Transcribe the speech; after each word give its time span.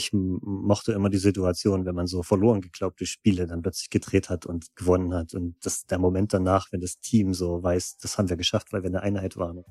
ich 0.00 0.12
mochte 0.12 0.92
immer 0.92 1.10
die 1.10 1.18
Situation, 1.18 1.84
wenn 1.84 1.94
man 1.94 2.06
so 2.06 2.22
verloren 2.22 2.62
geglaubte 2.62 3.04
Spiele 3.04 3.46
dann 3.46 3.60
plötzlich 3.60 3.90
gedreht 3.90 4.30
hat 4.30 4.46
und 4.46 4.74
gewonnen 4.74 5.12
hat. 5.12 5.34
Und 5.34 5.56
das 5.62 5.84
der 5.84 5.98
Moment 5.98 6.32
danach, 6.32 6.72
wenn 6.72 6.80
das 6.80 7.00
Team 7.00 7.34
so 7.34 7.62
weiß, 7.62 7.98
das 7.98 8.16
haben 8.16 8.30
wir 8.30 8.36
geschafft, 8.36 8.72
weil 8.72 8.82
wir 8.82 8.88
eine 8.88 9.02
Einheit 9.02 9.36
waren. 9.36 9.62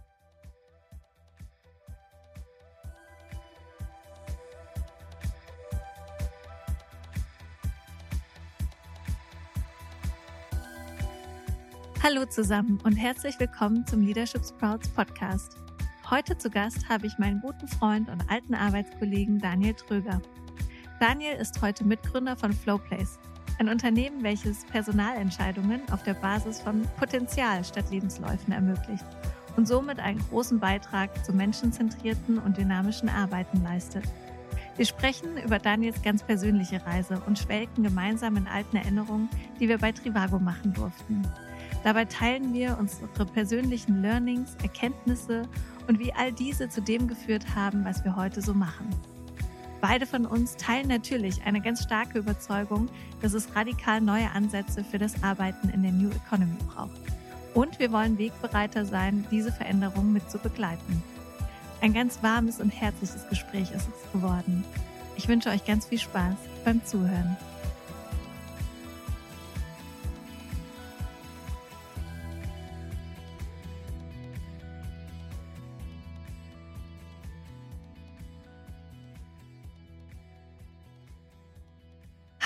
Hallo 12.01 12.25
zusammen 12.25 12.79
und 12.83 12.93
herzlich 12.93 13.39
willkommen 13.39 13.85
zum 13.85 14.01
Leadership 14.01 14.45
Sprouts 14.45 14.87
Podcast. 14.89 15.68
Heute 16.09 16.35
zu 16.35 16.49
Gast 16.49 16.89
habe 16.89 17.05
ich 17.05 17.19
meinen 17.19 17.39
guten 17.39 17.67
Freund 17.67 18.09
und 18.09 18.31
alten 18.31 18.55
Arbeitskollegen 18.55 19.37
Daniel 19.37 19.75
Tröger. 19.75 20.19
Daniel 20.99 21.35
ist 21.35 21.61
heute 21.61 21.85
Mitgründer 21.85 22.35
von 22.35 22.51
Flowplace, 22.51 23.19
ein 23.59 23.69
Unternehmen, 23.69 24.23
welches 24.23 24.65
Personalentscheidungen 24.65 25.81
auf 25.91 26.01
der 26.01 26.15
Basis 26.15 26.61
von 26.61 26.81
Potenzial 26.97 27.63
statt 27.63 27.91
Lebensläufen 27.91 28.51
ermöglicht 28.51 29.05
und 29.55 29.67
somit 29.67 29.99
einen 29.99 30.17
großen 30.29 30.59
Beitrag 30.59 31.23
zum 31.23 31.37
menschenzentrierten 31.37 32.39
und 32.39 32.57
dynamischen 32.57 33.09
Arbeiten 33.09 33.61
leistet. 33.63 34.05
Wir 34.77 34.85
sprechen 34.85 35.37
über 35.37 35.59
Daniels 35.59 36.01
ganz 36.01 36.23
persönliche 36.23 36.83
Reise 36.87 37.21
und 37.27 37.37
schwelgen 37.37 37.83
gemeinsam 37.83 38.35
in 38.35 38.47
alten 38.47 38.77
Erinnerungen, 38.77 39.29
die 39.59 39.69
wir 39.69 39.77
bei 39.77 39.91
Trivago 39.91 40.39
machen 40.39 40.73
durften. 40.73 41.21
Dabei 41.83 42.05
teilen 42.05 42.51
wir 42.53 42.77
unsere 42.79 43.25
persönlichen 43.27 44.01
Learnings, 44.01 44.55
Erkenntnisse 44.63 45.43
und 45.89 45.99
wie 45.99 46.13
all 46.13 46.31
diese 46.31 46.69
zu 46.69 46.81
dem 46.81 47.07
geführt 47.07 47.55
haben, 47.55 47.83
was 47.83 48.05
wir 48.05 48.15
heute 48.15 48.43
so 48.43 48.53
machen. 48.53 48.89
Beide 49.81 50.05
von 50.05 50.27
uns 50.27 50.55
teilen 50.55 50.87
natürlich 50.87 51.41
eine 51.45 51.61
ganz 51.61 51.81
starke 51.81 52.19
Überzeugung, 52.19 52.89
dass 53.21 53.33
es 53.33 53.55
radikal 53.55 53.99
neue 53.99 54.29
Ansätze 54.29 54.83
für 54.83 54.99
das 54.99 55.23
Arbeiten 55.23 55.69
in 55.69 55.81
der 55.81 55.91
New 55.91 56.11
Economy 56.11 56.57
braucht. 56.67 57.01
Und 57.55 57.79
wir 57.79 57.91
wollen 57.91 58.19
Wegbereiter 58.19 58.85
sein, 58.85 59.25
diese 59.31 59.51
Veränderung 59.51 60.13
mit 60.13 60.29
zu 60.29 60.37
begleiten. 60.37 61.01
Ein 61.81 61.93
ganz 61.93 62.21
warmes 62.21 62.59
und 62.59 62.69
herzliches 62.69 63.27
Gespräch 63.27 63.71
ist 63.71 63.87
es 63.87 64.11
geworden. 64.11 64.63
Ich 65.15 65.27
wünsche 65.27 65.49
euch 65.49 65.65
ganz 65.65 65.87
viel 65.87 65.97
Spaß 65.97 66.35
beim 66.65 66.85
Zuhören. 66.85 67.35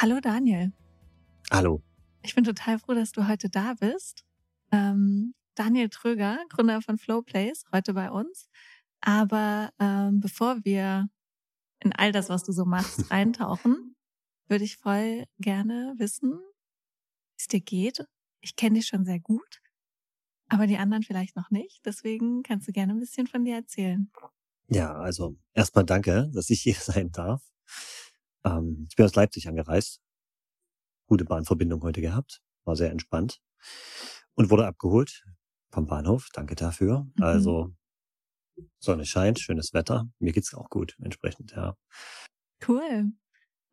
Hallo 0.04 0.20
Daniel. 0.20 0.74
Hallo. 1.50 1.82
Ich 2.24 2.36
bin 2.36 2.44
total 2.44 2.78
froh, 2.78 2.94
dass 2.94 3.14
du 3.14 3.26
heute 3.26 3.50
da 3.50 3.76
bist. 3.80 4.26
Ähm, 4.70 5.34
Daniel 5.56 5.88
Tröger, 5.88 6.40
Gründer 6.50 6.82
von 6.82 6.98
Flowplace, 6.98 7.64
heute 7.72 7.94
bei 7.94 8.12
uns. 8.12 8.50
Aber 9.00 9.70
ähm, 9.80 10.20
bevor 10.20 10.58
wir 10.66 11.08
in 11.80 11.94
all 11.94 12.12
das, 12.12 12.28
was 12.28 12.44
du 12.44 12.52
so 12.52 12.66
machst, 12.66 13.10
reintauchen, 13.12 13.96
würde 14.50 14.66
ich 14.66 14.76
voll 14.76 15.24
gerne 15.40 15.94
wissen, 15.98 16.32
wie 16.34 17.40
es 17.40 17.48
dir 17.48 17.62
geht. 17.62 18.06
Ich 18.42 18.58
kenne 18.58 18.80
dich 18.80 18.88
schon 18.88 19.06
sehr 19.06 19.22
gut, 19.22 19.62
aber 20.50 20.68
die 20.68 20.80
anderen 20.80 21.04
vielleicht 21.04 21.38
noch 21.38 21.50
nicht. 21.50 21.80
Deswegen 21.86 22.44
kannst 22.44 22.68
du 22.68 22.74
gerne 22.74 22.92
ein 22.92 23.00
bisschen 23.00 23.28
von 23.28 23.46
dir 23.46 23.56
erzählen. 23.56 24.12
Ja, 24.68 24.96
also 24.96 25.38
erstmal 25.54 25.86
danke, 25.86 26.30
dass 26.34 26.50
ich 26.50 26.62
hier 26.62 26.76
sein 26.78 27.10
darf. 27.14 27.42
Ähm, 28.44 28.88
ich 28.90 28.96
bin 28.96 29.06
aus 29.06 29.16
Leipzig 29.16 29.48
angereist. 29.48 30.02
Gute 31.08 31.26
Bahnverbindung 31.26 31.82
heute 31.84 32.02
gehabt. 32.02 32.42
War 32.66 32.76
sehr 32.76 32.92
entspannt. 32.92 33.42
Und 34.36 34.50
wurde 34.50 34.66
abgeholt 34.66 35.24
vom 35.72 35.86
Bahnhof. 35.86 36.30
Danke 36.34 36.56
dafür. 36.56 37.08
Mhm. 37.16 37.24
Also 37.24 37.74
Sonne 38.80 39.06
scheint, 39.06 39.40
schönes 39.40 39.74
Wetter. 39.74 40.10
Mir 40.20 40.32
geht's 40.32 40.54
auch 40.54 40.70
gut, 40.70 40.96
entsprechend, 41.02 41.52
ja. 41.52 41.76
Cool. 42.68 43.12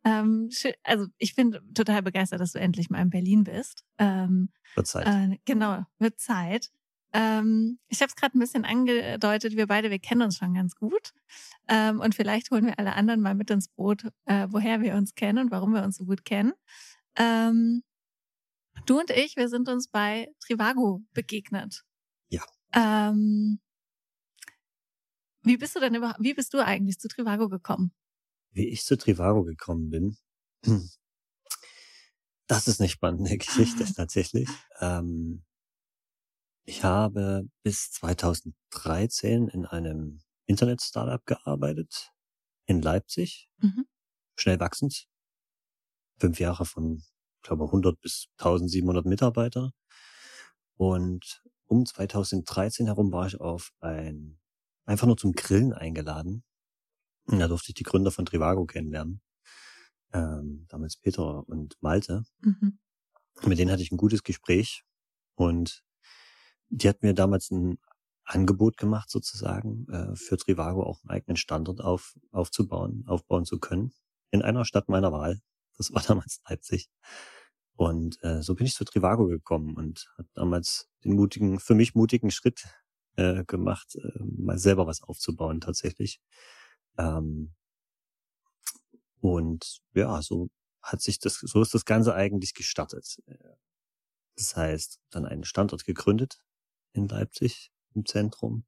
Ähm, 0.05 0.51
also 0.83 1.07
ich 1.19 1.35
bin 1.35 1.59
total 1.75 2.03
begeistert, 2.03 2.41
dass 2.41 2.53
du 2.53 2.59
endlich 2.59 2.89
mal 2.91 3.03
in 3.03 3.11
Berlin 3.11 3.45
bist. 3.45 3.85
Ähm, 3.99 4.51
wird 4.75 4.87
Zeit. 4.87 5.07
Äh, 5.07 5.39
genau, 5.45 5.85
wird 5.99 6.19
Zeit. 6.19 6.71
Ähm, 7.13 7.79
ich 7.89 8.01
habe 8.01 8.09
es 8.09 8.17
gerade 8.17 8.39
ein 8.39 8.41
bisschen 8.41 8.65
angedeutet, 8.65 9.57
wir 9.57 9.67
beide, 9.67 9.91
wir 9.91 9.99
kennen 9.99 10.23
uns 10.23 10.37
schon 10.37 10.55
ganz 10.55 10.77
gut. 10.77 11.13
Ähm, 11.69 12.01
und 12.01 12.15
vielleicht 12.15 12.51
holen 12.51 12.67
wir 12.67 12.79
alle 12.79 12.95
anderen 12.95 13.21
mal 13.21 13.35
mit 13.35 13.51
ins 13.51 13.69
Boot, 13.69 14.05
äh, 14.27 14.47
woher 14.51 14.81
wir 14.81 14.95
uns 14.95 15.15
kennen 15.15 15.39
und 15.39 15.51
warum 15.51 15.73
wir 15.75 15.83
uns 15.83 15.97
so 15.97 16.05
gut 16.05 16.25
kennen. 16.25 16.53
Ähm, 17.17 17.83
du 18.87 19.01
und 19.01 19.11
ich, 19.11 19.37
wir 19.37 19.49
sind 19.49 19.69
uns 19.69 19.89
bei 19.89 20.29
Trivago 20.41 21.03
begegnet. 21.13 21.85
Ja. 22.29 22.43
Ähm, 22.73 23.61
wie 25.43 25.57
bist 25.57 25.75
du 25.75 25.81
denn 25.81 25.95
überhaupt, 25.95 26.21
wie 26.21 26.35
bist 26.35 26.55
du 26.55 26.65
eigentlich 26.65 26.99
zu 26.99 27.09
Trivago 27.09 27.49
gekommen? 27.49 27.93
Wie 28.53 28.69
ich 28.69 28.85
zu 28.85 28.97
Trivago 28.97 29.45
gekommen 29.45 29.91
bin? 29.91 30.17
Das 32.47 32.67
ist 32.69 32.81
eine 32.81 32.89
spannende 32.89 33.37
Geschichte 33.39 33.85
tatsächlich. 33.95 34.49
Ähm, 34.81 35.45
ich 36.71 36.85
habe 36.85 37.49
bis 37.65 37.91
2013 37.91 39.49
in 39.49 39.67
einem 39.67 40.21
Internet-Startup 40.47 41.27
gearbeitet 41.27 42.13
in 42.65 42.81
Leipzig. 42.81 43.51
Mhm. 43.59 43.87
Schnell 44.37 44.61
wachsend. 44.61 45.09
Fünf 46.19 46.39
Jahre 46.39 46.65
von, 46.65 47.03
glaube 47.43 47.65
100 47.65 48.01
bis 48.01 48.29
1700 48.39 49.05
Mitarbeiter. 49.05 49.73
Und 50.77 51.43
um 51.67 51.85
2013 51.85 52.87
herum 52.87 53.11
war 53.11 53.27
ich 53.27 53.41
auf 53.41 53.73
ein, 53.81 54.39
einfach 54.85 55.09
nur 55.09 55.17
zum 55.17 55.33
Grillen 55.33 55.73
eingeladen. 55.73 56.45
Und 57.25 57.41
da 57.41 57.49
durfte 57.49 57.71
ich 57.71 57.75
die 57.75 57.83
Gründer 57.83 58.13
von 58.13 58.27
Trivago 58.27 58.65
kennenlernen. 58.65 59.21
Ähm, 60.13 60.67
damals 60.69 60.97
Peter 60.97 61.49
und 61.49 61.77
Malte. 61.81 62.23
Mhm. 62.43 62.79
Mit 63.45 63.59
denen 63.59 63.73
hatte 63.73 63.83
ich 63.83 63.91
ein 63.91 63.97
gutes 63.97 64.23
Gespräch. 64.23 64.85
Und 65.35 65.83
die 66.71 66.89
hat 66.89 67.03
mir 67.03 67.15
damals 67.15 67.51
ein 67.51 67.79
Angebot 68.25 68.77
gemacht, 68.77 69.11
sozusagen, 69.11 69.87
äh, 69.89 70.17
für 70.17 70.37
Trivago 70.37 70.85
auch 70.85 71.03
einen 71.03 71.11
eigenen 71.11 71.37
Standort 71.37 71.81
auf, 71.81 72.15
aufzubauen, 72.31 73.05
aufbauen 73.07 73.45
zu 73.45 73.59
können. 73.59 73.93
In 74.31 74.43
einer 74.43 74.65
Stadt 74.65 74.89
meiner 74.89 75.13
Wahl. 75.13 75.41
Das 75.77 75.93
war 75.93 76.03
damals 76.07 76.41
Leipzig. 76.49 76.89
Und 77.75 78.23
äh, 78.23 78.43
so 78.43 78.55
bin 78.55 78.67
ich 78.67 78.75
zu 78.75 78.85
Trivago 78.85 79.27
gekommen 79.27 79.75
und 79.75 80.07
hat 80.19 80.27
damals 80.35 80.89
den 81.05 81.15
mutigen, 81.15 81.59
für 81.59 81.75
mich 81.75 81.95
mutigen 81.95 82.31
Schritt 82.31 82.65
äh, 83.17 83.45
gemacht, 83.45 83.97
äh, 83.97 84.23
mal 84.23 84.59
selber 84.59 84.87
was 84.87 85.03
aufzubauen 85.03 85.61
tatsächlich. 85.61 86.21
Ähm, 86.99 87.55
und 89.21 89.81
ja, 89.95 90.23
so 90.23 90.51
hat 90.83 91.03
sich 91.03 91.19
das, 91.19 91.35
so 91.35 91.63
ist 91.63 91.75
das 91.75 91.85
Ganze 91.85 92.15
eigentlich 92.15 92.55
gestartet. 92.55 93.19
Das 94.37 94.57
heißt, 94.57 94.99
dann 95.11 95.27
einen 95.27 95.45
Standort 95.45 95.85
gegründet, 95.85 96.39
in 96.93 97.09
Leipzig 97.09 97.71
im 97.95 98.07
Zentrum 98.07 98.65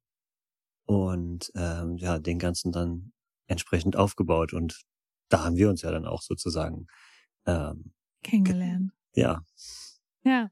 und 0.85 1.51
ähm, 1.55 1.97
ja, 1.97 2.19
den 2.19 2.39
ganzen 2.39 2.71
dann 2.71 3.13
entsprechend 3.47 3.95
aufgebaut 3.95 4.53
und 4.53 4.81
da 5.29 5.43
haben 5.43 5.55
wir 5.55 5.69
uns 5.69 5.81
ja 5.81 5.91
dann 5.91 6.05
auch 6.05 6.21
sozusagen 6.21 6.87
ähm, 7.45 7.93
kennengelernt. 8.23 8.91
Ja. 9.15 9.43
Ja, 10.25 10.49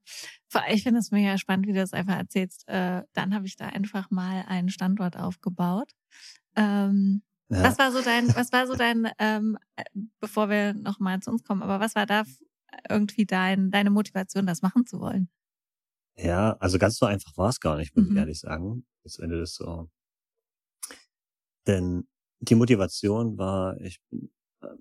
ich 0.69 0.83
finde 0.83 0.99
es 0.99 1.11
mega 1.11 1.37
spannend, 1.37 1.65
wie 1.65 1.71
du 1.71 1.79
das 1.79 1.93
einfach 1.93 2.17
erzählst. 2.17 2.67
Äh, 2.67 3.03
dann 3.13 3.33
habe 3.33 3.45
ich 3.45 3.55
da 3.55 3.67
einfach 3.67 4.11
mal 4.11 4.43
einen 4.47 4.67
Standort 4.67 5.15
aufgebaut. 5.15 5.93
Ähm, 6.57 7.21
ja. 7.47 7.63
Was 7.63 7.79
war 7.79 7.91
so 7.91 8.01
dein, 8.01 8.35
was 8.35 8.51
war 8.51 8.67
so 8.67 8.75
dein, 8.75 9.09
ähm, 9.17 9.57
äh, 9.77 9.83
bevor 10.19 10.49
wir 10.49 10.73
nochmal 10.73 11.22
zu 11.22 11.31
uns 11.31 11.43
kommen, 11.43 11.63
aber 11.63 11.79
was 11.79 11.96
war 11.96 12.05
da 12.05 12.23
irgendwie 12.90 13.25
dein, 13.25 13.72
deine 13.72 13.91
Motivation, 13.91 14.46
das 14.46 14.61
machen 14.61 14.85
zu 14.85 14.99
wollen? 14.99 15.29
Ja, 16.17 16.53
also 16.59 16.78
ganz 16.78 16.97
so 16.97 17.05
einfach 17.05 17.35
war 17.37 17.49
es 17.49 17.59
gar 17.59 17.78
nicht, 17.78 17.96
muss 17.96 18.05
mhm. 18.05 18.11
ich 18.11 18.17
ehrlich 18.17 18.40
sagen. 18.40 18.85
Jetzt 19.03 19.19
du 19.19 19.40
das 19.40 19.55
so. 19.55 19.90
Denn 21.67 22.08
die 22.40 22.55
Motivation 22.55 23.37
war, 23.37 23.79
ich 23.81 24.02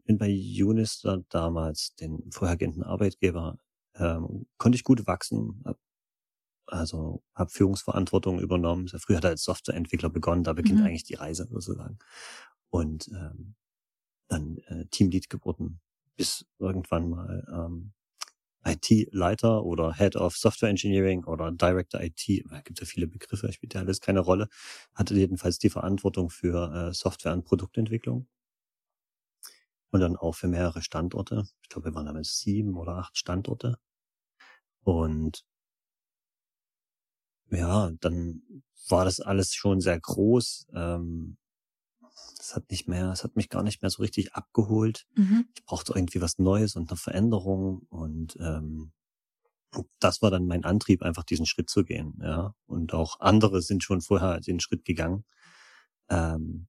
bin 0.05 0.19
bei 0.19 0.29
Unister 0.29 1.23
damals, 1.29 1.95
den 1.97 2.31
vorhergehenden 2.31 2.83
Arbeitgeber, 2.83 3.59
ähm, 3.95 4.47
konnte 4.59 4.77
ich 4.77 4.85
gut 4.85 5.07
wachsen, 5.07 5.63
hab, 5.65 5.79
also 6.67 7.23
habe 7.35 7.51
Führungsverantwortung 7.51 8.41
übernommen. 8.41 8.89
Früher 8.89 9.19
hat 9.19 9.25
er 9.25 9.31
als 9.31 9.45
Softwareentwickler 9.45 10.11
begonnen, 10.11 10.45
da 10.45 10.53
beginnt 10.53 10.81
mhm. 10.81 10.87
eigentlich 10.87 11.05
die 11.05 11.15
Reise 11.15 11.47
sozusagen. 11.51 11.99
Und 12.71 13.09
ähm, 13.09 13.55
dann 14.29 14.59
äh, 14.69 14.87
Teamlead 14.87 15.29
geworden, 15.29 15.81
bis 16.17 16.47
irgendwann 16.59 17.11
mal 17.11 17.47
ähm, 17.53 17.93
IT-Leiter 18.65 19.65
oder 19.65 19.95
Head 19.95 20.17
of 20.17 20.37
Software 20.37 20.71
Engineering 20.71 21.25
oder 21.25 21.51
Director 21.53 22.01
IT, 22.03 22.45
da 22.51 22.61
gibt 22.61 22.81
ja 22.81 22.87
viele 22.87 23.07
Begriffe, 23.07 23.53
spielt 23.53 23.75
ja 23.75 23.81
alles 23.81 24.01
keine 24.01 24.21
Rolle, 24.21 24.49
hatte 24.95 25.15
jedenfalls 25.15 25.59
die 25.59 25.71
Verantwortung 25.71 26.31
für 26.31 26.91
äh, 26.91 26.95
Software- 26.95 27.33
und 27.33 27.45
Produktentwicklung. 27.45 28.27
und 29.93 30.01
dann 30.01 30.17
auch 30.17 30.33
für 30.35 30.49
mehrere 30.49 30.83
Standorte. 30.83 31.45
Ich 31.63 31.69
glaube, 31.69 31.87
wir 31.91 31.95
waren 31.95 32.07
damals 32.07 32.39
sieben 32.41 32.77
oder 32.77 32.97
acht 32.97 33.17
Standorte. 33.17 33.79
Und 34.85 35.45
ja, 37.51 37.91
dann 38.01 38.43
war 38.89 39.05
das 39.05 39.21
alles 39.21 39.55
schon 39.55 39.81
sehr 39.81 39.99
groß. 40.01 40.69
Ähm, 40.75 41.37
das 42.41 42.57
hat 42.57 42.71
nicht 42.71 42.89
mehr, 42.89 43.11
es 43.13 43.23
hat 43.23 43.37
mich 43.37 43.51
gar 43.51 43.63
nicht 43.63 43.83
mehr 43.83 43.91
so 43.91 44.03
richtig 44.03 44.33
abgeholt. 44.33 45.07
Mhm. 45.15 45.47
Ich 45.55 45.65
brauchte 45.67 45.93
irgendwie 45.95 46.23
was 46.23 46.39
Neues 46.39 46.75
und 46.75 46.91
eine 46.91 46.97
Veränderung 46.97 47.87
und 47.91 48.37
ähm, 48.41 48.93
das 50.01 50.23
war 50.23 50.31
dann 50.31 50.47
mein 50.47 50.65
Antrieb, 50.65 51.03
einfach 51.03 51.23
diesen 51.23 51.47
Schritt 51.47 51.69
zu 51.69 51.85
gehen. 51.85 52.19
Ja, 52.23 52.55
und 52.67 52.95
auch 52.95 53.21
andere 53.21 53.61
sind 53.61 53.85
schon 53.85 54.01
vorher 54.01 54.41
den 54.41 54.59
Schritt 54.59 54.85
gegangen, 54.87 55.25
ähm, 56.09 56.67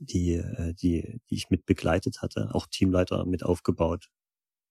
die, 0.00 0.34
äh, 0.34 0.74
die, 0.74 1.20
die 1.30 1.34
ich 1.34 1.50
mit 1.50 1.66
begleitet 1.66 2.20
hatte, 2.20 2.50
auch 2.52 2.66
Teamleiter 2.66 3.24
mit 3.24 3.44
aufgebaut, 3.44 4.10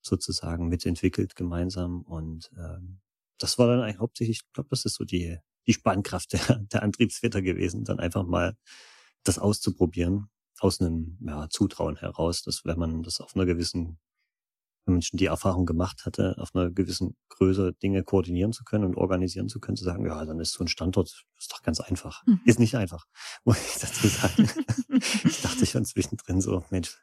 sozusagen 0.02 0.68
mitentwickelt 0.68 1.34
gemeinsam 1.34 2.02
und 2.02 2.50
ähm, 2.58 3.00
das 3.38 3.58
war 3.58 3.68
dann 3.68 3.80
eigentlich 3.80 3.98
hauptsächlich, 3.98 4.42
ich 4.44 4.52
glaube, 4.52 4.68
das 4.70 4.84
ist 4.84 4.94
so 4.96 5.04
die 5.04 5.38
die 5.66 5.72
Spannkraft 5.74 6.32
der, 6.32 6.58
der 6.72 6.82
Antriebsväter 6.82 7.40
gewesen, 7.40 7.84
dann 7.84 8.00
einfach 8.00 8.24
mal 8.24 8.56
das 9.24 9.38
auszuprobieren, 9.38 10.28
aus 10.62 10.80
einem 10.80 11.18
ja, 11.20 11.48
Zutrauen 11.48 11.96
heraus, 11.96 12.42
dass 12.42 12.64
wenn 12.64 12.78
man 12.78 13.02
das 13.02 13.20
auf 13.20 13.34
einer 13.34 13.46
gewissen, 13.46 13.98
wenn 14.84 14.94
man 14.94 15.02
schon 15.02 15.18
die 15.18 15.26
Erfahrung 15.26 15.66
gemacht 15.66 16.04
hatte, 16.04 16.36
auf 16.38 16.54
einer 16.54 16.70
gewissen 16.70 17.16
Größe 17.28 17.72
Dinge 17.82 18.04
koordinieren 18.04 18.52
zu 18.52 18.64
können 18.64 18.84
und 18.84 18.96
organisieren 18.96 19.48
zu 19.48 19.60
können, 19.60 19.76
zu 19.76 19.84
sagen, 19.84 20.06
ja, 20.06 20.24
dann 20.24 20.40
ist 20.40 20.52
so 20.52 20.64
ein 20.64 20.68
Standort, 20.68 21.24
ist 21.38 21.52
doch 21.52 21.62
ganz 21.62 21.80
einfach. 21.80 22.22
Mhm. 22.26 22.40
Ist 22.44 22.58
nicht 22.58 22.76
einfach, 22.76 23.04
muss 23.44 23.58
ich 23.58 23.80
dazu 23.80 24.06
sagen. 24.06 24.48
ich 25.24 25.42
dachte 25.42 25.66
schon 25.66 25.84
zwischendrin 25.84 26.40
so, 26.40 26.64
Mensch, 26.70 26.98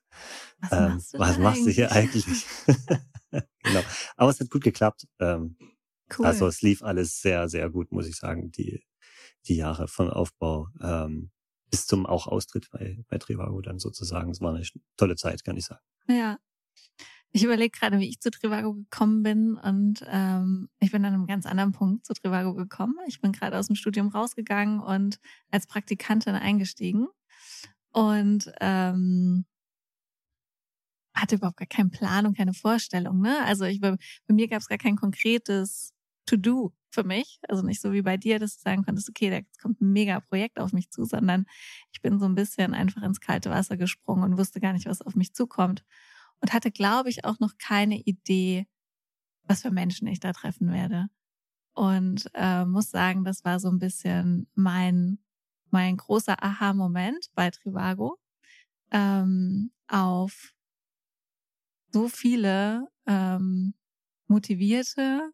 was, 0.59 0.71
ähm, 0.71 0.94
machst, 0.94 1.13
du 1.13 1.19
was 1.19 1.38
machst 1.38 1.65
du 1.65 1.69
hier 1.69 1.91
eigentlich? 1.91 2.25
genau. 3.31 3.81
Aber 4.15 4.29
es 4.29 4.39
hat 4.39 4.50
gut 4.50 4.63
geklappt. 4.63 5.07
Ähm, 5.19 5.57
Cool. 6.17 6.25
Also 6.25 6.47
es 6.47 6.62
lief 6.62 6.81
alles 6.81 7.21
sehr, 7.21 7.50
sehr 7.50 7.69
gut, 7.69 7.91
muss 7.91 8.07
ich 8.07 8.15
sagen, 8.15 8.51
die, 8.51 8.83
die 9.47 9.55
Jahre 9.55 9.88
von 9.88 10.09
Aufbau 10.09 10.69
ähm, 10.81 11.31
bis 11.69 11.88
zum 11.88 12.06
auch 12.06 12.27
Austritt 12.27 12.69
bei, 12.71 13.04
bei 13.07 13.18
Trivago 13.18 13.62
dann 13.62 13.80
sozusagen. 13.80 14.31
Es 14.31 14.42
war 14.42 14.54
eine 14.54 14.66
tolle 14.98 15.16
Zeit, 15.16 15.44
kann 15.44 15.57
ich 15.57 15.66
sagen. 15.66 15.81
Ja. 16.07 16.38
Ich 17.31 17.44
überlege 17.44 17.77
gerade, 17.77 18.00
wie 18.00 18.10
ich 18.10 18.19
zu 18.19 18.31
Trivago 18.31 18.74
gekommen 18.74 19.21
bin 19.21 19.56
und 19.56 20.04
ähm, 20.07 20.68
ich 20.80 20.92
bin 20.92 21.06
an 21.06 21.13
einem 21.13 21.27
ganz 21.27 21.45
anderen 21.45 21.74
Punkt 21.74 22.06
zu 22.06 22.13
Trivago 22.13 22.56
gekommen. 22.56 22.95
Ich 23.07 23.21
bin 23.21 23.33
gerade 23.33 23.56
aus 23.57 23.68
dem 23.68 23.75
Studium 23.75 24.07
rausgegangen 24.07 24.80
und 24.80 25.19
als 25.51 25.68
Praktikantin 25.68 26.33
eingestiegen 26.33 27.07
und 27.92 28.51
ähm, 28.62 29.45
hatte 31.13 31.36
überhaupt 31.36 31.57
gar 31.57 31.68
keinen 31.68 31.92
Plan 31.92 32.25
und 32.25 32.36
keine 32.36 32.54
Vorstellung. 32.54 33.22
Ne? 33.22 33.44
Also 33.45 33.65
ich, 33.65 33.80
bei, 33.80 33.95
mir 34.27 34.48
gab 34.48 34.62
es 34.62 34.68
gar 34.68 34.77
kein 34.77 34.95
konkretes 34.95 35.94
To-Do 36.25 36.74
für 36.91 37.03
mich. 37.03 37.39
Also 37.47 37.63
nicht 37.63 37.81
so 37.81 37.91
wie 37.91 38.01
bei 38.01 38.18
dir, 38.18 38.39
dass 38.39 38.56
du 38.57 38.62
sagen 38.62 38.83
konntest, 38.83 39.09
okay, 39.09 39.30
da 39.30 39.39
kommt 39.62 39.81
ein 39.81 39.91
mega 39.91 40.19
Projekt 40.19 40.59
auf 40.59 40.74
mich 40.74 40.89
zu, 40.89 41.06
sondern 41.06 41.45
ich 41.91 42.01
bin 42.01 42.19
so 42.19 42.25
ein 42.25 42.36
bisschen 42.36 42.74
einfach 42.74 43.03
ins 43.03 43.19
kalte 43.19 43.50
Wasser 43.50 43.77
gesprungen 43.77 44.24
und 44.24 44.38
wusste 44.38 44.59
gar 44.59 44.74
nicht, 44.74 44.88
was 44.88 45.01
auf 45.01 45.15
mich 45.15 45.33
zukommt. 45.33 45.83
Und 46.41 46.53
hatte, 46.53 46.71
glaube 46.71 47.09
ich, 47.09 47.25
auch 47.25 47.39
noch 47.39 47.57
keine 47.57 48.00
Idee, 48.00 48.65
was 49.44 49.62
für 49.62 49.71
Menschen 49.71 50.07
ich 50.07 50.19
da 50.19 50.31
treffen 50.31 50.71
werde. 50.71 51.07
Und 51.74 52.30
äh, 52.33 52.65
muss 52.65 52.89
sagen, 52.89 53.24
das 53.24 53.44
war 53.45 53.59
so 53.59 53.69
ein 53.69 53.80
bisschen 53.80 54.47
mein, 54.56 55.19
mein 55.69 55.97
großer 55.97 56.41
Aha-Moment 56.41 57.30
bei 57.36 57.50
Trivago. 57.51 58.18
Ähm, 58.91 59.71
auf 59.88 60.53
so 61.91 62.07
viele 62.07 62.88
ähm, 63.06 63.74
motivierte, 64.27 65.31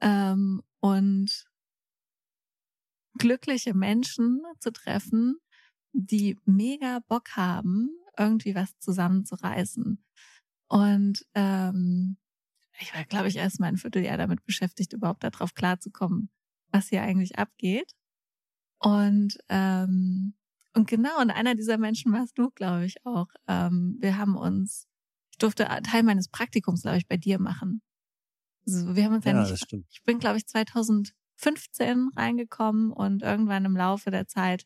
ähm, 0.00 0.62
und 0.80 1.46
glückliche 3.18 3.74
Menschen 3.74 4.42
zu 4.58 4.72
treffen, 4.72 5.38
die 5.92 6.38
mega 6.44 7.00
Bock 7.08 7.36
haben, 7.36 7.90
irgendwie 8.18 8.54
was 8.54 8.78
zusammenzureißen. 8.78 10.04
Und 10.68 11.24
ähm, 11.34 12.16
ich 12.80 12.94
war, 12.94 13.04
glaube 13.04 13.28
ich, 13.28 13.36
erst 13.36 13.60
mal 13.60 13.68
ein 13.68 13.76
Vierteljahr 13.76 14.16
damit 14.16 14.44
beschäftigt, 14.44 14.92
überhaupt 14.92 15.22
darauf 15.22 15.54
klarzukommen, 15.54 16.30
was 16.72 16.88
hier 16.88 17.02
eigentlich 17.02 17.38
abgeht. 17.38 17.92
Und 18.80 19.38
ähm, 19.48 20.34
und 20.74 20.88
genau, 20.88 21.20
und 21.20 21.30
einer 21.30 21.54
dieser 21.54 21.78
Menschen 21.78 22.12
warst 22.12 22.36
du, 22.36 22.50
glaube 22.50 22.84
ich, 22.84 22.96
auch. 23.06 23.28
Ähm, 23.46 23.96
wir 24.00 24.18
haben 24.18 24.36
uns, 24.36 24.88
ich 25.30 25.38
durfte 25.38 25.66
Teil 25.84 26.02
meines 26.02 26.28
Praktikums, 26.28 26.82
glaube 26.82 26.98
ich, 26.98 27.06
bei 27.06 27.16
dir 27.16 27.40
machen. 27.40 27.80
Also 28.66 28.94
wir 28.94 29.04
haben 29.04 29.14
uns 29.14 29.24
ja, 29.24 29.32
ja 29.32 29.50
nicht. 29.50 29.72
Ich 29.90 30.02
bin, 30.04 30.18
glaube 30.18 30.38
ich, 30.38 30.46
2015 30.46 32.10
reingekommen 32.16 32.92
und 32.92 33.22
irgendwann 33.22 33.64
im 33.64 33.76
Laufe 33.76 34.10
der 34.10 34.26
Zeit 34.26 34.64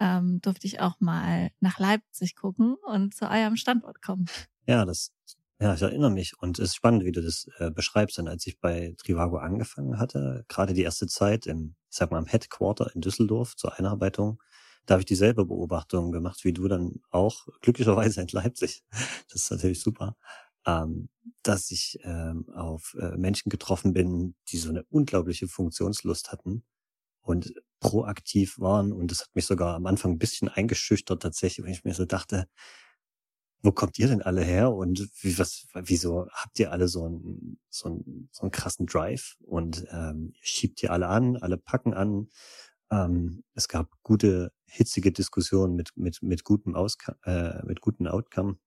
ähm, 0.00 0.40
durfte 0.40 0.66
ich 0.66 0.80
auch 0.80 1.00
mal 1.00 1.50
nach 1.60 1.78
Leipzig 1.78 2.36
gucken 2.36 2.76
und 2.86 3.14
zu 3.14 3.30
eurem 3.30 3.56
Standort 3.56 4.02
kommen. 4.02 4.26
Ja, 4.66 4.84
das, 4.84 5.12
ja, 5.60 5.74
ich 5.74 5.82
erinnere 5.82 6.10
mich 6.10 6.32
und 6.38 6.58
es 6.58 6.70
ist 6.70 6.76
spannend, 6.76 7.04
wie 7.04 7.12
du 7.12 7.22
das 7.22 7.46
äh, 7.58 7.70
beschreibst. 7.70 8.18
Denn 8.18 8.28
als 8.28 8.46
ich 8.46 8.58
bei 8.60 8.94
Trivago 8.98 9.36
angefangen 9.36 9.98
hatte, 9.98 10.44
gerade 10.48 10.74
die 10.74 10.82
erste 10.82 11.06
Zeit 11.06 11.46
im, 11.46 11.76
ich 11.90 11.96
sag 11.96 12.10
mal, 12.10 12.18
im 12.18 12.26
Headquarter 12.26 12.94
in 12.94 13.00
Düsseldorf 13.00 13.56
zur 13.56 13.78
Einarbeitung, 13.78 14.42
da 14.86 14.94
habe 14.94 15.02
ich 15.02 15.06
dieselbe 15.06 15.46
Beobachtung 15.46 16.12
gemacht 16.12 16.44
wie 16.44 16.52
du 16.52 16.68
dann 16.68 17.00
auch, 17.10 17.46
glücklicherweise 17.62 18.20
in 18.20 18.28
Leipzig. 18.32 18.82
Das 19.30 19.42
ist 19.42 19.50
natürlich 19.50 19.80
super 19.80 20.16
ähm, 20.66 21.08
dass 21.42 21.70
ich 21.70 21.98
ähm, 22.02 22.48
auf 22.54 22.96
äh, 22.98 23.16
Menschen 23.16 23.50
getroffen 23.50 23.92
bin, 23.92 24.34
die 24.48 24.58
so 24.58 24.70
eine 24.70 24.84
unglaubliche 24.84 25.48
Funktionslust 25.48 26.32
hatten 26.32 26.64
und 27.20 27.54
proaktiv 27.80 28.58
waren. 28.58 28.92
Und 28.92 29.10
das 29.10 29.22
hat 29.22 29.34
mich 29.34 29.46
sogar 29.46 29.74
am 29.74 29.86
Anfang 29.86 30.12
ein 30.12 30.18
bisschen 30.18 30.48
eingeschüchtert 30.48 31.22
tatsächlich, 31.22 31.64
wenn 31.64 31.72
ich 31.72 31.84
mir 31.84 31.94
so 31.94 32.04
dachte, 32.04 32.46
wo 33.62 33.72
kommt 33.72 33.98
ihr 33.98 34.08
denn 34.08 34.20
alle 34.22 34.42
her 34.42 34.72
und 34.72 35.08
wie, 35.22 35.38
was, 35.38 35.66
wieso 35.74 36.28
habt 36.32 36.58
ihr 36.58 36.70
alle 36.70 36.86
so 36.86 37.06
einen, 37.06 37.58
so 37.70 37.88
einen, 37.88 38.28
so 38.30 38.42
einen 38.42 38.50
krassen 38.50 38.86
Drive 38.86 39.36
und 39.40 39.86
ähm, 39.90 40.34
schiebt 40.40 40.82
ihr 40.82 40.92
alle 40.92 41.08
an, 41.08 41.38
alle 41.38 41.56
packen 41.56 41.94
an. 41.94 42.28
Ähm, 42.90 43.42
es 43.54 43.68
gab 43.68 43.90
gute, 44.02 44.52
hitzige 44.66 45.12
Diskussionen 45.12 45.76
mit, 45.76 45.92
mit, 45.96 46.22
mit 46.22 46.44
gutem 46.44 46.74
Ausca 46.74 47.16
äh, 47.24 47.64
mit 47.64 47.80
gutem 47.80 48.06
Outcome 48.06 48.58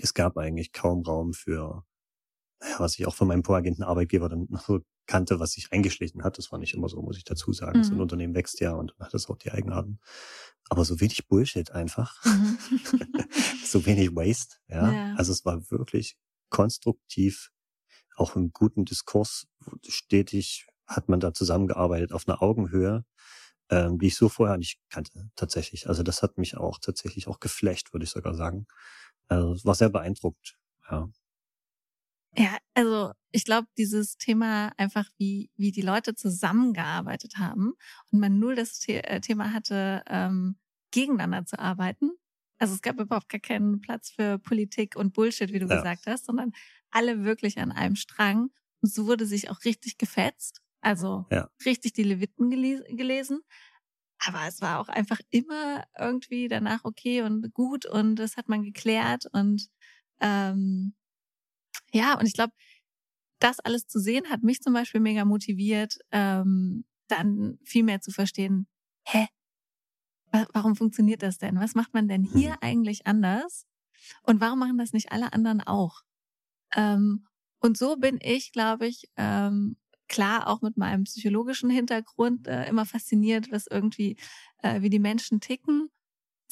es 0.00 0.14
gab 0.14 0.36
eigentlich 0.36 0.72
kaum 0.72 1.02
Raum 1.02 1.32
für, 1.32 1.84
was 2.78 2.98
ich 2.98 3.06
auch 3.06 3.14
von 3.14 3.28
meinem 3.28 3.44
voragenten 3.44 3.84
Arbeitgeber 3.84 4.28
dann 4.28 4.46
noch 4.48 4.64
so 4.64 4.80
kannte, 5.06 5.40
was 5.40 5.52
sich 5.52 5.72
eingeschlichen 5.72 6.22
hat. 6.22 6.38
Das 6.38 6.52
war 6.52 6.58
nicht 6.58 6.74
immer 6.74 6.88
so, 6.88 7.02
muss 7.02 7.16
ich 7.16 7.24
dazu 7.24 7.52
sagen. 7.52 7.78
Mhm. 7.78 7.84
So 7.84 7.92
ein 7.92 7.96
mhm. 7.96 8.02
Unternehmen 8.02 8.34
wächst 8.34 8.60
ja 8.60 8.72
und 8.72 8.94
hat 9.00 9.12
das 9.12 9.28
auch 9.28 9.36
die 9.36 9.50
Eigenarten. 9.50 9.98
Aber 10.68 10.84
so 10.84 11.00
wenig 11.00 11.26
Bullshit 11.26 11.72
einfach. 11.72 12.24
Mhm. 12.24 12.58
so 13.64 13.84
wenig 13.86 14.14
Waste, 14.14 14.56
ja? 14.68 14.92
ja. 14.92 15.14
Also 15.16 15.32
es 15.32 15.44
war 15.44 15.70
wirklich 15.70 16.16
konstruktiv, 16.48 17.50
auch 18.16 18.36
im 18.36 18.52
guten 18.52 18.84
Diskurs 18.84 19.48
stetig 19.86 20.66
hat 20.86 21.08
man 21.08 21.20
da 21.20 21.32
zusammengearbeitet 21.32 22.12
auf 22.12 22.28
einer 22.28 22.42
Augenhöhe, 22.42 23.04
ähm, 23.70 23.98
die 23.98 24.08
ich 24.08 24.16
so 24.16 24.28
vorher 24.28 24.58
nicht 24.58 24.80
kannte, 24.90 25.30
tatsächlich. 25.36 25.88
Also 25.88 26.02
das 26.02 26.22
hat 26.22 26.36
mich 26.36 26.56
auch 26.56 26.78
tatsächlich 26.80 27.28
auch 27.28 27.40
geflecht, 27.40 27.92
würde 27.92 28.04
ich 28.04 28.10
sogar 28.10 28.34
sagen. 28.34 28.66
Also 29.30 29.52
es 29.54 29.64
war 29.64 29.74
sehr 29.74 29.88
beeindruckt, 29.88 30.58
ja. 30.90 31.08
Ja, 32.36 32.58
also 32.74 33.12
ich 33.32 33.44
glaube, 33.44 33.66
dieses 33.76 34.16
Thema 34.16 34.72
einfach, 34.76 35.08
wie, 35.18 35.50
wie 35.56 35.72
die 35.72 35.82
Leute 35.82 36.14
zusammengearbeitet 36.14 37.38
haben 37.38 37.74
und 38.10 38.20
man 38.20 38.38
nur 38.38 38.54
das 38.54 38.80
The 38.80 38.96
äh, 38.96 39.20
Thema 39.20 39.52
hatte, 39.52 40.02
ähm, 40.06 40.56
gegeneinander 40.92 41.44
zu 41.44 41.58
arbeiten. 41.58 42.12
Also 42.58 42.74
es 42.74 42.82
gab 42.82 43.00
überhaupt 43.00 43.28
gar 43.28 43.40
keinen 43.40 43.80
Platz 43.80 44.10
für 44.10 44.38
Politik 44.38 44.96
und 44.96 45.12
Bullshit, 45.12 45.52
wie 45.52 45.58
du 45.58 45.66
ja. 45.66 45.76
gesagt 45.76 46.06
hast, 46.06 46.26
sondern 46.26 46.52
alle 46.90 47.24
wirklich 47.24 47.58
an 47.58 47.72
einem 47.72 47.96
Strang. 47.96 48.50
Und 48.80 48.92
so 48.92 49.06
wurde 49.06 49.26
sich 49.26 49.50
auch 49.50 49.64
richtig 49.64 49.98
gefetzt. 49.98 50.60
Also 50.80 51.26
ja. 51.30 51.48
richtig 51.64 51.92
die 51.92 52.02
Leviten 52.02 52.50
gelesen. 52.50 53.40
Aber 54.20 54.46
es 54.46 54.60
war 54.60 54.80
auch 54.80 54.88
einfach 54.88 55.20
immer 55.30 55.84
irgendwie 55.98 56.48
danach 56.48 56.84
okay 56.84 57.22
und 57.22 57.52
gut 57.54 57.86
und 57.86 58.16
das 58.16 58.36
hat 58.36 58.48
man 58.48 58.62
geklärt 58.62 59.26
und 59.32 59.68
ähm, 60.20 60.94
ja, 61.92 62.18
und 62.18 62.26
ich 62.26 62.34
glaube, 62.34 62.52
das 63.40 63.58
alles 63.60 63.86
zu 63.86 63.98
sehen 63.98 64.28
hat 64.30 64.42
mich 64.42 64.60
zum 64.60 64.74
Beispiel 64.74 65.00
mega 65.00 65.24
motiviert, 65.24 65.98
ähm, 66.12 66.84
dann 67.08 67.58
viel 67.64 67.82
mehr 67.82 68.00
zu 68.00 68.10
verstehen, 68.10 68.68
hä, 69.06 69.26
warum 70.52 70.76
funktioniert 70.76 71.22
das 71.22 71.38
denn? 71.38 71.58
Was 71.58 71.74
macht 71.74 71.94
man 71.94 72.06
denn 72.06 72.22
hier 72.22 72.50
mhm. 72.50 72.58
eigentlich 72.60 73.06
anders? 73.06 73.66
Und 74.22 74.40
warum 74.40 74.58
machen 74.58 74.78
das 74.78 74.92
nicht 74.92 75.12
alle 75.12 75.32
anderen 75.32 75.60
auch? 75.60 76.02
Ähm, 76.74 77.26
und 77.60 77.76
so 77.76 77.96
bin 77.96 78.18
ich, 78.22 78.52
glaube 78.52 78.86
ich, 78.86 79.10
ähm, 79.16 79.76
klar 80.10 80.48
auch 80.48 80.60
mit 80.60 80.76
meinem 80.76 81.04
psychologischen 81.04 81.70
Hintergrund 81.70 82.46
äh, 82.48 82.68
immer 82.68 82.84
fasziniert, 82.84 83.50
was 83.50 83.66
irgendwie, 83.66 84.16
äh, 84.58 84.82
wie 84.82 84.90
die 84.90 84.98
Menschen 84.98 85.40
ticken. 85.40 85.88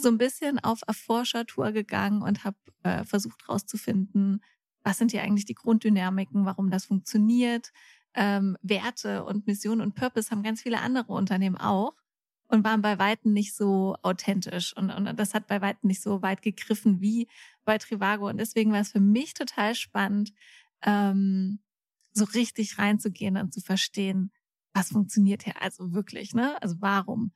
so 0.01 0.09
ein 0.09 0.19
bisschen 0.19 0.61
auf 0.61 0.81
Erforschertour 0.87 1.73
gegangen 1.73 2.23
und 2.23 2.45
habe 2.45 2.57
äh, 2.85 3.05
versucht 3.05 3.43
herauszufinden, 3.49 4.41
was 4.85 4.99
sind 4.99 5.11
hier 5.11 5.23
eigentlich 5.23 5.45
die 5.45 5.55
Grunddynamiken, 5.55 6.45
warum 6.47 6.71
das 6.71 6.87
funktioniert. 6.87 7.73
Ähm, 8.15 8.57
Werte 8.63 9.25
und 9.25 9.47
Mission 9.49 9.81
und 9.81 9.95
Purpose 9.97 10.31
haben 10.31 10.45
ganz 10.45 10.63
viele 10.63 10.81
andere 10.81 11.13
Unternehmen 11.13 11.57
auch 11.57 11.95
und 12.47 12.65
waren 12.65 12.81
bei 12.81 12.99
Weitem 13.01 13.33
nicht 13.33 13.55
so 13.57 13.97
authentisch. 14.03 14.77
Und, 14.77 14.91
und 14.91 15.19
das 15.19 15.35
hat 15.35 15.49
bei 15.49 15.61
Weitem 15.61 15.89
nicht 15.89 16.03
so 16.03 16.23
weit 16.23 16.43
gegriffen 16.43 17.01
wie 17.01 17.29
bei 17.65 17.77
Trivago. 17.79 18.29
Und 18.29 18.39
deswegen 18.39 18.73
war 18.73 18.81
es 18.81 18.93
für 18.93 19.01
mich 19.01 19.35
total 19.35 19.75
spannend, 19.75 20.33
ähm, 20.83 21.59
so 22.19 22.25
richtig 22.25 22.79
reinzugehen 22.79 23.37
und 23.37 23.53
zu 23.55 23.61
verstehen, 23.61 24.33
was 24.75 24.91
funktioniert 24.91 25.45
hier 25.45 25.61
also 25.63 25.93
wirklich, 25.93 26.35
ne? 26.35 26.61
Also 26.63 26.77
warum? 26.81 27.33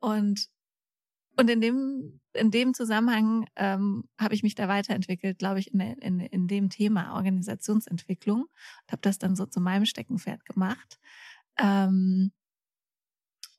Und 0.00 0.48
und 1.36 1.48
in 1.50 1.60
dem 1.60 2.20
in 2.32 2.50
dem 2.50 2.74
Zusammenhang 2.74 3.46
ähm, 3.56 4.08
habe 4.18 4.34
ich 4.34 4.42
mich 4.42 4.54
da 4.54 4.68
weiterentwickelt, 4.68 5.38
glaube 5.38 5.60
ich, 5.60 5.72
in, 5.72 5.80
in, 5.80 6.20
in 6.20 6.48
dem 6.48 6.70
Thema 6.70 7.14
Organisationsentwicklung 7.14 8.42
und 8.42 8.92
habe 8.92 9.02
das 9.02 9.18
dann 9.18 9.36
so 9.36 9.46
zu 9.46 9.60
meinem 9.60 9.86
Steckenpferd 9.86 10.44
gemacht. 10.44 10.98
Ähm, 11.58 12.32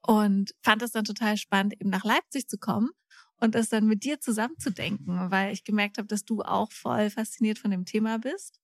und 0.02 0.56
fand 0.62 0.82
es 0.82 0.92
dann 0.92 1.06
total 1.06 1.38
spannend, 1.38 1.74
eben 1.80 1.90
nach 1.90 2.06
Leipzig 2.06 2.48
zu 2.48 2.58
kommen 2.58 2.90
und 3.38 3.56
das 3.56 3.70
dann 3.70 3.86
mit 3.86 4.04
dir 4.04 4.20
zusammenzudenken, 4.20 5.32
weil 5.32 5.54
ich 5.54 5.64
gemerkt 5.64 5.98
habe, 5.98 6.08
dass 6.08 6.26
du 6.26 6.42
auch 6.42 6.72
voll 6.72 7.10
fasziniert 7.10 7.60
von 7.60 7.72
dem 7.72 7.86
Thema 7.86 8.18
bist. 8.20 8.60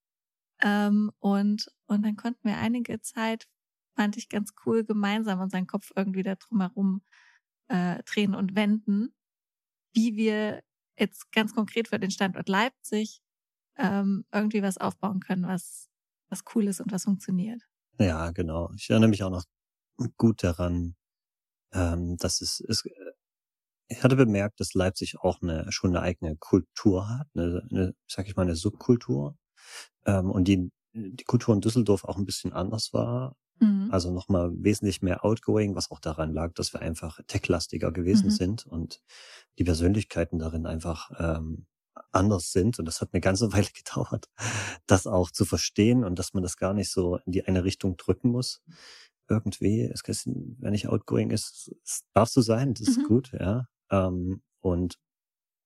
Ähm, 0.65 1.12
und, 1.19 1.72
und 1.86 2.03
dann 2.03 2.15
konnten 2.15 2.48
wir 2.48 2.57
einige 2.57 3.00
Zeit, 3.00 3.48
fand 3.95 4.17
ich 4.17 4.29
ganz 4.29 4.53
cool, 4.65 4.84
gemeinsam 4.84 5.39
unseren 5.39 5.67
Kopf 5.67 5.91
irgendwie 5.95 6.24
da 6.24 6.36
drumherum 6.36 7.03
äh, 7.67 8.01
drehen 8.03 8.34
und 8.34 8.55
wenden, 8.55 9.13
wie 9.93 10.15
wir 10.15 10.63
jetzt 10.98 11.31
ganz 11.31 11.53
konkret 11.53 11.88
für 11.88 12.00
den 12.00 12.12
Standort 12.12 12.50
Leipzig 12.50 13.22
ähm, 13.77 14.25
irgendwie 14.34 14.63
was 14.63 14.77
aufbauen 14.77 15.19
können, 15.19 15.48
was, 15.48 15.89
was 16.29 16.43
cool 16.55 16.67
ist 16.67 16.81
und 16.81 16.91
was 16.91 17.03
funktioniert. 17.03 17.62
Ja, 18.00 18.31
genau. 18.31 18.72
Ich 18.75 18.89
erinnere 18.89 19.10
mich 19.10 19.24
auch 19.24 19.29
noch 19.29 19.45
gut 20.17 20.43
daran, 20.43 20.95
ähm, 21.74 22.17
dass 22.17 22.41
es, 22.41 22.60
es 22.67 22.84
ich 23.88 24.03
hatte 24.03 24.15
bemerkt, 24.15 24.60
dass 24.60 24.74
Leipzig 24.74 25.19
auch 25.19 25.41
eine, 25.41 25.72
schon 25.72 25.91
eine 25.91 26.01
eigene 26.01 26.38
Kultur 26.38 27.07
hat, 27.07 27.27
eine, 27.36 27.67
eine 27.69 27.93
sag 28.07 28.27
ich 28.27 28.36
mal, 28.36 28.41
eine 28.41 28.55
Subkultur. 28.55 29.38
Ähm, 30.05 30.31
und 30.31 30.47
die, 30.47 30.71
die 30.93 31.24
Kultur 31.25 31.53
in 31.53 31.62
Düsseldorf 31.62 32.03
auch 32.03 32.17
ein 32.17 32.25
bisschen 32.25 32.53
anders 32.53 32.93
war. 32.93 33.35
Mhm. 33.59 33.89
Also 33.91 34.12
nochmal 34.12 34.51
wesentlich 34.55 35.01
mehr 35.01 35.24
outgoing, 35.24 35.75
was 35.75 35.91
auch 35.91 36.00
daran 36.00 36.33
lag, 36.33 36.53
dass 36.53 36.74
wir 36.74 36.81
einfach 36.81 37.19
techlastiger 37.27 37.91
gewesen 37.91 38.27
mhm. 38.27 38.31
sind 38.31 38.65
und 38.65 39.01
die 39.57 39.63
Persönlichkeiten 39.63 40.39
darin 40.39 40.65
einfach 40.65 41.12
ähm, 41.17 41.65
anders 42.12 42.51
sind. 42.51 42.79
Und 42.79 42.85
das 42.85 43.01
hat 43.01 43.09
eine 43.13 43.21
ganze 43.21 43.51
Weile 43.53 43.69
gedauert, 43.74 44.29
das 44.88 45.07
auch 45.07 45.31
zu 45.31 45.45
verstehen 45.45 46.03
und 46.03 46.19
dass 46.19 46.33
man 46.33 46.43
das 46.43 46.57
gar 46.57 46.74
nicht 46.74 46.91
so 46.91 47.17
in 47.25 47.31
die 47.31 47.45
eine 47.45 47.63
Richtung 47.63 47.97
drücken 47.97 48.29
muss 48.29 48.62
irgendwie. 49.29 49.81
Es 49.81 50.01
ist, 50.01 50.27
wenn 50.27 50.74
ich 50.74 50.88
outgoing 50.88 51.31
ist, 51.31 51.71
es 51.83 52.03
darf 52.13 52.29
so 52.29 52.41
sein, 52.41 52.74
das 52.74 52.88
ist 52.88 53.00
mhm. 53.00 53.03
gut, 53.05 53.31
ja. 53.33 53.67
Ähm, 53.89 54.41
und 54.62 54.97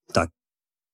da 0.08 0.27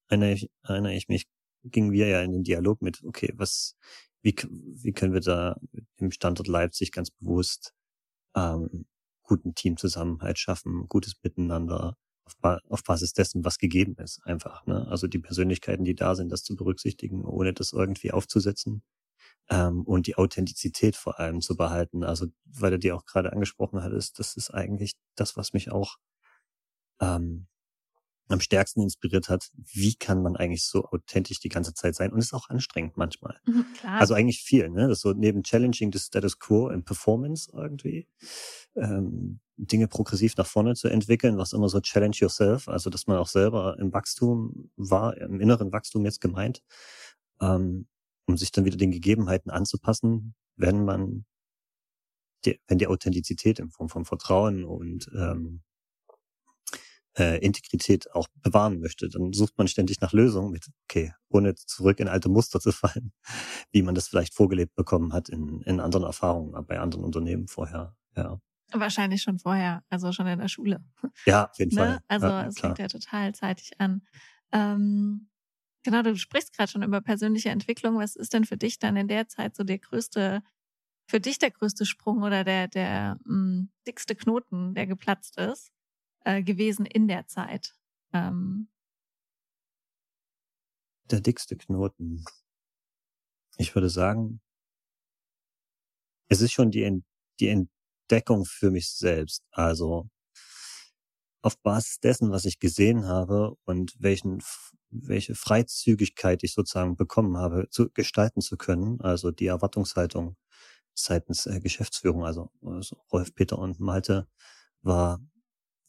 erinnere 0.08 0.32
ich, 0.32 0.50
erinnere 0.62 0.94
ich 0.94 1.08
mich, 1.08 1.26
gingen 1.70 1.92
wir 1.92 2.08
ja 2.08 2.22
in 2.22 2.32
den 2.32 2.42
Dialog 2.44 2.82
mit, 2.82 3.02
okay, 3.04 3.32
was, 3.36 3.76
wie, 4.22 4.34
wie 4.50 4.92
können 4.92 5.12
wir 5.12 5.20
da 5.20 5.56
im 5.96 6.10
Standort 6.10 6.48
Leipzig 6.48 6.92
ganz 6.92 7.10
bewusst 7.10 7.72
ähm, 8.34 8.86
guten 9.22 9.54
Teamzusammenhalt 9.54 10.38
schaffen, 10.38 10.86
gutes 10.88 11.16
Miteinander 11.22 11.96
auf, 12.24 12.36
ba 12.38 12.60
auf 12.68 12.82
Basis 12.84 13.12
dessen, 13.12 13.44
was 13.44 13.58
gegeben 13.58 13.96
ist, 13.98 14.20
einfach. 14.24 14.66
Ne? 14.66 14.86
Also 14.88 15.06
die 15.06 15.18
Persönlichkeiten, 15.18 15.84
die 15.84 15.94
da 15.94 16.14
sind, 16.14 16.30
das 16.30 16.42
zu 16.42 16.56
berücksichtigen, 16.56 17.24
ohne 17.24 17.52
das 17.52 17.72
irgendwie 17.72 18.12
aufzusetzen 18.12 18.82
ähm, 19.50 19.82
und 19.82 20.06
die 20.06 20.16
Authentizität 20.16 20.96
vor 20.96 21.18
allem 21.20 21.40
zu 21.40 21.56
behalten. 21.56 22.04
Also, 22.04 22.26
weil 22.44 22.72
du 22.72 22.78
dir 22.78 22.96
auch 22.96 23.04
gerade 23.04 23.32
angesprochen 23.32 23.82
hattest, 23.82 24.18
das 24.18 24.36
ist 24.36 24.50
eigentlich 24.50 24.94
das, 25.16 25.36
was 25.36 25.52
mich 25.52 25.70
auch 25.70 25.96
ähm, 27.00 27.46
am 28.28 28.40
stärksten 28.40 28.80
inspiriert 28.80 29.28
hat, 29.28 29.50
wie 29.56 29.94
kann 29.94 30.22
man 30.22 30.36
eigentlich 30.36 30.64
so 30.64 30.84
authentisch 30.86 31.38
die 31.38 31.48
ganze 31.48 31.74
Zeit 31.74 31.94
sein? 31.94 32.12
Und 32.12 32.18
ist 32.18 32.34
auch 32.34 32.48
anstrengend 32.48 32.96
manchmal. 32.96 33.38
Mhm, 33.46 33.66
also 33.84 34.14
eigentlich 34.14 34.42
viel, 34.42 34.68
ne? 34.68 34.88
Das 34.88 35.00
so 35.00 35.12
neben 35.12 35.42
Challenging 35.42 35.92
the 35.92 35.98
Status 35.98 36.38
Quo 36.38 36.68
in 36.68 36.84
Performance 36.84 37.50
irgendwie, 37.52 38.08
ähm, 38.74 39.40
Dinge 39.56 39.88
progressiv 39.88 40.36
nach 40.36 40.46
vorne 40.46 40.74
zu 40.74 40.88
entwickeln, 40.88 41.38
was 41.38 41.52
immer 41.52 41.68
so 41.68 41.80
Challenge 41.80 42.16
Yourself, 42.16 42.68
also 42.68 42.90
dass 42.90 43.06
man 43.06 43.16
auch 43.16 43.28
selber 43.28 43.78
im 43.78 43.92
Wachstum 43.92 44.70
war, 44.76 45.16
im 45.16 45.40
inneren 45.40 45.72
Wachstum 45.72 46.04
jetzt 46.04 46.20
gemeint, 46.20 46.62
ähm, 47.40 47.86
um 48.26 48.36
sich 48.36 48.52
dann 48.52 48.64
wieder 48.64 48.76
den 48.76 48.90
Gegebenheiten 48.90 49.50
anzupassen, 49.50 50.34
wenn 50.56 50.84
man 50.84 51.24
die, 52.44 52.60
wenn 52.66 52.78
die 52.78 52.86
Authentizität 52.86 53.58
in 53.58 53.70
Form 53.70 53.88
von 53.88 54.04
Vertrauen 54.04 54.64
und 54.64 55.10
ähm, 55.16 55.62
äh, 57.18 57.38
Integrität 57.38 58.12
auch 58.14 58.28
bewahren 58.42 58.80
möchte, 58.80 59.08
dann 59.08 59.32
sucht 59.32 59.56
man 59.56 59.68
ständig 59.68 60.00
nach 60.00 60.12
Lösungen 60.12 60.50
mit, 60.50 60.66
okay, 60.84 61.12
ohne 61.28 61.54
zurück 61.54 62.00
in 62.00 62.08
alte 62.08 62.28
Muster 62.28 62.60
zu 62.60 62.72
fallen, 62.72 63.12
wie 63.72 63.82
man 63.82 63.94
das 63.94 64.08
vielleicht 64.08 64.34
vorgelebt 64.34 64.74
bekommen 64.74 65.12
hat 65.12 65.28
in, 65.28 65.62
in 65.62 65.80
anderen 65.80 66.04
Erfahrungen, 66.04 66.66
bei 66.66 66.78
anderen 66.78 67.04
Unternehmen 67.04 67.48
vorher. 67.48 67.96
Ja. 68.16 68.40
Wahrscheinlich 68.72 69.22
schon 69.22 69.38
vorher, 69.38 69.82
also 69.88 70.12
schon 70.12 70.26
in 70.26 70.38
der 70.38 70.48
Schule. 70.48 70.84
Ja, 71.24 71.48
auf 71.48 71.58
jeden 71.58 71.74
ne? 71.74 71.80
Fall. 71.80 71.98
Also 72.08 72.26
ja, 72.26 72.46
es 72.46 72.58
fängt 72.58 72.78
ja 72.78 72.88
total 72.88 73.34
zeitig 73.34 73.80
an. 73.80 74.02
Ähm, 74.52 75.28
genau, 75.84 76.02
du 76.02 76.16
sprichst 76.16 76.54
gerade 76.54 76.70
schon 76.70 76.82
über 76.82 77.00
persönliche 77.00 77.50
Entwicklung. 77.50 77.96
Was 77.96 78.16
ist 78.16 78.32
denn 78.32 78.44
für 78.44 78.56
dich 78.56 78.78
dann 78.78 78.96
in 78.96 79.08
der 79.08 79.28
Zeit 79.28 79.54
so 79.54 79.62
der 79.62 79.78
größte, 79.78 80.42
für 81.08 81.20
dich 81.20 81.38
der 81.38 81.52
größte 81.52 81.86
Sprung 81.86 82.22
oder 82.22 82.42
der, 82.42 82.66
der 82.66 83.18
mh, 83.24 83.36
mm, 83.36 83.70
dickste 83.86 84.16
Knoten, 84.16 84.74
der 84.74 84.88
geplatzt 84.88 85.38
ist? 85.38 85.70
Äh, 86.26 86.42
gewesen 86.42 86.84
in 86.84 87.08
der 87.08 87.26
Zeit? 87.28 87.74
Ähm 88.12 88.68
der 91.10 91.20
dickste 91.20 91.56
Knoten. 91.56 92.24
Ich 93.58 93.74
würde 93.74 93.88
sagen, 93.88 94.40
es 96.28 96.40
ist 96.40 96.52
schon 96.52 96.70
die, 96.72 97.02
die 97.38 97.48
Entdeckung 97.48 98.44
für 98.44 98.70
mich 98.70 98.90
selbst. 98.90 99.44
Also 99.52 100.08
auf 101.42 101.56
Basis 101.62 102.00
dessen, 102.00 102.32
was 102.32 102.44
ich 102.44 102.58
gesehen 102.58 103.06
habe 103.06 103.54
und 103.64 103.94
welchen, 104.00 104.42
welche 104.90 105.36
Freizügigkeit 105.36 106.42
ich 106.42 106.54
sozusagen 106.54 106.96
bekommen 106.96 107.36
habe, 107.36 107.68
zu 107.70 107.88
gestalten 107.90 108.40
zu 108.40 108.56
können, 108.56 109.00
also 109.00 109.30
die 109.30 109.46
Erwartungshaltung 109.46 110.36
seitens 110.92 111.46
äh, 111.46 111.60
Geschäftsführung, 111.60 112.24
also, 112.24 112.50
also 112.62 112.96
Rolf, 113.12 113.32
Peter 113.32 113.58
und 113.58 113.78
Malte, 113.78 114.26
war 114.82 115.20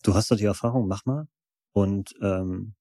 du 0.04 0.14
hast 0.14 0.32
doch 0.32 0.38
die 0.38 0.46
Erfahrung, 0.46 0.88
mach 0.88 1.06
mal. 1.06 1.28
Und 1.74 2.16
ähm, 2.22 2.76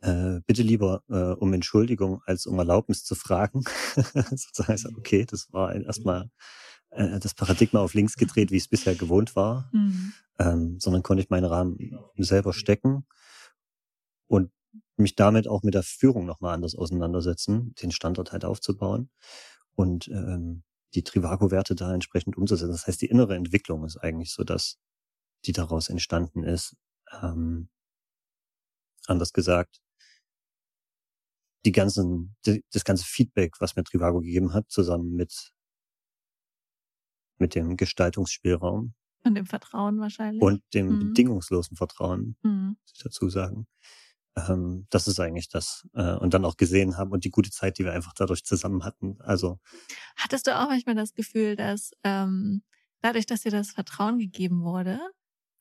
äh, 0.00 0.40
bitte 0.46 0.62
lieber 0.62 1.02
äh, 1.08 1.34
um 1.34 1.52
Entschuldigung 1.52 2.22
als 2.24 2.46
um 2.46 2.58
Erlaubnis 2.58 3.04
zu 3.04 3.14
fragen. 3.14 3.62
Sozusagen, 4.30 4.96
okay, 4.96 5.26
das 5.26 5.52
war 5.52 5.74
erstmal 5.74 6.30
äh, 6.90 7.18
das 7.18 7.34
Paradigma 7.34 7.80
auf 7.80 7.94
links 7.94 8.16
gedreht, 8.16 8.50
wie 8.50 8.56
es 8.56 8.68
bisher 8.68 8.94
gewohnt 8.94 9.36
war, 9.36 9.68
mhm. 9.72 10.12
ähm, 10.38 10.80
sondern 10.80 11.02
konnte 11.02 11.22
ich 11.22 11.30
meinen 11.30 11.44
Rahmen 11.44 11.76
selber 12.16 12.52
stecken 12.52 13.06
und 14.26 14.50
mich 14.96 15.16
damit 15.16 15.48
auch 15.48 15.62
mit 15.62 15.74
der 15.74 15.82
Führung 15.82 16.26
nochmal 16.26 16.54
anders 16.54 16.74
auseinandersetzen, 16.74 17.74
den 17.82 17.90
Standort 17.90 18.32
halt 18.32 18.44
aufzubauen 18.44 19.10
und 19.74 20.08
ähm, 20.08 20.62
die 20.94 21.04
Trivago-Werte 21.04 21.74
da 21.74 21.94
entsprechend 21.94 22.36
umzusetzen. 22.36 22.72
Das 22.72 22.86
heißt, 22.86 23.00
die 23.00 23.06
innere 23.06 23.36
Entwicklung 23.36 23.84
ist 23.84 23.96
eigentlich 23.96 24.32
so 24.32 24.44
das, 24.44 24.78
die 25.46 25.52
daraus 25.52 25.88
entstanden 25.88 26.44
ist. 26.44 26.76
Ähm, 27.22 27.68
anders 29.06 29.32
gesagt, 29.32 29.80
die 31.64 31.72
ganzen, 31.72 32.36
die, 32.46 32.64
das 32.72 32.84
ganze 32.84 33.04
Feedback, 33.04 33.60
was 33.60 33.76
mir 33.76 33.84
Trivago 33.84 34.20
gegeben 34.20 34.54
hat, 34.54 34.70
zusammen 34.70 35.14
mit, 35.14 35.52
mit 37.38 37.54
dem 37.54 37.76
Gestaltungsspielraum. 37.76 38.94
Und 39.22 39.34
dem 39.34 39.46
Vertrauen 39.46 40.00
wahrscheinlich. 40.00 40.42
Und 40.42 40.62
dem 40.72 40.88
mhm. 40.88 40.98
bedingungslosen 41.08 41.76
Vertrauen, 41.76 42.36
mhm. 42.42 42.76
muss 42.80 42.92
ich 42.94 43.02
dazu 43.02 43.28
sagen. 43.28 43.66
Ähm, 44.36 44.86
das 44.90 45.08
ist 45.08 45.20
eigentlich 45.20 45.48
das. 45.48 45.86
Äh, 45.92 46.14
und 46.14 46.32
dann 46.32 46.44
auch 46.44 46.56
gesehen 46.56 46.96
haben 46.96 47.10
und 47.10 47.24
die 47.24 47.30
gute 47.30 47.50
Zeit, 47.50 47.78
die 47.78 47.84
wir 47.84 47.92
einfach 47.92 48.14
dadurch 48.14 48.44
zusammen 48.44 48.84
hatten. 48.84 49.20
Also. 49.20 49.58
Hattest 50.16 50.46
du 50.46 50.58
auch 50.58 50.68
manchmal 50.68 50.94
das 50.94 51.12
Gefühl, 51.12 51.56
dass 51.56 51.90
ähm, 52.04 52.62
dadurch, 53.02 53.26
dass 53.26 53.42
dir 53.42 53.50
das 53.50 53.72
Vertrauen 53.72 54.18
gegeben 54.18 54.62
wurde, 54.62 55.00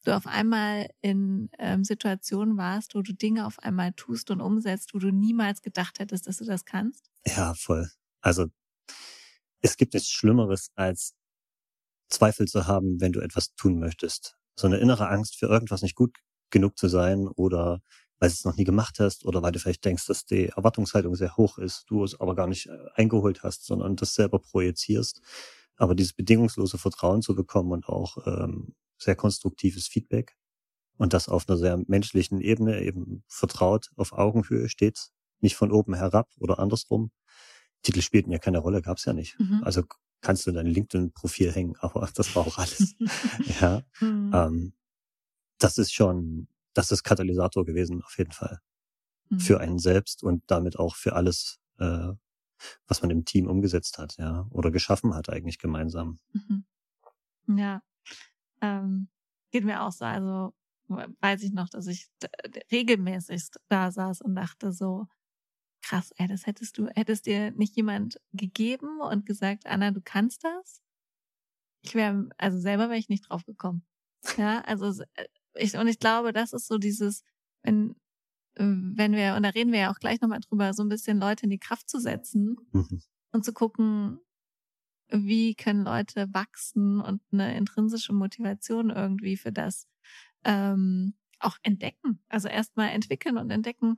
du 0.06 0.16
auf 0.16 0.28
einmal 0.28 0.90
in 1.02 1.50
ähm, 1.60 1.84
Situationen 1.84 2.58
warst, 2.58 2.96
wo 2.96 3.02
du 3.02 3.14
Dinge 3.14 3.46
auf 3.46 3.60
einmal 3.60 3.94
tust 3.94 4.32
und 4.32 4.42
umsetzt, 4.42 4.94
wo 4.94 5.00
du 5.00 5.12
niemals 5.12 5.62
gedacht 5.62 6.00
hättest, 6.00 6.28
dass 6.28 6.38
du 6.38 6.46
das 6.46 6.66
kannst? 6.66 7.10
Ja, 7.26 7.54
voll. 7.54 7.90
Also 8.22 8.48
es 9.62 9.78
gibt 9.78 9.94
nichts 9.94 10.10
Schlimmeres, 10.10 10.72
als 10.76 11.16
Zweifel 12.10 12.48
zu 12.48 12.68
haben, 12.68 13.00
wenn 13.02 13.12
du 13.12 13.20
etwas 13.20 13.56
tun 13.56 13.80
möchtest. 13.80 14.36
So 14.56 14.68
eine 14.68 14.78
innere 14.78 15.10
Angst 15.10 15.38
für 15.38 15.48
irgendwas 15.48 15.82
nicht 15.82 15.96
gut 15.96 16.18
genug 16.50 16.78
zu 16.78 16.88
sein 16.88 17.28
oder 17.28 17.82
weil 18.20 18.30
du 18.30 18.34
es 18.34 18.46
noch 18.46 18.58
nie 18.58 18.66
gemacht 18.66 19.00
hast 19.00 19.26
oder 19.26 19.42
weil 19.42 19.52
du 19.52 19.60
vielleicht 19.60 19.86
denkst, 19.86 20.06
dass 20.08 20.26
die 20.26 20.48
Erwartungshaltung 20.48 21.16
sehr 21.16 21.38
hoch 21.38 21.58
ist, 21.58 21.86
du 21.88 22.04
es 22.04 22.20
aber 22.20 22.36
gar 22.36 22.48
nicht 22.48 22.68
äh, 22.68 22.78
eingeholt 22.96 23.44
hast, 23.44 23.66
sondern 23.66 23.96
das 23.96 24.14
selber 24.14 24.40
projizierst. 24.40 25.22
Aber 25.78 25.96
dieses 25.96 26.14
bedingungslose 26.14 26.78
Vertrauen 26.78 27.22
zu 27.22 27.36
bekommen 27.36 27.72
und 27.72 27.88
auch 27.88 28.18
ähm, 28.28 28.76
sehr 29.00 29.16
konstruktives 29.16 29.88
Feedback 29.88 30.38
und 30.98 31.14
das 31.14 31.30
auf 31.30 31.48
einer 31.48 31.58
sehr 31.58 31.82
menschlichen 31.88 32.42
Ebene 32.42 32.82
eben 32.82 33.24
vertraut, 33.28 33.90
auf 33.96 34.14
Augenhöhe 34.14 34.70
steht, 34.70 35.10
nicht 35.40 35.56
von 35.56 35.72
oben 35.72 35.94
herab 35.96 36.30
oder 36.38 36.60
andersrum. 36.60 37.12
Titel 37.82 38.02
spielten 38.02 38.32
ja 38.32 38.40
keine 38.40 38.60
Rolle, 38.60 38.82
gab's 38.82 39.06
ja 39.06 39.14
nicht. 39.14 39.40
Mhm. 39.40 39.62
Also 39.64 39.84
kannst 40.22 40.46
du 40.46 40.52
dein 40.52 40.68
LinkedIn-Profil 40.68 41.52
hängen, 41.52 41.76
aber 41.80 42.08
das 42.14 42.36
war 42.36 42.46
auch 42.46 42.58
alles. 42.58 42.96
ja. 43.62 43.84
Mhm. 44.02 44.32
Ähm, 44.34 44.74
das 45.58 45.78
ist 45.78 45.94
schon 45.94 46.48
das 46.74 46.92
ist 46.92 47.04
Katalysator 47.04 47.66
gewesen, 47.66 48.02
auf 48.04 48.18
jeden 48.18 48.32
Fall. 48.32 48.60
Mhm. 49.30 49.40
Für 49.40 49.60
einen 49.60 49.80
selbst 49.80 50.24
und 50.24 50.44
damit 50.48 50.78
auch 50.80 50.96
für 50.96 51.14
alles, 51.14 51.60
äh, 51.78 52.14
was 52.88 53.02
man 53.02 53.12
im 53.12 53.26
Team 53.26 53.48
umgesetzt 53.48 53.98
hat, 53.98 54.18
ja, 54.18 54.48
oder 54.50 54.72
geschaffen 54.72 55.14
hat 55.16 55.30
eigentlich 55.30 55.60
gemeinsam. 55.60 56.20
Mhm. 56.34 56.66
Ja, 57.58 57.82
ähm, 58.62 59.10
geht 59.52 59.66
mir 59.66 59.84
auch 59.84 59.92
so. 59.92 60.06
Also 60.06 60.54
weiß 60.88 61.44
ich 61.44 61.52
noch, 61.52 61.70
dass 61.70 61.88
ich 61.88 62.10
regelmäßig 62.72 63.44
da 63.68 63.92
saß 63.92 64.22
und 64.22 64.36
dachte 64.36 64.72
so, 64.72 65.08
krass, 65.82 66.12
ey, 66.18 66.28
das 66.28 66.46
hättest 66.46 66.78
du, 66.78 66.88
hättest 66.88 67.26
dir 67.26 67.52
nicht 67.52 67.76
jemand 67.76 68.20
gegeben 68.34 69.00
und 69.00 69.26
gesagt, 69.26 69.66
Anna, 69.66 69.92
du 69.92 70.02
kannst 70.04 70.44
das? 70.44 70.82
Ich 71.82 71.96
wäre, 71.96 72.30
also 72.38 72.60
selber 72.60 72.90
wäre 72.90 73.00
ich 73.00 73.10
nicht 73.10 73.30
drauf 73.30 73.46
gekommen. 73.46 73.86
Ja, 74.38 74.62
also 74.62 75.02
äh, 75.14 75.28
ich, 75.56 75.76
und 75.78 75.88
ich 75.88 76.00
glaube, 76.00 76.34
das 76.34 76.54
ist 76.54 76.68
so 76.68 76.78
dieses, 76.78 77.24
wenn, 77.64 77.96
wenn 78.56 79.14
wir, 79.14 79.36
und 79.36 79.44
da 79.44 79.50
reden 79.50 79.72
wir 79.72 79.80
ja 79.80 79.92
auch 79.92 80.00
gleich 80.00 80.20
nochmal 80.22 80.42
drüber, 80.42 80.74
so 80.74 80.84
ein 80.84 80.90
bisschen 80.90 81.20
Leute 81.20 81.44
in 81.44 81.50
die 81.50 81.60
Kraft 81.60 81.90
zu 81.90 82.00
setzen 82.00 82.58
mhm. 82.72 83.02
und 83.32 83.46
zu 83.46 83.54
gucken, 83.54 84.20
wie 85.12 85.56
können 85.56 85.84
Leute 85.84 86.28
wachsen 86.34 87.02
und 87.02 87.22
eine 87.32 87.58
intrinsische 87.58 88.14
Motivation 88.14 88.90
irgendwie 88.90 89.38
für 89.38 89.52
das 89.52 89.88
ähm, 90.46 91.16
auch 91.40 91.58
entdecken. 91.64 92.22
Also 92.30 92.48
erstmal 92.48 92.90
entwickeln 92.90 93.38
und 93.38 93.50
entdecken. 93.52 93.96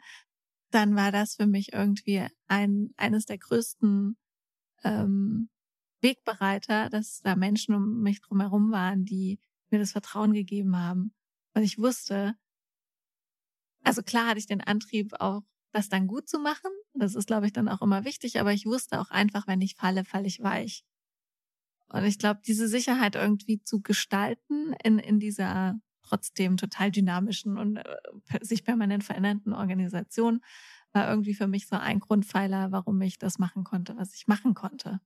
Dann 0.72 0.96
war 0.96 1.12
das 1.12 1.36
für 1.36 1.48
mich 1.48 1.74
irgendwie 1.74 2.28
ein 2.48 2.94
eines 2.98 3.26
der 3.26 3.38
größten 3.38 4.18
ähm, 4.84 5.50
Wegbereiter, 6.02 6.90
dass 6.90 7.22
da 7.22 7.36
Menschen 7.36 7.76
um 7.76 8.02
mich 8.02 8.22
drumherum 8.22 8.72
waren, 8.72 9.06
die 9.06 9.40
mir 9.70 9.80
das 9.80 9.92
Vertrauen 9.92 10.34
gegeben 10.34 10.78
haben 10.78 11.14
und 11.54 11.64
ich 11.64 11.78
wusste, 11.78 12.36
also 13.84 14.02
klar 14.04 14.28
hatte 14.28 14.40
ich 14.40 14.46
den 14.48 14.62
Antrieb 14.62 15.14
auch, 15.20 15.44
das 15.74 15.90
dann 15.90 16.08
gut 16.08 16.28
zu 16.28 16.40
machen. 16.40 16.72
Das 16.94 17.16
ist, 17.16 17.28
glaube 17.28 17.46
ich, 17.46 17.54
dann 17.54 17.70
auch 17.70 17.82
immer 17.82 18.04
wichtig. 18.04 18.40
Aber 18.40 18.54
ich 18.54 18.66
wusste 18.66 19.00
auch 19.00 19.10
einfach, 19.10 19.48
wenn 19.48 19.62
ich 19.62 19.76
falle, 19.76 20.04
falle 20.06 20.28
ich 20.28 20.42
weich. 20.42 20.84
Und 21.92 22.06
ich 22.06 22.18
glaube, 22.18 22.42
diese 22.46 22.68
Sicherheit 22.68 23.16
irgendwie 23.16 23.62
zu 23.64 23.82
gestalten 23.82 24.74
in, 24.84 25.00
in 25.00 25.20
dieser 25.20 25.76
trotzdem 26.04 26.58
total 26.58 26.92
dynamischen 26.92 27.58
und 27.58 27.78
äh, 27.78 27.84
sich 28.42 28.64
permanent 28.64 29.04
verändernden 29.04 29.54
Organisation 29.54 30.42
war 30.94 31.10
irgendwie 31.10 31.34
für 31.34 31.48
mich 31.48 31.68
so 31.68 31.76
ein 31.78 32.00
Grundpfeiler, 32.00 32.72
warum 32.72 33.02
ich 33.02 33.18
das 33.18 33.40
machen 33.40 33.64
konnte, 33.64 33.96
was 33.98 34.14
ich 34.14 34.28
machen 34.28 34.54
konnte. 34.54 35.00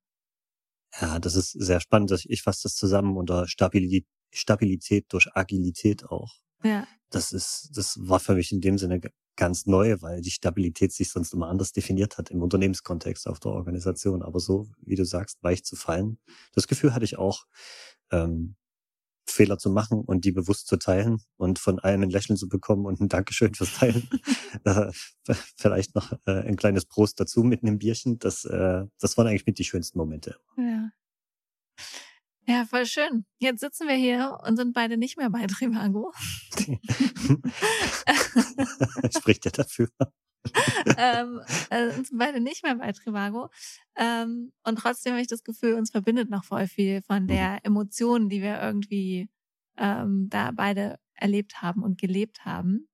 Ja, 0.99 1.19
das 1.19 1.35
ist 1.35 1.51
sehr 1.51 1.79
spannend. 1.79 2.25
Ich 2.27 2.41
fasse 2.41 2.63
das 2.63 2.75
zusammen 2.75 3.17
unter 3.17 3.47
Stabilität, 3.47 4.07
Stabilität 4.33 5.05
durch 5.09 5.27
Agilität 5.35 6.05
auch. 6.05 6.33
Ja. 6.63 6.87
Das 7.09 7.31
ist, 7.31 7.71
das 7.73 7.97
war 7.99 8.19
für 8.19 8.35
mich 8.35 8.51
in 8.51 8.61
dem 8.61 8.77
Sinne 8.77 8.99
ganz 9.35 9.65
neu, 9.65 9.97
weil 10.01 10.21
die 10.21 10.31
Stabilität 10.31 10.93
sich 10.93 11.11
sonst 11.11 11.33
immer 11.33 11.47
anders 11.47 11.71
definiert 11.71 12.17
hat 12.17 12.31
im 12.31 12.41
Unternehmenskontext 12.41 13.27
auf 13.27 13.39
der 13.39 13.51
Organisation. 13.51 14.21
Aber 14.21 14.39
so, 14.39 14.69
wie 14.81 14.95
du 14.95 15.05
sagst, 15.05 15.43
weich 15.43 15.63
zu 15.63 15.75
fallen. 15.75 16.17
Das 16.53 16.67
Gefühl 16.67 16.93
hatte 16.93 17.05
ich 17.05 17.17
auch, 17.17 17.45
ähm, 18.11 18.55
Fehler 19.27 19.57
zu 19.57 19.69
machen 19.69 20.01
und 20.01 20.23
die 20.23 20.31
bewusst 20.31 20.67
zu 20.67 20.77
teilen 20.77 21.19
und 21.37 21.59
von 21.59 21.79
einem 21.79 22.03
ein 22.03 22.09
Lächeln 22.09 22.37
zu 22.37 22.47
bekommen 22.47 22.85
und 22.85 23.01
ein 23.01 23.09
Dankeschön 23.09 23.53
fürs 23.55 23.73
Teilen. 23.73 24.07
äh, 24.63 24.91
vielleicht 25.57 25.95
noch 25.95 26.13
äh, 26.25 26.41
ein 26.47 26.55
kleines 26.55 26.85
Prost 26.85 27.19
dazu 27.19 27.43
mit 27.43 27.63
einem 27.63 27.79
Bierchen. 27.79 28.19
Das, 28.19 28.45
äh, 28.45 28.85
das 28.99 29.17
waren 29.17 29.27
eigentlich 29.27 29.45
mit 29.45 29.57
die 29.57 29.63
schönsten 29.63 29.97
Momente. 29.97 30.37
Ja. 30.57 30.89
Ja, 32.47 32.65
voll 32.65 32.85
schön. 32.85 33.25
Jetzt 33.39 33.61
sitzen 33.61 33.87
wir 33.87 33.95
hier 33.95 34.37
und 34.45 34.57
sind 34.57 34.73
beide 34.73 34.97
nicht 34.97 35.17
mehr 35.17 35.31
bei 35.31 35.47
Trivago. 35.47 36.13
Spricht 39.17 39.45
ja 39.45 39.51
dafür. 39.51 39.89
ähm, 40.97 41.41
äh, 41.71 41.89
sind 41.91 42.19
beide 42.19 42.39
nicht 42.39 42.63
mehr 42.63 42.75
bei 42.75 42.91
Trivago. 42.91 43.49
Ähm, 43.95 44.53
und 44.63 44.75
trotzdem 44.77 45.13
habe 45.13 45.21
ich 45.21 45.27
das 45.27 45.43
Gefühl, 45.43 45.73
uns 45.73 45.89
verbindet 45.89 46.29
noch 46.29 46.43
voll 46.43 46.67
viel 46.67 47.01
von 47.01 47.23
mhm. 47.23 47.27
der 47.27 47.65
Emotion, 47.65 48.29
die 48.29 48.43
wir 48.43 48.61
irgendwie 48.61 49.27
ähm, 49.77 50.27
da 50.29 50.51
beide 50.51 50.99
erlebt 51.15 51.63
haben 51.63 51.81
und 51.81 51.99
gelebt 51.99 52.45
haben. 52.45 52.87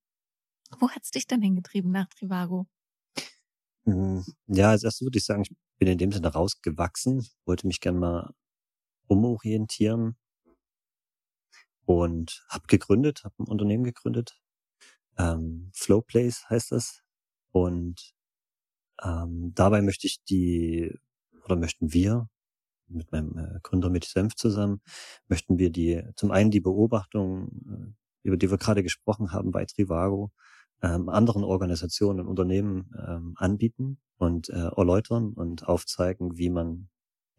Wo 0.80 0.90
hat's 0.90 1.12
dich 1.12 1.28
denn 1.28 1.42
hingetrieben 1.42 1.92
nach 1.92 2.08
Trivago? 2.08 2.68
Hm, 3.86 4.24
ja, 4.48 4.70
als 4.70 4.84
erstes 4.84 5.06
würde 5.06 5.18
ich 5.18 5.26
sagen, 5.26 5.42
ich 5.42 5.52
bin 5.78 5.90
in 5.90 5.98
dem 5.98 6.12
Sinne 6.12 6.30
rausgewachsen, 6.30 7.28
wollte 7.46 7.68
mich 7.68 7.82
gerne 7.82 8.00
mal 8.00 8.34
umorientieren 9.12 10.16
und 11.84 12.46
habe 12.48 12.66
gegründet, 12.68 13.26
habe 13.26 13.36
ein 13.40 13.48
Unternehmen 13.48 13.84
gegründet. 13.84 14.40
Ähm, 15.18 15.70
Flowplace 15.74 16.50
heißt 16.50 16.72
das. 16.72 17.04
Und 17.52 18.14
ähm, 19.04 19.52
dabei 19.54 19.82
möchte 19.82 20.08
ich 20.08 20.24
die, 20.24 20.98
oder 21.44 21.58
möchten 21.58 21.92
wir, 21.92 22.30
mit 22.88 23.12
meinem 23.12 23.38
äh, 23.38 23.60
Gründer 23.64 23.90
mit 23.90 24.06
Senf 24.06 24.36
zusammen, 24.36 24.82
möchten 25.28 25.58
wir 25.60 25.72
die, 25.72 26.02
zum 26.16 26.32
einen 26.32 26.52
die 26.52 26.62
Beobachtung, 26.62 27.96
äh, 28.24 28.28
über 28.28 28.38
die 28.38 28.50
wir 28.50 28.58
gerade 28.58 28.82
gesprochen 28.82 29.34
haben 29.34 29.52
bei 29.52 29.66
Trivago, 29.66 30.32
ähm, 30.82 31.10
anderen 31.10 31.44
Organisationen 31.44 32.22
und 32.22 32.28
Unternehmen 32.28 32.94
ähm, 33.06 33.34
anbieten 33.36 34.00
und 34.16 34.48
äh, 34.50 34.70
erläutern 34.78 35.34
und 35.34 35.68
aufzeigen, 35.68 36.38
wie 36.38 36.50
man 36.50 36.88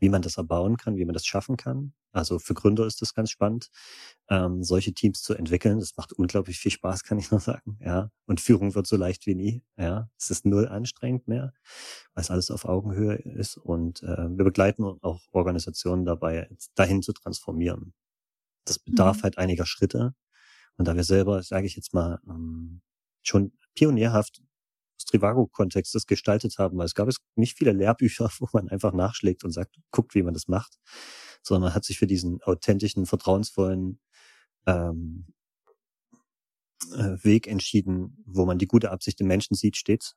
wie 0.02 0.08
man 0.08 0.20
das 0.20 0.36
erbauen 0.36 0.76
kann, 0.76 0.96
wie 0.96 1.04
man 1.04 1.14
das 1.14 1.24
schaffen 1.24 1.56
kann. 1.56 1.94
Also 2.10 2.40
für 2.40 2.54
Gründer 2.54 2.86
ist 2.86 3.00
das 3.00 3.14
ganz 3.14 3.30
spannend, 3.30 3.70
ähm, 4.28 4.64
solche 4.64 4.92
Teams 4.92 5.22
zu 5.22 5.32
entwickeln. 5.34 5.78
Das 5.78 5.96
macht 5.96 6.12
unglaublich 6.12 6.58
viel 6.58 6.72
Spaß, 6.72 7.04
kann 7.04 7.18
ich 7.18 7.30
nur 7.30 7.38
sagen. 7.38 7.78
Ja, 7.80 8.10
und 8.26 8.40
Führung 8.40 8.74
wird 8.74 8.88
so 8.88 8.96
leicht 8.96 9.26
wie 9.26 9.36
nie. 9.36 9.62
Ja, 9.78 10.10
es 10.18 10.30
ist 10.30 10.44
null 10.44 10.66
anstrengend 10.66 11.28
mehr, 11.28 11.52
weil 12.14 12.22
es 12.22 12.32
alles 12.32 12.50
auf 12.50 12.64
Augenhöhe 12.64 13.14
ist. 13.14 13.56
Und 13.56 14.02
äh, 14.02 14.28
wir 14.28 14.44
begleiten 14.44 14.82
auch 14.82 15.20
Organisationen 15.30 16.04
dabei, 16.04 16.50
dahin 16.74 17.00
zu 17.00 17.12
transformieren. 17.12 17.94
Das 18.64 18.80
bedarf 18.80 19.18
mhm. 19.18 19.22
halt 19.22 19.38
einiger 19.38 19.66
Schritte. 19.66 20.16
Und 20.76 20.88
da 20.88 20.96
wir 20.96 21.04
selber, 21.04 21.44
sage 21.44 21.66
ich 21.68 21.76
jetzt 21.76 21.94
mal, 21.94 22.18
ähm, 22.26 22.82
schon 23.22 23.52
pionierhaft 23.76 24.42
Trivago-Kontext 25.04 25.94
das 25.94 26.06
gestaltet 26.06 26.58
haben, 26.58 26.78
weil 26.78 26.86
es 26.86 26.94
gab 26.94 27.08
es 27.08 27.18
nicht 27.34 27.56
viele 27.58 27.72
Lehrbücher, 27.72 28.30
wo 28.38 28.48
man 28.52 28.68
einfach 28.68 28.92
nachschlägt 28.92 29.44
und 29.44 29.52
sagt, 29.52 29.76
guckt, 29.90 30.14
wie 30.14 30.22
man 30.22 30.34
das 30.34 30.48
macht, 30.48 30.78
sondern 31.42 31.68
man 31.68 31.74
hat 31.74 31.84
sich 31.84 31.98
für 31.98 32.06
diesen 32.06 32.42
authentischen, 32.42 33.06
vertrauensvollen 33.06 34.00
ähm, 34.66 35.26
äh, 36.92 37.16
Weg 37.22 37.46
entschieden, 37.46 38.22
wo 38.26 38.44
man 38.44 38.58
die 38.58 38.66
gute 38.66 38.90
Absicht 38.90 39.20
im 39.20 39.26
Menschen 39.26 39.54
sieht, 39.54 39.76
stets. 39.76 40.16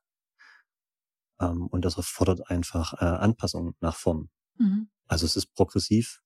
Ähm, 1.40 1.66
und 1.66 1.84
das 1.84 1.96
erfordert 1.96 2.50
einfach 2.50 2.94
äh, 2.94 3.04
Anpassung 3.04 3.74
nach 3.80 3.96
vorn. 3.96 4.30
Mhm. 4.58 4.88
Also 5.06 5.26
es 5.26 5.36
ist 5.36 5.54
progressiv 5.54 6.22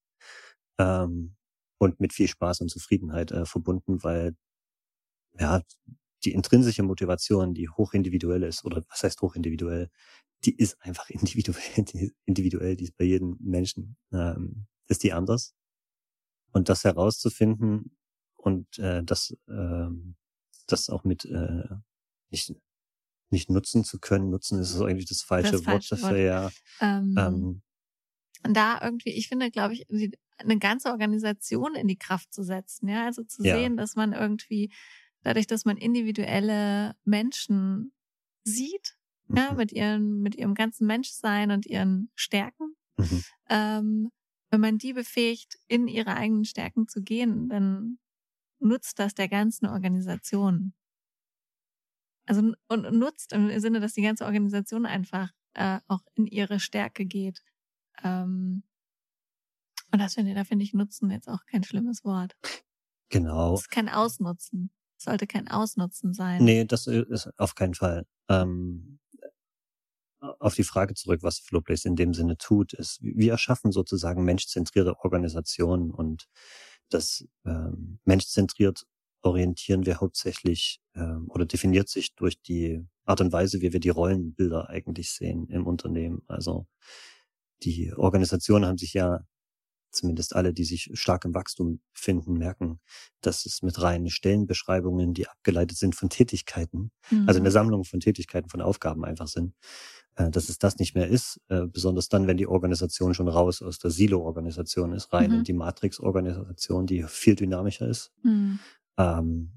ähm, 0.79 1.37
und 1.79 2.01
mit 2.01 2.13
viel 2.13 2.29
Spaß 2.29 2.61
und 2.61 2.71
Zufriedenheit 2.71 3.33
äh, 3.33 3.45
verbunden, 3.45 4.03
weil 4.03 4.37
ja, 5.39 5.63
die 6.25 6.33
intrinsische 6.33 6.83
Motivation, 6.83 7.55
die 7.55 7.69
hochindividuell 7.69 8.43
ist, 8.43 8.65
oder 8.65 8.85
was 8.89 9.03
heißt 9.03 9.21
hochindividuell, 9.23 9.91
die 10.45 10.57
ist 10.57 10.81
einfach 10.81 11.09
individuell, 11.11 11.85
die, 11.85 12.13
individuell, 12.25 12.77
die 12.77 12.85
ist 12.85 12.97
bei 12.97 13.05
jedem 13.05 13.37
Menschen, 13.41 13.97
ähm, 14.13 14.67
ist 14.89 15.03
die 15.03 15.13
anders. 15.13 15.55
Und 16.53 16.69
das 16.69 16.85
herauszufinden 16.85 17.97
und 18.37 18.79
äh, 18.79 19.05
das, 19.05 19.37
ähm, 19.49 20.17
das 20.67 20.91
auch 20.91 21.05
mit 21.05 21.25
äh, 21.25 21.69
nicht, 22.31 22.55
nicht 23.31 23.51
nutzen 23.51 23.85
zu 23.85 24.01
können, 24.01 24.31
nutzen 24.31 24.59
ist 24.59 24.81
eigentlich 24.81 25.07
das 25.07 25.23
falsche, 25.23 25.53
das 25.53 25.67
Wort 25.67 25.93
dafür, 25.93 26.19
ja. 26.19 26.51
Ähm, 26.81 27.15
ähm, 27.17 27.63
da 28.43 28.81
irgendwie, 28.83 29.11
ich 29.11 29.29
finde, 29.29 29.51
glaube 29.51 29.75
ich, 29.75 29.87
eine 30.39 30.59
ganze 30.59 30.89
Organisation 30.89 31.75
in 31.75 31.87
die 31.87 31.99
Kraft 31.99 32.33
zu 32.33 32.43
setzen, 32.43 32.89
ja, 32.89 33.05
also 33.05 33.23
zu 33.23 33.45
ja. 33.45 33.57
sehen, 33.57 33.77
dass 33.77 33.97
man 33.97 34.13
irgendwie 34.13 34.73
dadurch, 35.23 35.47
dass 35.47 35.65
man 35.65 35.77
individuelle 35.77 36.97
Menschen 37.05 37.93
sieht, 38.45 38.97
mhm. 39.29 39.37
ja, 39.37 39.53
mit 39.55 39.73
ihren, 39.73 40.23
mit 40.23 40.35
ihrem 40.35 40.55
ganzen 40.55 40.87
Menschsein 40.87 41.51
und 41.51 41.67
ihren 41.67 42.11
Stärken, 42.15 42.77
mhm. 42.97 43.25
ähm, 43.49 44.11
wenn 44.51 44.61
man 44.61 44.79
die 44.79 44.93
befähigt, 44.93 45.59
in 45.69 45.87
ihre 45.87 46.17
eigenen 46.17 46.45
Stärken 46.45 46.89
zu 46.89 47.03
gehen, 47.03 47.49
dann 47.49 47.99
nutzt 48.59 48.99
das 48.99 49.15
der 49.15 49.29
ganzen 49.29 49.67
Organisation. 49.67 50.75
Also 52.27 52.53
und 52.69 52.93
nutzt 52.93 53.33
im 53.33 53.59
Sinne, 53.61 53.81
dass 53.81 53.95
die 53.95 54.03
ganze 54.03 54.25
Organisation 54.25 54.87
einfach 54.87 55.31
äh, 55.55 55.79
auch 55.89 56.01
in 56.15 56.27
ihre 56.27 56.61
Stärke 56.61 57.05
geht. 57.07 57.43
Ähm, 58.03 58.63
und 59.93 59.99
das 59.99 60.15
finde 60.15 60.31
ich, 60.31 60.37
da 60.37 60.45
finde 60.45 60.65
ich 60.65 60.73
Nutzen 60.73 61.11
jetzt 61.11 61.29
auch 61.29 61.45
kein 61.47 61.65
schlimmes 61.65 62.05
Wort. 62.05 62.37
Genau. 63.09 63.55
Es 63.55 63.63
ist 63.63 63.71
kein 63.71 63.89
Ausnutzen. 63.89 64.71
Sollte 65.03 65.27
kein 65.27 65.49
Ausnutzen 65.49 66.13
sein. 66.13 66.45
Nee, 66.45 66.67
das 66.67 66.87
ist 66.87 67.31
auf 67.39 67.55
keinen 67.55 67.75
Fall. 67.75 68.05
Ähm, 68.29 68.99
auf 70.21 70.55
die 70.55 70.65
Frage 70.65 70.93
zurück, 70.93 71.23
was 71.23 71.39
Flowplace 71.39 71.87
in 71.87 71.97
dem 71.97 72.13
Sinne 72.13 72.37
tut, 72.37 72.75
ist, 72.75 72.99
wir 73.01 73.33
erschaffen 73.33 73.73
sozusagen 73.73 74.25
menschzentrierte 74.25 74.99
Organisationen 74.99 75.91
und 75.91 76.27
das 76.91 77.25
ähm, 77.47 77.99
menschzentriert 78.05 78.85
orientieren 79.23 79.87
wir 79.87 80.01
hauptsächlich 80.01 80.81
ähm, 80.95 81.31
oder 81.31 81.47
definiert 81.47 81.89
sich 81.89 82.15
durch 82.15 82.41
die 82.43 82.85
Art 83.05 83.23
und 83.23 83.33
Weise, 83.33 83.63
wie 83.63 83.73
wir 83.73 83.81
die 83.81 83.89
Rollenbilder 83.89 84.69
eigentlich 84.69 85.13
sehen 85.13 85.47
im 85.49 85.67
Unternehmen. 85.67 86.23
Also 86.27 86.67
die 87.63 87.93
Organisationen 87.95 88.67
haben 88.67 88.79
sich 88.79 88.93
ja 88.93 89.21
zumindest 89.91 90.35
alle, 90.35 90.53
die 90.53 90.65
sich 90.65 90.91
stark 90.95 91.25
im 91.25 91.35
Wachstum 91.35 91.81
befinden, 91.93 92.35
merken, 92.35 92.81
dass 93.21 93.47
es 93.47 93.63
mit 93.63 93.81
reinen 93.81 94.11
Stellenbeschreibungen, 94.11 95.15
die 95.15 95.29
abgeleitet 95.29 95.77
sind 95.77 95.95
von 95.95 96.09
Tätigkeiten, 96.09 96.91
mhm. 97.11 97.29
also 97.29 97.41
eine 97.41 97.51
Sammlung 97.51 97.85
von 97.85 98.01
Tätigkeiten, 98.01 98.49
von 98.49 98.61
Aufgaben 98.61 99.05
einfach 99.05 99.29
sind, 99.29 99.55
äh, 100.17 100.31
dass 100.31 100.49
es 100.49 100.59
das 100.59 100.79
nicht 100.79 100.95
mehr 100.95 101.09
ist, 101.09 101.41
äh, 101.49 101.67
besonders 101.67 102.09
dann, 102.09 102.27
wenn 102.27 102.37
die 102.37 102.47
Organisation 102.47 103.15
schon 103.15 103.29
raus 103.29 103.63
aus 103.63 103.79
der 103.79 103.91
Silo-Organisation 103.91 104.93
ist, 104.93 105.13
rein 105.13 105.31
mhm. 105.31 105.39
in 105.39 105.45
die 105.45 105.53
Matrix-Organisation, 105.53 106.87
die 106.87 107.05
viel 107.05 107.37
dynamischer 107.37 107.89
ist, 107.89 108.13
mhm. 108.23 108.59
ähm, 108.97 109.53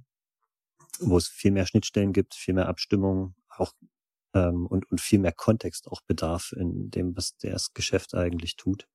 wo 0.99 1.17
es 1.17 1.27
viel 1.27 1.51
mehr 1.51 1.65
Schnittstellen 1.65 2.13
gibt, 2.13 2.35
viel 2.35 2.53
mehr 2.53 2.67
Abstimmung, 2.67 3.35
auch 3.49 3.73
ähm, 4.33 4.65
und, 4.65 4.89
und 4.89 4.99
viel 5.01 5.19
mehr 5.19 5.31
Kontext 5.31 5.87
auch 5.87 6.01
bedarf 6.01 6.53
in 6.57 6.89
dem, 6.89 7.15
was 7.15 7.37
das 7.37 7.73
Geschäft 7.73 8.15
eigentlich 8.15 8.55
tut. 8.55 8.87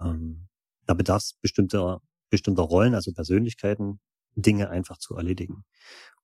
Ähm, 0.00 0.48
da 0.86 0.94
bedarf 0.94 1.22
es 1.22 1.34
bestimmter, 1.40 2.00
bestimmter 2.30 2.62
Rollen, 2.62 2.94
also 2.94 3.12
Persönlichkeiten, 3.12 4.00
Dinge 4.34 4.70
einfach 4.70 4.98
zu 4.98 5.16
erledigen. 5.16 5.64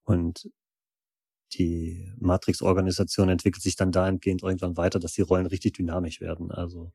Und 0.03 0.49
die 1.53 2.11
Matrix-Organisation 2.19 3.29
entwickelt 3.29 3.63
sich 3.63 3.75
dann 3.75 3.91
dahingehend 3.91 4.43
irgendwann 4.43 4.75
weiter, 4.75 4.99
dass 4.99 5.13
die 5.13 5.21
Rollen 5.21 5.45
richtig 5.45 5.73
dynamisch 5.73 6.19
werden. 6.19 6.51
Also 6.51 6.91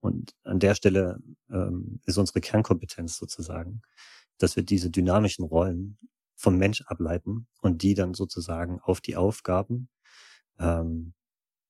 und 0.00 0.34
an 0.42 0.58
der 0.58 0.74
Stelle 0.74 1.18
ähm, 1.50 2.00
ist 2.04 2.18
unsere 2.18 2.40
Kernkompetenz 2.40 3.16
sozusagen, 3.16 3.82
dass 4.38 4.56
wir 4.56 4.64
diese 4.64 4.90
dynamischen 4.90 5.44
Rollen 5.44 5.98
vom 6.34 6.56
Mensch 6.58 6.82
ableiten 6.82 7.46
und 7.60 7.82
die 7.82 7.94
dann 7.94 8.14
sozusagen 8.14 8.80
auf 8.80 9.00
die 9.00 9.14
Aufgaben 9.14 9.88
ähm, 10.58 11.14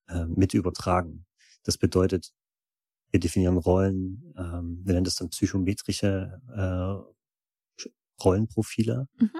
äh, 0.08 0.24
mit 0.24 0.54
übertragen. 0.54 1.26
Das 1.64 1.76
bedeutet, 1.76 2.32
wir 3.12 3.20
definieren 3.20 3.58
Rollen, 3.58 4.34
ähm, 4.36 4.80
wir 4.84 4.94
nennen 4.94 5.04
das 5.04 5.16
dann 5.16 5.28
psychometrische 5.28 6.40
äh, 6.56 7.84
Rollenprofile 8.22 9.06
mhm. 9.18 9.30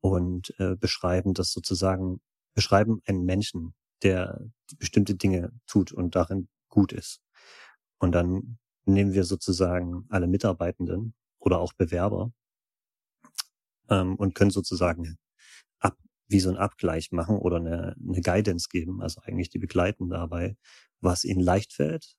und 0.00 0.54
äh, 0.58 0.76
beschreiben 0.76 1.34
das 1.34 1.50
sozusagen, 1.52 2.20
beschreiben 2.54 3.00
einen 3.06 3.24
Menschen, 3.24 3.74
der 4.02 4.40
bestimmte 4.78 5.14
Dinge 5.14 5.52
tut 5.66 5.90
und 5.90 6.14
darin 6.14 6.48
gut 6.68 6.92
ist. 6.92 7.20
Und 7.98 8.12
dann 8.12 8.58
nehmen 8.84 9.12
wir 9.12 9.24
sozusagen 9.24 10.04
alle 10.10 10.26
Mitarbeitenden 10.26 11.14
oder 11.38 11.60
auch 11.60 11.72
Bewerber 11.72 12.32
ähm, 13.88 14.16
und 14.16 14.34
können 14.34 14.50
sozusagen 14.50 15.16
ab, 15.78 15.96
wie 16.28 16.40
so 16.40 16.50
ein 16.50 16.58
Abgleich 16.58 17.10
machen 17.10 17.38
oder 17.38 17.56
eine, 17.56 17.96
eine 18.06 18.20
Guidance 18.20 18.68
geben, 18.70 19.00
also 19.00 19.20
eigentlich 19.22 19.48
die 19.48 19.58
begleiten 19.58 20.10
dabei, 20.10 20.56
was 21.00 21.24
ihnen 21.24 21.40
leicht 21.40 21.72
fällt, 21.72 22.17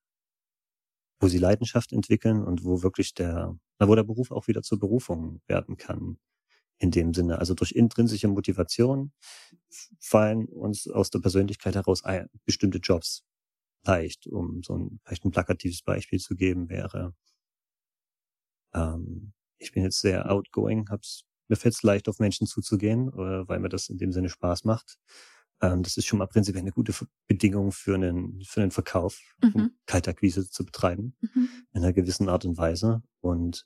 wo 1.19 1.27
sie 1.27 1.37
Leidenschaft 1.37 1.91
entwickeln 1.91 2.43
und 2.43 2.63
wo 2.63 2.81
wirklich 2.83 3.13
der, 3.13 3.57
wo 3.79 3.95
der 3.95 4.03
Beruf 4.03 4.31
auch 4.31 4.47
wieder 4.47 4.61
zur 4.61 4.79
Berufung 4.79 5.41
werden 5.47 5.77
kann. 5.77 6.17
In 6.79 6.91
dem 6.91 7.13
Sinne, 7.13 7.39
also 7.39 7.53
durch 7.53 7.73
intrinsische 7.73 8.29
Motivation 8.29 9.11
fallen 9.99 10.45
uns 10.45 10.87
aus 10.87 11.09
der 11.09 11.19
Persönlichkeit 11.19 11.75
heraus 11.75 12.03
bestimmte 12.45 12.79
Jobs 12.79 13.23
leicht, 13.85 14.27
um 14.27 14.63
so 14.63 14.77
ein, 14.77 14.99
vielleicht 15.03 15.25
ein 15.25 15.31
plakatives 15.31 15.81
Beispiel 15.81 16.19
zu 16.19 16.35
geben, 16.35 16.69
wäre, 16.69 17.13
ähm, 18.73 19.33
ich 19.57 19.71
bin 19.71 19.83
jetzt 19.83 20.01
sehr 20.01 20.31
outgoing, 20.31 20.89
hab's, 20.89 21.23
mir 21.47 21.55
fällt 21.55 21.75
es 21.75 21.83
leicht, 21.83 22.07
auf 22.09 22.19
Menschen 22.19 22.47
zuzugehen, 22.47 23.09
äh, 23.09 23.47
weil 23.47 23.59
mir 23.59 23.69
das 23.69 23.89
in 23.89 23.97
dem 23.97 24.11
Sinne 24.11 24.29
Spaß 24.29 24.63
macht. 24.65 24.97
Ähm, 25.61 25.83
das 25.83 25.97
ist 25.97 26.05
schon 26.05 26.19
mal 26.19 26.27
prinzipiell 26.27 26.61
eine 26.61 26.71
gute 26.71 26.93
Bedingung 27.27 27.71
für 27.71 27.95
einen, 27.95 28.41
für 28.43 28.61
einen 28.61 28.71
Verkauf, 28.71 29.19
mhm. 29.41 29.51
um 29.53 29.71
Kaltakquise 29.85 30.49
zu 30.49 30.65
betreiben, 30.65 31.15
mhm. 31.21 31.49
in 31.73 31.83
einer 31.83 31.93
gewissen 31.93 32.29
Art 32.29 32.45
und 32.45 32.57
Weise. 32.57 33.03
Und 33.19 33.65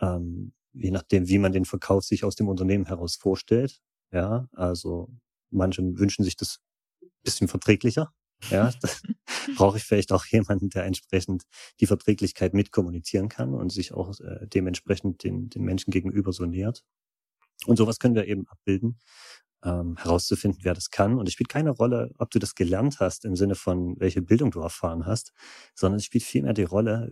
ähm, 0.00 0.52
je 0.72 0.90
nachdem, 0.90 1.28
wie 1.28 1.38
man 1.38 1.52
den 1.52 1.64
Verkauf 1.64 2.04
sich 2.04 2.24
aus 2.24 2.34
dem 2.34 2.48
Unternehmen 2.48 2.86
heraus 2.86 3.16
vorstellt, 3.16 3.80
ja, 4.10 4.48
also 4.52 5.08
manche 5.50 5.82
wünschen 5.98 6.24
sich 6.24 6.36
das 6.36 6.60
bisschen 7.22 7.48
verträglicher. 7.48 8.12
Ja, 8.50 8.72
brauche 9.56 9.76
ich 9.76 9.84
vielleicht 9.84 10.10
auch 10.10 10.26
jemanden, 10.26 10.68
der 10.68 10.84
entsprechend 10.84 11.44
die 11.78 11.86
Verträglichkeit 11.86 12.54
mitkommunizieren 12.54 13.28
kann 13.28 13.54
und 13.54 13.70
sich 13.70 13.94
auch 13.94 14.18
äh, 14.18 14.48
dementsprechend 14.48 15.22
den, 15.22 15.48
den 15.48 15.62
Menschen 15.62 15.92
gegenüber 15.92 16.32
so 16.32 16.44
nähert. 16.44 16.82
Und 17.66 17.76
sowas 17.76 18.00
können 18.00 18.16
wir 18.16 18.26
eben 18.26 18.48
abbilden 18.48 18.98
ähm, 19.64 19.96
herauszufinden, 19.96 20.60
wer 20.62 20.74
das 20.74 20.90
kann. 20.90 21.18
Und 21.18 21.26
es 21.26 21.34
spielt 21.34 21.48
keine 21.48 21.70
Rolle, 21.70 22.12
ob 22.18 22.30
du 22.30 22.38
das 22.38 22.54
gelernt 22.54 23.00
hast 23.00 23.24
im 23.24 23.36
Sinne 23.36 23.54
von, 23.54 23.98
welche 23.98 24.22
Bildung 24.22 24.50
du 24.50 24.60
erfahren 24.60 25.06
hast, 25.06 25.32
sondern 25.74 25.98
es 25.98 26.04
spielt 26.04 26.24
vielmehr 26.24 26.54
die 26.54 26.64
Rolle, 26.64 27.10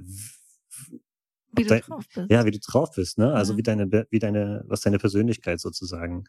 wie 1.52 1.64
du 1.64 1.80
drauf 1.80 2.04
bist. 2.14 2.30
Ja, 2.30 2.44
wie 2.44 2.50
du 2.50 2.58
drauf 2.60 2.92
bist, 2.94 3.18
ne? 3.18 3.32
Also 3.32 3.56
wie 3.56 3.62
deine, 3.62 3.90
wie 4.10 4.18
deine, 4.18 4.64
was 4.66 4.80
deine 4.80 4.98
Persönlichkeit 4.98 5.60
sozusagen, 5.60 6.24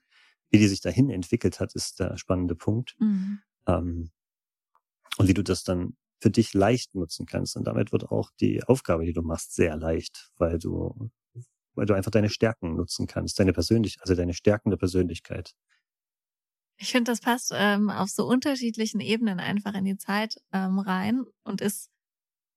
wie 0.50 0.58
die 0.58 0.68
sich 0.68 0.82
dahin 0.82 1.10
entwickelt 1.10 1.60
hat, 1.60 1.76
ist 1.76 2.00
der 2.00 2.18
spannende 2.18 2.56
Punkt. 2.56 2.96
Mhm. 3.00 3.40
Ähm, 3.68 4.12
und 5.18 5.28
wie 5.28 5.34
du 5.34 5.44
das 5.44 5.64
dann 5.64 5.96
für 6.22 6.32
dich 6.32 6.54
leicht 6.54 6.96
nutzen 6.96 7.26
kannst. 7.26 7.58
Und 7.58 7.66
damit 7.66 7.92
wird 7.92 8.06
auch 8.06 8.30
die 8.40 8.64
Aufgabe, 8.64 9.06
die 9.06 9.14
du 9.14 9.22
machst, 9.22 9.56
sehr 9.56 9.76
leicht, 9.76 10.32
weil 10.38 10.60
du, 10.60 11.10
weil 11.74 11.86
du 11.86 11.94
einfach 11.94 12.12
deine 12.12 12.30
Stärken 12.30 12.76
nutzen 12.76 13.08
kannst, 13.08 13.40
deine 13.40 13.54
persönlich, 13.54 13.98
also 14.02 14.16
deine 14.16 14.34
Stärken 14.34 14.70
der 14.70 14.78
Persönlichkeit. 14.78 15.54
Ich 16.82 16.92
finde, 16.92 17.12
das 17.12 17.20
passt 17.20 17.52
ähm, 17.54 17.92
auf 17.92 18.10
so 18.10 18.26
unterschiedlichen 18.28 19.02
Ebenen 19.02 19.40
einfach 19.40 19.76
in 19.76 19.86
die 19.86 19.98
Zeit 19.98 20.42
ähm, 20.52 20.80
rein 20.80 21.26
und 21.44 21.62
ist 21.62 21.92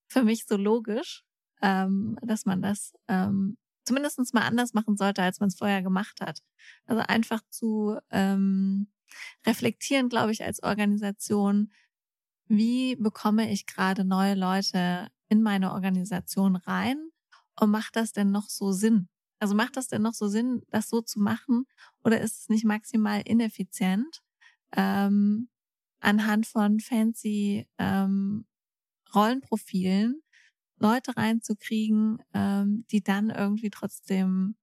für 0.08 0.22
mich 0.22 0.46
so 0.46 0.56
logisch, 0.56 1.24
ähm, 1.60 2.18
dass 2.22 2.46
man 2.46 2.62
das 2.62 2.94
ähm, 3.06 3.58
zumindest 3.84 4.32
mal 4.32 4.46
anders 4.46 4.72
machen 4.72 4.96
sollte, 4.96 5.22
als 5.22 5.40
man 5.40 5.48
es 5.48 5.58
vorher 5.58 5.82
gemacht 5.82 6.22
hat. 6.22 6.40
Also 6.86 7.02
einfach 7.06 7.42
zu 7.50 7.98
ähm, 8.10 8.86
reflektieren, 9.46 10.08
glaube 10.08 10.32
ich, 10.32 10.42
als 10.42 10.62
Organisation, 10.62 11.70
wie 12.46 12.96
bekomme 12.96 13.52
ich 13.52 13.66
gerade 13.66 14.06
neue 14.06 14.36
Leute 14.36 15.08
in 15.28 15.42
meine 15.42 15.72
Organisation 15.72 16.56
rein 16.56 17.10
und 17.60 17.70
macht 17.70 17.96
das 17.96 18.12
denn 18.12 18.30
noch 18.30 18.48
so 18.48 18.72
Sinn? 18.72 19.10
Also 19.44 19.54
macht 19.54 19.76
das 19.76 19.88
denn 19.88 20.00
noch 20.00 20.14
so 20.14 20.26
Sinn, 20.26 20.62
das 20.70 20.88
so 20.88 21.02
zu 21.02 21.20
machen? 21.20 21.66
Oder 22.02 22.18
ist 22.22 22.40
es 22.40 22.48
nicht 22.48 22.64
maximal 22.64 23.20
ineffizient, 23.26 24.22
ähm, 24.74 25.50
anhand 26.00 26.46
von 26.46 26.80
fancy 26.80 27.66
ähm, 27.76 28.46
Rollenprofilen 29.14 30.22
Leute 30.78 31.14
reinzukriegen, 31.18 32.22
ähm, 32.32 32.86
die 32.90 33.02
dann 33.04 33.28
irgendwie 33.28 33.68
trotzdem 33.68 34.56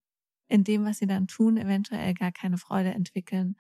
in 0.47 0.63
dem, 0.63 0.83
was 0.83 0.97
sie 0.97 1.07
dann 1.07 1.27
tun, 1.27 1.57
eventuell 1.57 2.15
gar 2.15 2.31
keine 2.31 2.57
Freude 2.57 2.89
entwickeln. 2.89 3.57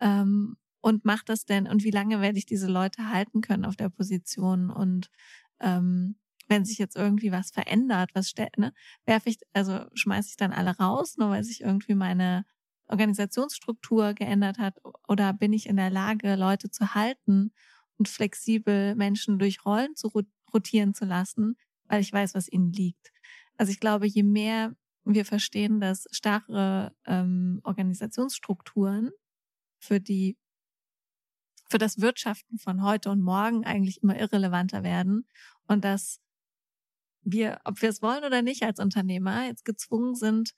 Ähm, 0.00 0.56
und 0.80 1.04
macht 1.04 1.28
das 1.28 1.44
denn, 1.44 1.68
und 1.68 1.84
wie 1.84 1.90
lange 1.90 2.22
werde 2.22 2.38
ich 2.38 2.46
diese 2.46 2.68
Leute 2.68 3.10
halten 3.10 3.42
können 3.42 3.66
auf 3.66 3.76
der 3.76 3.90
Position? 3.90 4.70
Und 4.70 5.10
ähm, 5.60 6.16
wenn 6.52 6.66
sich 6.66 6.76
jetzt 6.76 6.96
irgendwie 6.96 7.32
was 7.32 7.50
verändert, 7.50 8.10
was 8.14 8.28
stellt, 8.28 8.58
ne, 8.58 8.74
werfe 9.06 9.30
ich, 9.30 9.38
also 9.54 9.86
schmeiße 9.94 10.28
ich 10.30 10.36
dann 10.36 10.52
alle 10.52 10.76
raus, 10.76 11.16
nur 11.16 11.30
weil 11.30 11.42
sich 11.44 11.62
irgendwie 11.62 11.94
meine 11.94 12.44
Organisationsstruktur 12.88 14.12
geändert 14.12 14.58
hat 14.58 14.76
oder 15.08 15.32
bin 15.32 15.54
ich 15.54 15.66
in 15.66 15.76
der 15.76 15.88
Lage, 15.88 16.36
Leute 16.36 16.70
zu 16.70 16.94
halten 16.94 17.52
und 17.96 18.08
flexibel 18.08 18.94
Menschen 18.96 19.38
durch 19.38 19.64
Rollen 19.64 19.96
zu 19.96 20.12
rotieren 20.52 20.92
zu 20.92 21.06
lassen, 21.06 21.56
weil 21.86 22.02
ich 22.02 22.12
weiß, 22.12 22.34
was 22.34 22.52
ihnen 22.52 22.70
liegt. 22.70 23.12
Also 23.56 23.72
ich 23.72 23.80
glaube, 23.80 24.06
je 24.06 24.22
mehr 24.22 24.76
wir 25.04 25.24
verstehen, 25.24 25.80
dass 25.80 26.06
starre 26.10 26.94
ähm, 27.06 27.60
Organisationsstrukturen 27.64 29.10
für 29.80 30.00
die 30.00 30.36
für 31.70 31.78
das 31.78 32.00
Wirtschaften 32.00 32.58
von 32.58 32.82
heute 32.82 33.10
und 33.10 33.22
morgen 33.22 33.64
eigentlich 33.64 34.02
immer 34.02 34.18
irrelevanter 34.20 34.82
werden 34.82 35.26
und 35.66 35.84
dass 35.84 36.21
wir, 37.22 37.60
ob 37.64 37.82
wir 37.82 37.88
es 37.90 38.02
wollen 38.02 38.24
oder 38.24 38.42
nicht 38.42 38.62
als 38.64 38.78
Unternehmer, 38.80 39.46
jetzt 39.46 39.64
gezwungen 39.64 40.14
sind, 40.14 40.52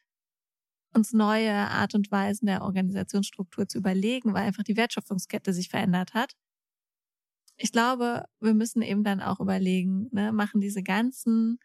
uns 0.94 1.12
neue 1.12 1.52
Art 1.52 1.94
und 1.94 2.10
Weisen 2.10 2.46
der 2.46 2.62
Organisationsstruktur 2.62 3.68
zu 3.68 3.78
überlegen, 3.78 4.32
weil 4.34 4.44
einfach 4.46 4.62
die 4.62 4.76
Wertschöpfungskette 4.76 5.52
sich 5.52 5.68
verändert 5.68 6.14
hat. 6.14 6.34
Ich 7.56 7.72
glaube, 7.72 8.24
wir 8.40 8.54
müssen 8.54 8.82
eben 8.82 9.04
dann 9.04 9.20
auch 9.20 9.40
überlegen, 9.40 10.08
ne, 10.12 10.32
machen 10.32 10.60
diese 10.60 10.82
ganzen 10.82 11.58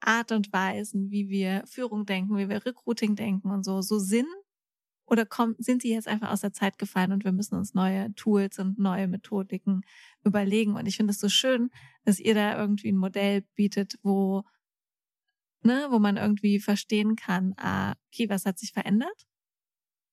Art 0.00 0.32
und 0.32 0.52
Weisen, 0.52 1.10
wie 1.10 1.28
wir 1.28 1.64
Führung 1.66 2.06
denken, 2.06 2.36
wie 2.36 2.48
wir 2.48 2.64
Recruiting 2.64 3.16
denken 3.16 3.50
und 3.50 3.64
so, 3.64 3.82
so 3.82 3.98
Sinn? 3.98 4.26
Oder 5.06 5.26
kommen, 5.26 5.54
sind 5.58 5.82
die 5.82 5.90
jetzt 5.90 6.08
einfach 6.08 6.30
aus 6.30 6.40
der 6.40 6.52
Zeit 6.52 6.78
gefallen 6.78 7.12
und 7.12 7.24
wir 7.24 7.32
müssen 7.32 7.56
uns 7.56 7.74
neue 7.74 8.14
Tools 8.14 8.58
und 8.58 8.78
neue 8.78 9.06
Methodiken 9.06 9.82
überlegen? 10.24 10.76
Und 10.76 10.86
ich 10.86 10.96
finde 10.96 11.12
es 11.12 11.20
so 11.20 11.28
schön, 11.28 11.70
dass 12.04 12.18
ihr 12.18 12.34
da 12.34 12.58
irgendwie 12.58 12.90
ein 12.90 12.96
Modell 12.96 13.42
bietet, 13.54 13.98
wo 14.02 14.44
ne, 15.64 15.86
wo 15.90 15.98
man 15.98 16.16
irgendwie 16.16 16.60
verstehen 16.60 17.16
kann, 17.16 17.54
ah, 17.56 17.94
okay, 18.08 18.28
was 18.28 18.46
hat 18.46 18.58
sich 18.58 18.72
verändert? 18.72 19.26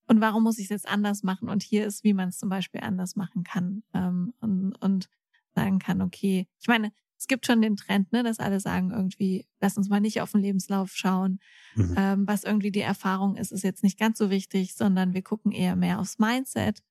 Und 0.07 0.21
warum 0.21 0.43
muss 0.43 0.57
ich 0.57 0.65
es 0.65 0.69
jetzt 0.69 0.87
anders 0.87 1.23
machen? 1.23 1.49
Und 1.49 1.63
hier 1.63 1.85
ist, 1.85 2.03
wie 2.03 2.13
man 2.13 2.29
es 2.29 2.37
zum 2.37 2.49
Beispiel 2.49 2.81
anders 2.81 3.15
machen 3.15 3.43
kann. 3.43 3.83
Ähm, 3.93 4.33
und, 4.39 4.75
und 4.81 5.09
sagen 5.53 5.79
kann, 5.79 6.01
okay, 6.01 6.47
ich 6.59 6.67
meine, 6.67 6.91
es 7.21 7.27
gibt 7.27 7.45
schon 7.45 7.61
den 7.61 7.75
Trend, 7.75 8.11
ne, 8.11 8.23
dass 8.23 8.39
alle 8.39 8.59
sagen 8.59 8.89
irgendwie, 8.89 9.45
lass 9.59 9.77
uns 9.77 9.89
mal 9.89 9.99
nicht 9.99 10.21
auf 10.21 10.31
den 10.31 10.41
Lebenslauf 10.41 10.89
schauen. 10.95 11.39
Mhm. 11.75 11.93
Ähm, 11.95 12.27
was 12.27 12.43
irgendwie 12.43 12.71
die 12.71 12.81
Erfahrung 12.81 13.35
ist, 13.35 13.51
ist 13.51 13.63
jetzt 13.63 13.83
nicht 13.83 13.99
ganz 13.99 14.17
so 14.17 14.31
wichtig, 14.31 14.73
sondern 14.73 15.13
wir 15.13 15.21
gucken 15.21 15.51
eher 15.51 15.75
mehr 15.75 15.99
aufs 15.99 16.17
Mindset. 16.17 16.81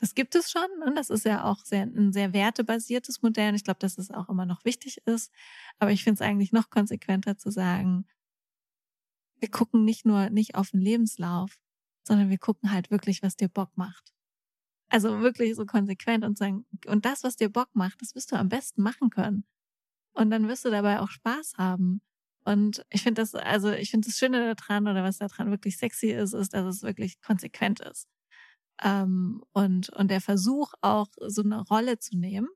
Das 0.00 0.16
gibt 0.16 0.34
es 0.34 0.50
schon 0.50 0.66
und 0.84 0.96
das 0.96 1.10
ist 1.10 1.24
ja 1.24 1.44
auch 1.44 1.64
sehr, 1.64 1.84
ein 1.84 2.12
sehr 2.12 2.32
wertebasiertes 2.32 3.22
Modell 3.22 3.50
und 3.50 3.54
ich 3.54 3.62
glaube, 3.62 3.78
dass 3.78 3.98
es 3.98 4.10
auch 4.10 4.28
immer 4.28 4.46
noch 4.46 4.64
wichtig 4.64 4.98
ist. 5.06 5.32
Aber 5.78 5.92
ich 5.92 6.02
finde 6.02 6.14
es 6.14 6.28
eigentlich 6.28 6.50
noch 6.50 6.70
konsequenter 6.70 7.38
zu 7.38 7.52
sagen, 7.52 8.04
wir 9.38 9.48
gucken 9.48 9.84
nicht 9.84 10.04
nur 10.04 10.28
nicht 10.28 10.56
auf 10.56 10.72
den 10.72 10.80
Lebenslauf, 10.80 11.56
sondern 12.02 12.30
wir 12.30 12.38
gucken 12.38 12.72
halt 12.72 12.90
wirklich, 12.90 13.22
was 13.22 13.36
dir 13.36 13.48
Bock 13.48 13.70
macht. 13.76 14.12
Also 14.88 15.20
wirklich 15.20 15.54
so 15.54 15.66
konsequent 15.66 16.24
und 16.24 16.36
sagen, 16.36 16.66
und 16.86 17.04
das, 17.04 17.22
was 17.22 17.36
dir 17.36 17.48
Bock 17.48 17.68
macht, 17.74 18.02
das 18.02 18.16
wirst 18.16 18.32
du 18.32 18.36
am 18.36 18.48
besten 18.48 18.82
machen 18.82 19.10
können. 19.10 19.44
Und 20.18 20.30
dann 20.30 20.48
wirst 20.48 20.64
du 20.64 20.70
dabei 20.70 20.98
auch 20.98 21.10
Spaß 21.10 21.54
haben. 21.58 22.00
Und 22.44 22.84
ich 22.90 23.02
finde 23.04 23.22
das, 23.22 23.36
also 23.36 23.70
ich 23.70 23.92
finde 23.92 24.08
das 24.08 24.16
Schöne 24.16 24.56
daran 24.56 24.88
oder 24.88 25.04
was 25.04 25.18
daran 25.18 25.50
wirklich 25.52 25.76
sexy 25.78 26.08
ist, 26.08 26.32
ist, 26.32 26.54
dass 26.54 26.66
es 26.66 26.82
wirklich 26.82 27.20
konsequent 27.20 27.78
ist. 27.78 28.08
Ähm, 28.82 29.44
und, 29.52 29.90
und 29.90 30.10
der 30.10 30.20
Versuch 30.20 30.72
auch 30.80 31.06
so 31.28 31.42
eine 31.42 31.60
Rolle 31.60 32.00
zu 32.00 32.18
nehmen 32.18 32.48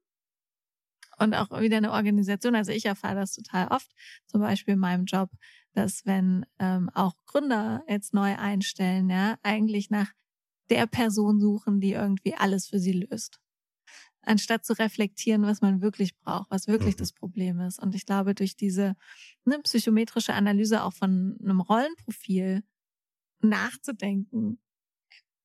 und 1.19 1.35
auch 1.35 1.51
wieder 1.61 1.77
eine 1.77 1.93
Organisation. 1.93 2.57
Also 2.57 2.73
ich 2.73 2.87
erfahre 2.87 3.15
das 3.15 3.33
total 3.33 3.69
oft, 3.69 3.93
zum 4.27 4.41
Beispiel 4.41 4.75
in 4.75 4.81
meinem 4.81 5.05
Job, 5.05 5.31
dass 5.73 6.05
wenn 6.05 6.45
ähm, 6.59 6.91
auch 6.95 7.15
Gründer 7.27 7.85
jetzt 7.87 8.13
neu 8.13 8.37
einstellen, 8.37 9.09
ja, 9.09 9.37
eigentlich 9.45 9.89
nach 9.89 10.11
der 10.69 10.89
Person 10.89 11.39
suchen, 11.41 11.81
die 11.81 11.93
irgendwie 11.93 12.35
alles 12.35 12.67
für 12.67 12.81
sie 12.81 12.93
löst. 12.93 13.42
Anstatt 14.25 14.65
zu 14.65 14.79
reflektieren, 14.79 15.43
was 15.43 15.61
man 15.61 15.83
wirklich 15.83 16.17
braucht, 16.19 16.51
was 16.51 16.69
wirklich 16.69 16.95
mhm. 16.95 16.99
das 16.99 17.13
Problem 17.13 17.61
ist. 17.61 17.81
Und 17.81 17.95
ich 17.95 18.07
glaube, 18.07 18.35
durch 18.35 18.57
diese 18.57 18.95
ne, 19.45 19.59
psychometrische 19.61 20.35
Analyse 20.35 20.85
auch 20.85 20.93
von 20.93 21.37
einem 21.43 21.61
Rollenprofil 21.61 22.63
nachzudenken, 23.41 24.61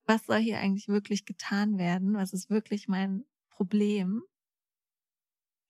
was 0.06 0.26
soll 0.26 0.38
hier 0.38 0.60
eigentlich 0.60 0.88
wirklich 0.88 1.26
getan 1.26 1.78
werden? 1.78 2.14
Was 2.14 2.34
ist 2.34 2.50
wirklich 2.50 2.88
mein 2.88 3.26
Problem? 3.50 4.22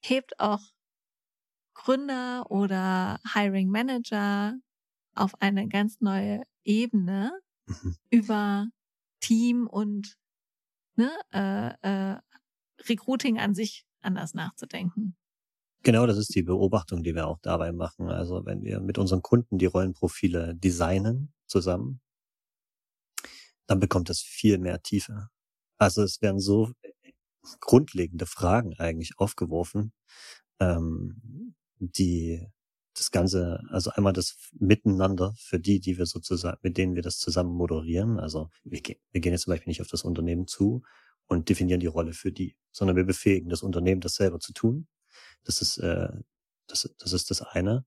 Hebt 0.04 0.40
auch 0.40 0.62
Gründer 1.74 2.50
oder 2.52 3.20
Hiring 3.34 3.70
Manager 3.70 4.60
auf 5.16 5.42
eine 5.42 5.68
ganz 5.68 6.02
neue 6.02 6.44
Ebene 6.64 7.32
mhm. 7.66 7.96
über 8.10 8.68
Team 9.20 9.68
und 9.68 10.18
ne, 10.96 11.12
äh, 11.32 12.14
äh, 12.14 12.20
Recruiting 12.88 13.40
an 13.40 13.56
sich 13.56 13.86
anders 14.02 14.34
nachzudenken. 14.34 15.16
Genau, 15.84 16.06
das 16.06 16.18
ist 16.18 16.36
die 16.36 16.44
Beobachtung, 16.44 17.04
die 17.04 17.16
wir 17.16 17.28
auch 17.28 17.40
dabei 17.42 17.72
machen. 17.72 18.10
Also 18.10 18.46
wenn 18.46 18.62
wir 18.64 18.80
mit 18.80 18.98
unseren 18.98 19.22
Kunden 19.22 19.58
die 19.58 19.68
Rollenprofile 19.68 20.56
designen 20.56 21.34
zusammen, 21.46 22.02
dann 23.68 23.80
bekommt 23.80 24.10
das 24.10 24.22
viel 24.22 24.58
mehr 24.58 24.82
Tiefe. 24.82 25.30
Also 25.78 26.02
es 26.02 26.22
werden 26.22 26.40
so 26.40 26.72
grundlegende 27.60 28.26
Fragen 28.26 28.74
eigentlich 28.78 29.14
aufgeworfen, 29.18 29.94
ähm, 30.60 31.54
die 31.80 32.48
das 32.96 33.12
Ganze, 33.12 33.62
also 33.70 33.92
einmal 33.92 34.14
das 34.14 34.38
Miteinander 34.60 35.36
für 35.38 35.60
die, 35.60 35.80
die 35.80 35.98
wir 35.98 36.08
sozusagen, 36.08 36.58
mit 36.64 36.78
denen 36.78 36.96
wir 36.96 37.04
das 37.04 37.20
zusammen 37.20 37.54
moderieren. 37.54 38.20
Also 38.20 38.50
wir, 38.64 38.82
wir 39.12 39.22
gehen 39.22 39.34
jetzt 39.34 39.44
zum 39.44 39.52
Beispiel 39.52 39.70
nicht 39.70 39.82
auf 39.82 39.88
das 39.88 40.04
Unternehmen 40.04 40.48
zu 40.48 40.84
und 41.28 41.50
definieren 41.50 41.80
die 41.80 41.88
Rolle 41.88 42.14
für 42.14 42.32
die, 42.32 42.56
sondern 42.72 42.96
wir 42.96 43.06
befähigen 43.06 43.50
das 43.50 43.62
Unternehmen, 43.62 44.02
das 44.02 44.16
selber 44.16 44.40
zu 44.40 44.54
tun. 44.54 44.88
Das 45.44 45.62
ist, 45.62 45.78
äh, 45.78 46.10
das, 46.68 46.94
das 46.98 47.14
ist 47.14 47.30
das 47.30 47.42
eine. 47.42 47.86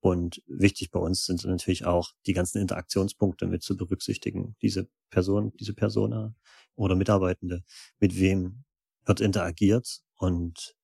Und 0.00 0.42
wichtig 0.46 0.90
bei 0.90 1.00
uns 1.00 1.24
sind 1.24 1.44
natürlich 1.44 1.86
auch 1.86 2.12
die 2.26 2.34
ganzen 2.34 2.58
Interaktionspunkte 2.58 3.46
mit 3.46 3.62
zu 3.62 3.76
berücksichtigen. 3.76 4.54
Diese 4.60 4.88
Person, 5.08 5.52
diese 5.58 5.72
Persona 5.72 6.34
oder 6.74 6.94
Mitarbeitende, 6.94 7.64
mit 8.00 8.18
wem 8.18 8.64
wird 9.06 9.20
interagiert 9.20 10.02
und 10.16 10.76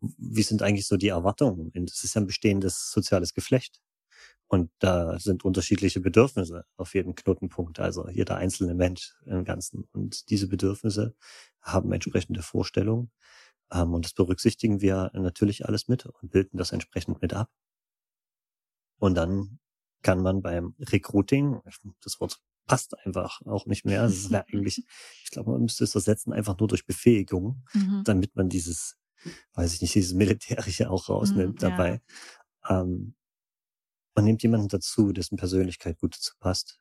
wie 0.00 0.42
sind 0.42 0.62
eigentlich 0.62 0.86
so 0.86 0.96
die 0.96 1.08
Erwartungen? 1.08 1.72
Es 1.86 2.04
ist 2.04 2.14
ja 2.14 2.20
ein 2.20 2.26
bestehendes 2.26 2.92
soziales 2.92 3.34
Geflecht. 3.34 3.80
Und 4.46 4.70
da 4.78 5.18
sind 5.18 5.44
unterschiedliche 5.44 6.00
Bedürfnisse 6.00 6.64
auf 6.76 6.94
jeden 6.94 7.14
Knotenpunkt, 7.14 7.80
also 7.80 8.08
jeder 8.08 8.36
einzelne 8.36 8.74
Mensch 8.74 9.14
im 9.26 9.44
Ganzen. 9.44 9.86
Und 9.92 10.30
diese 10.30 10.48
Bedürfnisse 10.48 11.14
haben 11.60 11.92
entsprechende 11.92 12.42
Vorstellungen. 12.42 13.10
Ähm, 13.70 13.92
und 13.92 14.06
das 14.06 14.14
berücksichtigen 14.14 14.80
wir 14.80 15.10
natürlich 15.12 15.66
alles 15.66 15.88
mit 15.88 16.06
und 16.06 16.30
bilden 16.30 16.56
das 16.56 16.72
entsprechend 16.72 17.20
mit 17.20 17.34
ab. 17.34 17.50
Und 18.98 19.14
dann 19.14 19.58
kann 20.02 20.22
man 20.22 20.40
beim 20.40 20.74
Recruiting, 20.78 21.60
das 22.02 22.20
Wort 22.20 22.40
passt 22.66 22.96
einfach 23.04 23.42
auch 23.46 23.66
nicht 23.66 23.84
mehr. 23.84 24.02
Das 24.02 24.30
wäre 24.30 24.46
eigentlich, 24.52 24.84
ich 25.24 25.30
glaube, 25.30 25.50
man 25.50 25.62
müsste 25.62 25.84
es 25.84 25.94
ersetzen 25.94 26.32
einfach 26.32 26.58
nur 26.58 26.68
durch 26.68 26.86
Befähigung, 26.86 27.64
mhm. 27.74 28.02
damit 28.04 28.34
man 28.34 28.48
dieses, 28.48 28.96
weiß 29.54 29.74
ich 29.74 29.82
nicht, 29.82 29.94
dieses 29.94 30.14
Militärische 30.14 30.88
auch 30.90 31.08
rausnimmt 31.08 31.56
mhm, 31.56 31.58
dabei. 31.58 32.00
Ja. 32.68 32.82
Ähm, 32.82 33.14
man 34.18 34.24
nimmt 34.24 34.42
jemanden 34.42 34.66
dazu, 34.66 35.12
dessen 35.12 35.36
Persönlichkeit 35.36 35.96
gut 36.00 36.16
dazu 36.16 36.34
passt. 36.40 36.80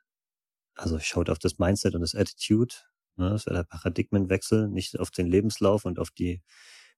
Also 0.74 0.98
schaut 0.98 1.30
auf 1.30 1.38
das 1.38 1.60
Mindset 1.60 1.94
und 1.94 2.02
das 2.02 2.16
Attitude. 2.16 2.74
Ne, 3.16 3.30
das 3.30 3.46
wäre 3.46 3.58
der 3.58 3.64
Paradigmenwechsel, 3.64 4.68
nicht 4.70 5.00
auf 5.00 5.12
den 5.12 5.28
Lebenslauf 5.28 5.86
und 5.86 6.00
auf 6.00 6.10
die 6.10 6.42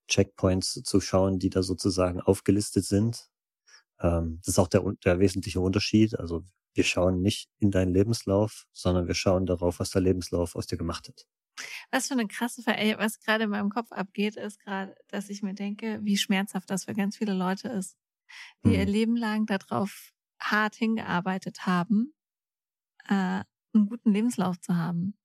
Checkpoints 0.07 0.81
zu 0.85 1.01
schauen, 1.01 1.39
die 1.39 1.49
da 1.49 1.61
sozusagen 1.61 2.21
aufgelistet 2.21 2.85
sind, 2.85 3.29
ähm, 3.99 4.39
das 4.45 4.53
ist 4.53 4.59
auch 4.59 4.69
der, 4.69 4.81
der 5.03 5.19
wesentliche 5.19 5.59
Unterschied. 5.59 6.17
Also 6.17 6.45
wir 6.73 6.85
schauen 6.85 7.21
nicht 7.21 7.49
in 7.57 7.69
deinen 7.69 7.93
Lebenslauf, 7.93 8.65
sondern 8.71 9.07
wir 9.07 9.15
schauen 9.15 9.45
darauf, 9.45 9.81
was 9.81 9.89
der 9.89 10.01
Lebenslauf 10.01 10.55
aus 10.55 10.67
dir 10.67 10.77
gemacht 10.77 11.09
hat. 11.09 11.27
Was 11.91 12.07
für 12.07 12.13
eine 12.13 12.27
krasse 12.27 12.61
Ver 12.63 12.77
was 12.97 13.19
gerade 13.19 13.43
in 13.43 13.49
meinem 13.49 13.69
Kopf 13.69 13.91
abgeht, 13.91 14.37
ist 14.37 14.59
gerade, 14.59 14.95
dass 15.09 15.29
ich 15.29 15.43
mir 15.43 15.53
denke, 15.53 15.99
wie 16.01 16.15
schmerzhaft 16.15 16.69
das 16.69 16.85
für 16.85 16.93
ganz 16.93 17.17
viele 17.17 17.33
Leute 17.33 17.67
ist, 17.67 17.97
die 18.63 18.69
hm. 18.69 18.79
ihr 18.79 18.85
Leben 18.85 19.17
lang 19.17 19.45
darauf 19.45 20.13
hart 20.39 20.75
hingearbeitet 20.75 21.65
haben, 21.65 22.13
äh, 23.07 23.43
einen 23.73 23.87
guten 23.87 24.11
Lebenslauf 24.11 24.59
zu 24.59 24.75
haben. 24.75 25.15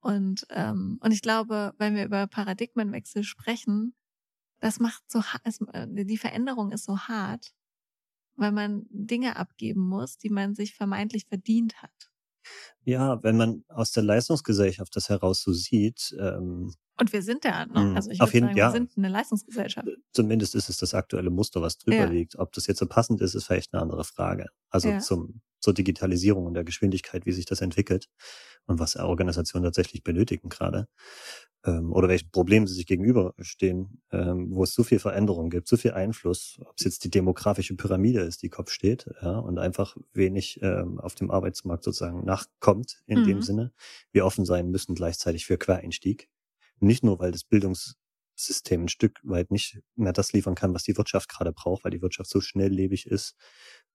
Und, 0.00 0.46
ähm, 0.50 0.98
und 1.00 1.12
ich 1.12 1.22
glaube, 1.22 1.74
wenn 1.78 1.94
wir 1.94 2.04
über 2.04 2.26
Paradigmenwechsel 2.26 3.24
sprechen, 3.24 3.94
das 4.60 4.80
macht 4.80 5.02
so, 5.10 5.22
äh, 5.72 5.86
die 6.04 6.18
Veränderung 6.18 6.72
ist 6.72 6.84
so 6.84 6.98
hart, 6.98 7.54
weil 8.36 8.52
man 8.52 8.86
Dinge 8.90 9.36
abgeben 9.36 9.80
muss, 9.88 10.18
die 10.18 10.30
man 10.30 10.54
sich 10.54 10.74
vermeintlich 10.74 11.26
verdient 11.26 11.82
hat. 11.82 12.10
Ja, 12.84 13.22
wenn 13.22 13.36
man 13.36 13.64
aus 13.68 13.92
der 13.92 14.02
Leistungsgesellschaft 14.02 14.94
das 14.96 15.08
heraus 15.08 15.42
so 15.42 15.52
sieht. 15.52 16.14
Ähm, 16.18 16.74
und 17.00 17.12
wir 17.12 17.22
sind 17.22 17.44
ja 17.44 17.66
noch, 17.66 17.82
hm, 17.82 17.96
also 17.96 18.10
ich 18.10 18.20
würde 18.20 18.32
sagen, 18.32 18.56
ja, 18.56 18.68
wir 18.68 18.72
sind 18.72 18.92
eine 18.96 19.08
Leistungsgesellschaft. 19.08 19.88
Zumindest 20.12 20.54
ist 20.54 20.68
es 20.68 20.78
das 20.78 20.94
aktuelle 20.94 21.30
Muster, 21.30 21.60
was 21.60 21.78
drüber 21.78 21.96
ja. 21.96 22.04
liegt. 22.04 22.38
Ob 22.38 22.52
das 22.52 22.66
jetzt 22.66 22.78
so 22.78 22.86
passend 22.86 23.20
ist, 23.20 23.34
ist 23.34 23.46
vielleicht 23.46 23.74
eine 23.74 23.82
andere 23.82 24.04
Frage. 24.04 24.46
Also 24.70 24.90
ja. 24.90 24.98
zum, 25.00 25.40
zur 25.64 25.74
Digitalisierung 25.74 26.46
und 26.46 26.54
der 26.54 26.64
Geschwindigkeit, 26.64 27.26
wie 27.26 27.32
sich 27.32 27.46
das 27.46 27.60
entwickelt 27.60 28.08
und 28.66 28.78
was 28.78 28.96
Organisationen 28.96 29.64
tatsächlich 29.64 30.04
benötigen 30.04 30.48
gerade 30.48 30.86
ähm, 31.64 31.92
oder 31.92 32.08
welchen 32.08 32.30
Problemen 32.30 32.66
sie 32.66 32.74
sich 32.74 32.86
gegenüberstehen, 32.86 34.02
ähm, 34.12 34.48
wo 34.50 34.62
es 34.62 34.74
so 34.74 34.84
viel 34.84 34.98
Veränderung 34.98 35.50
gibt, 35.50 35.66
so 35.66 35.76
viel 35.76 35.92
Einfluss, 35.92 36.60
ob 36.60 36.74
es 36.76 36.84
jetzt 36.84 37.04
die 37.04 37.10
demografische 37.10 37.74
Pyramide 37.74 38.20
ist, 38.20 38.42
die 38.42 38.50
Kopf 38.50 38.70
steht, 38.70 39.10
ja, 39.22 39.38
und 39.38 39.58
einfach 39.58 39.96
wenig 40.12 40.60
ähm, 40.62 41.00
auf 41.00 41.14
dem 41.14 41.30
Arbeitsmarkt 41.30 41.84
sozusagen 41.84 42.24
nachkommt 42.24 43.02
in 43.06 43.22
mhm. 43.22 43.26
dem 43.26 43.42
Sinne, 43.42 43.72
wir 44.12 44.26
offen 44.26 44.44
sein 44.44 44.70
müssen 44.70 44.94
gleichzeitig 44.94 45.46
für 45.46 45.58
Quereinstieg. 45.58 46.28
Nicht 46.80 47.04
nur, 47.04 47.18
weil 47.18 47.32
das 47.32 47.44
Bildungs 47.44 47.96
System 48.36 48.84
ein 48.84 48.88
Stück 48.88 49.20
weit 49.22 49.50
nicht 49.50 49.80
mehr 49.96 50.12
das 50.12 50.32
liefern 50.32 50.54
kann, 50.54 50.74
was 50.74 50.82
die 50.82 50.96
Wirtschaft 50.96 51.28
gerade 51.28 51.52
braucht, 51.52 51.84
weil 51.84 51.90
die 51.90 52.02
Wirtschaft 52.02 52.30
so 52.30 52.40
schnelllebig 52.40 53.06
ist, 53.06 53.36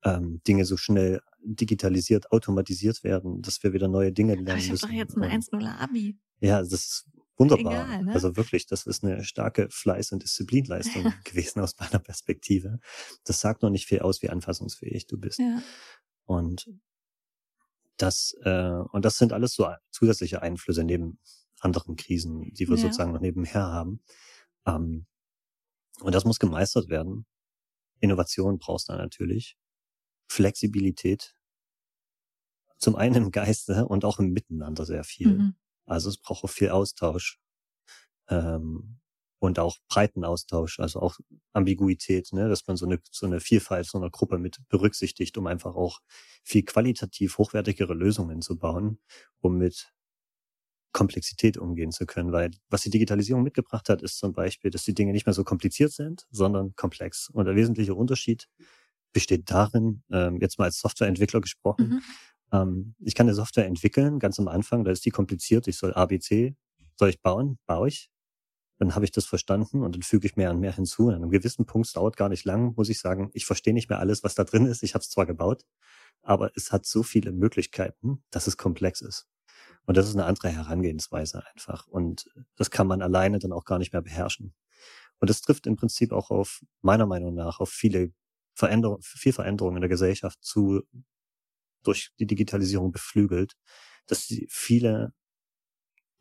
ähm, 0.04 0.42
Dinge 0.48 0.66
so 0.66 0.78
schnell 0.78 1.22
digitalisiert, 1.44 2.32
automatisiert 2.32 3.04
werden, 3.04 3.42
dass 3.42 3.62
wir 3.64 3.74
wieder 3.74 3.88
neue 3.88 4.12
Dinge 4.12 4.36
lernen 4.36 4.50
Aber 4.50 4.58
ich 4.58 4.70
müssen. 4.70 4.84
habe 4.84 4.94
doch 4.94 5.00
jetzt 5.00 5.18
ein 5.18 5.42
1-0er 5.42 5.80
Abi. 5.80 6.18
Ja, 6.40 6.60
das 6.60 6.72
ist 6.74 7.10
wunderbar. 7.38 7.74
Egal, 7.74 8.04
ne? 8.04 8.14
Also 8.14 8.36
wirklich, 8.36 8.66
das 8.66 8.86
ist 8.86 9.04
eine 9.04 9.24
starke 9.24 9.70
Fleiß- 9.70 10.14
und 10.14 10.24
Disziplinleistung 10.24 11.14
gewesen 11.26 11.60
aus 11.62 11.76
meiner 11.80 12.00
Perspektive. 12.00 12.80
Das 13.24 13.40
sagt 13.42 13.62
noch 13.62 13.70
nicht 13.70 13.88
viel 13.88 14.00
aus, 14.00 14.22
wie 14.22 14.30
anfassungsfähig 14.30 15.08
du 15.08 15.18
bist. 15.18 15.40
Ja. 15.40 15.62
Und 16.26 16.70
das, 17.98 18.36
äh, 18.44 18.72
und 18.92 19.04
das 19.04 19.18
sind 19.18 19.34
alles 19.34 19.54
so 19.54 19.68
zusätzliche 19.92 20.42
Einflüsse 20.42 20.84
neben 20.84 21.20
anderen 21.62 21.96
Krisen, 21.96 22.54
die 22.54 22.68
wir 22.70 22.76
Ja. 22.78 22.84
sozusagen 22.84 23.12
noch 23.14 23.22
nebenher 23.22 23.64
haben. 23.68 24.02
Ähm, 24.66 25.06
und 26.02 26.16
das 26.16 26.26
muss 26.26 26.40
gemeistert 26.40 26.90
werden. 26.90 27.26
Innovation 28.00 28.60
brauchst 28.60 28.90
du 28.90 28.94
natürlich. 28.94 29.58
Flexibilität. 30.30 31.36
Zum 32.78 32.96
einen 32.96 33.16
im 33.16 33.32
Geiste 33.32 33.88
und 33.88 34.06
auch 34.06 34.20
im 34.20 34.32
Miteinander 34.32 34.86
sehr 34.86 35.04
viel. 35.04 35.38
Mhm. 35.38 35.56
Also 35.86 36.10
es 36.10 36.18
braucht 36.18 36.44
auch 36.46 36.50
viel 36.50 36.70
Austausch. 36.70 37.40
Ähm, 38.30 39.00
und 39.40 39.58
auch 39.60 39.78
breiten 39.88 40.26
Austausch, 40.26 40.80
also 40.82 41.00
auch 41.02 41.18
Ambiguität, 41.54 42.34
ne, 42.34 42.50
dass 42.50 42.68
man 42.68 42.76
so 42.78 42.86
eine, 42.86 43.00
so 43.10 43.26
eine 43.26 43.40
Vielfalt 43.40 43.86
so 43.88 43.98
einer 43.98 44.10
Gruppe 44.10 44.38
mit 44.38 44.58
berücksichtigt, 44.70 45.38
um 45.38 45.48
einfach 45.48 45.76
auch 45.76 46.02
viel 46.44 46.64
qualitativ 46.64 47.38
hochwertigere 47.38 47.94
Lösungen 47.94 48.42
zu 48.42 48.58
bauen, 48.58 49.00
um 49.40 49.58
mit 49.58 49.94
Komplexität 50.92 51.58
umgehen 51.58 51.92
zu 51.92 52.06
können. 52.06 52.32
Weil 52.32 52.52
was 52.70 52.82
die 52.82 52.90
Digitalisierung 52.90 53.44
mitgebracht 53.44 53.90
hat, 53.90 54.02
ist 54.02 54.18
zum 54.18 54.34
Beispiel, 54.34 54.72
dass 54.72 54.84
die 54.84 54.94
Dinge 54.94 55.12
nicht 55.12 55.26
mehr 55.26 55.34
so 55.34 55.44
kompliziert 55.44 55.92
sind, 55.92 56.26
sondern 56.32 56.76
komplex. 56.76 57.30
Und 57.30 57.46
der 57.46 57.56
wesentliche 57.56 57.94
Unterschied 57.96 58.48
besteht 59.14 59.50
darin, 59.52 60.04
ähm, 60.12 60.40
jetzt 60.42 60.60
mal 60.60 60.66
als 60.66 60.80
Softwareentwickler 60.80 61.42
gesprochen, 61.42 61.88
Mhm. 61.90 62.02
ähm, 62.52 62.96
ich 63.00 63.16
kann 63.16 63.28
eine 63.28 63.36
Software 63.36 63.66
entwickeln, 63.66 64.20
ganz 64.20 64.40
am 64.40 64.48
Anfang, 64.48 64.84
da 64.84 64.92
ist 64.92 65.06
die 65.06 65.12
kompliziert, 65.12 65.68
ich 65.68 65.78
soll 65.78 65.94
ABC, 65.94 66.56
soll 66.96 67.10
ich 67.10 67.22
bauen, 67.22 67.58
baue 67.66 67.88
ich. 67.88 68.10
Dann 68.78 68.96
habe 68.96 69.04
ich 69.06 69.12
das 69.12 69.26
verstanden 69.26 69.84
und 69.84 69.94
dann 69.96 70.04
füge 70.04 70.26
ich 70.26 70.38
mehr 70.38 70.52
und 70.52 70.60
mehr 70.60 70.74
hinzu. 70.74 71.08
Und 71.08 71.14
an 71.16 71.22
einem 71.24 71.32
gewissen 71.32 71.66
Punkt, 71.66 71.88
es 71.88 71.94
dauert 71.94 72.16
gar 72.18 72.30
nicht 72.30 72.46
lang, 72.46 72.74
muss 72.78 72.90
ich 72.90 73.00
sagen, 73.00 73.30
ich 73.34 73.46
verstehe 73.46 73.74
nicht 73.74 73.90
mehr 73.90 74.00
alles, 74.00 74.24
was 74.24 74.36
da 74.36 74.44
drin 74.46 74.66
ist. 74.66 74.84
Ich 74.84 74.94
habe 74.94 75.02
es 75.02 75.10
zwar 75.10 75.26
gebaut, 75.26 75.66
aber 76.22 76.52
es 76.56 76.72
hat 76.72 76.86
so 76.86 77.04
viele 77.04 77.32
Möglichkeiten, 77.34 78.24
dass 78.32 78.48
es 78.48 78.56
komplex 78.58 79.02
ist. 79.02 79.28
Und 79.90 79.98
das 79.98 80.08
ist 80.08 80.14
eine 80.14 80.26
andere 80.26 80.50
Herangehensweise 80.50 81.44
einfach. 81.48 81.88
Und 81.88 82.30
das 82.56 82.70
kann 82.70 82.86
man 82.86 83.02
alleine 83.02 83.40
dann 83.40 83.52
auch 83.52 83.66
gar 83.66 83.80
nicht 83.80 83.92
mehr 83.92 84.04
beherrschen. 84.04 84.54
Und 85.20 85.32
das 85.32 85.42
trifft 85.42 85.66
im 85.66 85.78
Prinzip 85.78 86.12
auch 86.12 86.30
auf, 86.30 86.64
meiner 86.84 87.08
Meinung 87.08 87.34
nach, 87.34 87.60
auf 87.60 87.72
viele 87.72 88.14
Veränderungen, 88.54 89.02
viel 89.02 89.34
Veränderungen 89.34 89.78
in 89.78 89.82
der 89.82 89.90
Gesellschaft 89.90 90.38
zu, 90.44 90.84
durch 91.82 92.12
die 92.20 92.28
Digitalisierung 92.28 92.92
beflügelt, 92.92 93.54
dass 94.06 94.32
viele 94.48 95.12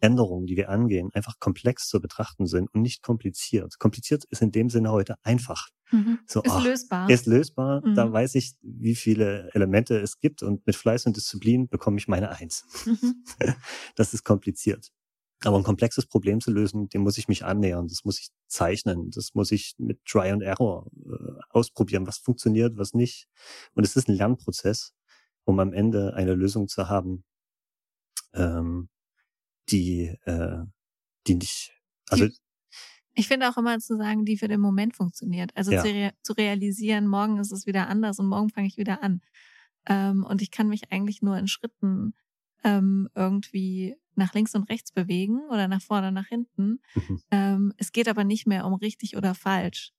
Änderungen, 0.01 0.47
die 0.47 0.57
wir 0.57 0.69
angehen, 0.71 1.11
einfach 1.13 1.39
komplex 1.41 1.89
zu 1.89 2.01
betrachten 2.01 2.47
sind 2.47 2.73
und 2.73 2.83
nicht 2.83 3.03
kompliziert. 3.03 3.79
Kompliziert 3.79 4.25
ist 4.31 4.43
in 4.43 4.53
dem 4.53 4.71
Sinne 4.71 4.93
heute 4.93 5.17
einfach. 5.23 5.69
Mhm. 5.91 6.19
So, 6.27 6.43
Ist 6.43 6.53
ach, 6.53 6.65
lösbar. 6.65 7.11
Ist 7.11 7.27
lösbar, 7.27 7.81
da 7.97 8.07
Mhm. 8.07 8.13
weiß 8.13 8.35
ich, 8.37 8.55
wie 8.63 8.95
viele 8.95 9.51
Elemente 9.55 9.99
es 9.99 10.21
gibt 10.21 10.43
und 10.43 10.67
mit 10.67 10.77
Fleiß 10.77 11.07
und 11.07 11.17
Disziplin 11.17 11.69
bekomme 11.69 11.99
ich 11.99 12.09
meine 12.09 12.31
Eins. 12.31 12.65
Mhm. 12.87 13.25
Das 13.97 14.15
ist 14.15 14.25
kompliziert. 14.25 14.91
Aber 15.45 15.57
ein 15.57 15.63
komplexes 15.63 16.07
Problem 16.07 16.41
zu 16.41 16.51
lösen, 16.51 16.89
dem 16.89 17.03
muss 17.03 17.17
ich 17.17 17.29
mich 17.29 17.45
annähern, 17.45 17.87
das 17.87 18.05
muss 18.05 18.19
ich 18.19 18.29
zeichnen, 18.49 19.11
das 19.11 19.35
muss 19.35 19.53
ich 19.53 19.75
mit 19.79 20.05
Try 20.05 20.31
and 20.31 20.43
Error 20.43 20.89
äh, 21.07 21.41
ausprobieren, 21.51 22.07
was 22.09 22.19
funktioniert, 22.19 22.77
was 22.77 22.93
nicht. 22.93 23.29
Und 23.75 23.85
es 23.85 23.95
ist 23.97 24.09
ein 24.09 24.17
Lernprozess, 24.17 24.95
um 25.45 25.61
am 25.61 25.73
Ende 25.73 26.15
eine 26.15 26.35
Lösung 26.35 26.67
zu 26.69 26.89
haben, 26.89 27.25
ähm, 28.35 28.89
die, 29.71 30.17
äh, 30.25 30.59
die 31.27 31.35
nicht, 31.37 31.73
also 32.11 32.29
Ich 33.15 33.27
finde 33.29 33.49
auch 33.49 33.57
immer 33.57 33.79
zu 33.79 33.97
sagen, 33.97 34.25
die 34.25 34.37
für 34.39 34.49
den 34.49 34.61
Moment 34.61 34.95
funktioniert. 34.97 35.51
Also 35.57 35.73
Ja. 35.73 35.83
zu, 35.83 35.89
rea 35.89 36.13
zu 36.23 36.33
realisieren, 36.35 37.07
morgen 37.09 37.39
ist 37.39 37.53
es 37.53 37.67
wieder 37.67 37.89
anders 37.89 38.19
und 38.19 38.29
morgen 38.29 38.51
fange 38.51 38.69
ich 38.69 38.77
wieder 38.77 39.03
an. 39.03 39.23
Ähm, 39.87 40.25
und 40.25 40.43
ich 40.43 40.51
kann 40.51 40.69
mich 40.69 40.93
eigentlich 40.93 41.23
nur 41.23 41.37
in 41.39 41.49
Schritten 41.49 42.15
ähm, 42.65 43.09
irgendwie 43.15 43.97
nach 44.15 44.35
links 44.35 44.55
und 44.55 44.71
rechts 44.71 44.93
bewegen 44.93 45.41
oder 45.51 45.69
nach 45.69 45.83
vorne, 45.83 46.13
nach 46.13 46.27
hinten. 46.29 46.81
mhm, 46.95 47.17
Ähm, 47.31 47.73
es 47.77 47.93
geht 47.93 48.09
aber 48.09 48.25
nicht 48.25 48.47
mehr 48.47 48.67
um 48.67 48.75
richtig 48.75 49.17
oder 49.17 49.35
falsch. 49.35 49.93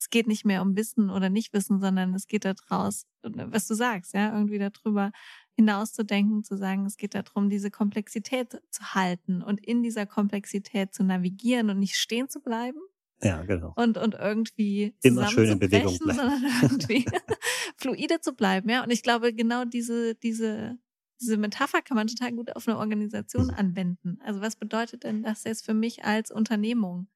Es 0.00 0.10
geht 0.10 0.26
nicht 0.26 0.44
mehr 0.44 0.62
um 0.62 0.76
Wissen 0.76 1.10
oder 1.10 1.28
Nicht-Wissen, 1.30 1.80
sondern 1.80 2.14
es 2.14 2.26
geht 2.26 2.44
daraus, 2.44 3.04
was 3.22 3.66
du 3.68 3.74
sagst, 3.74 4.14
ja, 4.14 4.32
irgendwie 4.34 4.58
darüber 4.58 5.12
hinauszudenken, 5.60 6.42
zu 6.42 6.56
sagen, 6.56 6.86
es 6.86 6.96
geht 6.96 7.14
darum, 7.14 7.50
diese 7.50 7.70
Komplexität 7.70 8.60
zu 8.70 8.94
halten 8.94 9.42
und 9.42 9.64
in 9.64 9.82
dieser 9.82 10.06
Komplexität 10.06 10.94
zu 10.94 11.04
navigieren 11.04 11.70
und 11.70 11.78
nicht 11.78 11.96
stehen 11.96 12.28
zu 12.28 12.40
bleiben 12.40 12.80
ja, 13.22 13.42
genau. 13.42 13.72
und, 13.76 13.98
und 13.98 14.14
irgendwie 14.14 14.94
Immer 15.02 15.28
schön 15.28 15.50
in 15.50 15.58
Bewegung 15.58 15.94
zusammenzubrechen, 15.94 16.24
bleiben. 16.24 16.40
sondern 16.40 16.62
irgendwie 16.62 17.04
fluide 17.76 18.20
zu 18.20 18.32
bleiben, 18.34 18.70
ja. 18.70 18.82
Und 18.82 18.90
ich 18.90 19.02
glaube, 19.02 19.34
genau 19.34 19.64
diese, 19.66 20.14
diese, 20.14 20.78
diese 21.20 21.36
Metapher 21.36 21.82
kann 21.82 21.96
man 21.96 22.06
total 22.06 22.32
gut 22.32 22.56
auf 22.56 22.66
eine 22.66 22.78
Organisation 22.78 23.48
Mhm. 23.48 23.54
anwenden. 23.54 24.18
Also 24.24 24.40
was 24.40 24.56
bedeutet 24.56 25.04
denn 25.04 25.22
das 25.22 25.44
jetzt 25.44 25.66
für 25.66 25.74
mich 25.74 26.04
als 26.04 26.30
Unternehmung? 26.30 27.08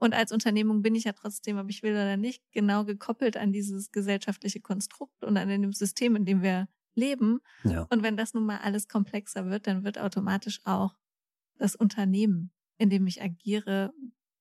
Und 0.00 0.14
als 0.14 0.32
Unternehmung 0.32 0.82
bin 0.82 0.94
ich 0.94 1.04
ja 1.04 1.12
trotzdem, 1.12 1.58
ob 1.58 1.70
ich 1.70 1.82
will 1.82 1.92
oder 1.92 2.16
nicht, 2.16 2.42
genau 2.52 2.84
gekoppelt 2.84 3.36
an 3.36 3.52
dieses 3.52 3.90
gesellschaftliche 3.90 4.60
Konstrukt 4.60 5.24
und 5.24 5.36
an 5.36 5.48
dem 5.48 5.72
System, 5.72 6.16
in 6.16 6.24
dem 6.24 6.42
wir 6.42 6.68
leben. 6.98 7.40
Ja. 7.64 7.86
Und 7.90 8.02
wenn 8.02 8.16
das 8.16 8.34
nun 8.34 8.44
mal 8.44 8.58
alles 8.58 8.88
komplexer 8.88 9.46
wird, 9.46 9.66
dann 9.66 9.84
wird 9.84 9.98
automatisch 9.98 10.60
auch 10.64 10.98
das 11.56 11.74
Unternehmen, 11.74 12.50
in 12.76 12.90
dem 12.90 13.06
ich 13.06 13.22
agiere, 13.22 13.92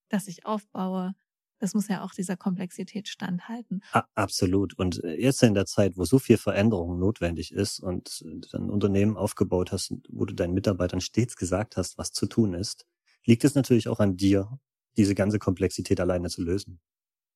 das 0.10 0.28
ich 0.28 0.46
aufbaue, 0.46 1.15
das 1.60 1.74
muss 1.74 1.88
ja 1.88 2.04
auch 2.04 2.13
dieser 2.13 2.38
Komplexität 2.38 3.08
standhalten. 3.08 3.82
Absolut. 4.13 4.78
Und 4.78 5.04
äh, 5.04 5.20
jetzt 5.20 5.41
in 5.41 5.54
der 5.54 5.65
Zeit, 5.65 5.98
wo 5.98 6.06
so 6.06 6.20
viel 6.20 6.38
Veränderung 6.38 7.00
notwendig 7.00 7.52
ist 7.52 7.80
und 7.80 8.24
äh, 8.26 8.39
du 8.39 8.58
ein 8.58 8.70
Unternehmen 8.70 9.17
aufgebaut 9.17 9.72
hast, 9.72 9.93
wo 10.10 10.26
du 10.26 10.36
deinen 10.36 10.54
Mitarbeitern 10.54 11.02
stets 11.02 11.36
gesagt 11.36 11.78
hast, 11.78 11.98
was 11.98 12.12
zu 12.12 12.28
tun 12.28 12.54
ist, 12.54 12.86
liegt 13.26 13.43
es 13.43 13.56
natürlich 13.56 13.88
auch 13.88 14.00
an 14.00 14.17
dir, 14.17 14.60
diese 14.98 15.15
ganze 15.15 15.39
Komplexität 15.39 16.00
alleine 16.00 16.30
zu 16.30 16.43
lösen. 16.43 16.80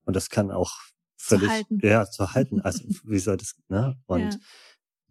Und 0.05 0.15
das 0.15 0.29
kann 0.29 0.51
auch 0.51 0.77
völlig, 1.17 1.49
halten. 1.49 1.79
ja, 1.83 2.05
zu 2.05 2.33
halten. 2.33 2.61
Also, 2.61 2.83
wie 3.03 3.19
soll 3.19 3.37
das, 3.37 3.55
ne? 3.69 3.99
Und 4.05 4.33
Ja. 4.33 4.39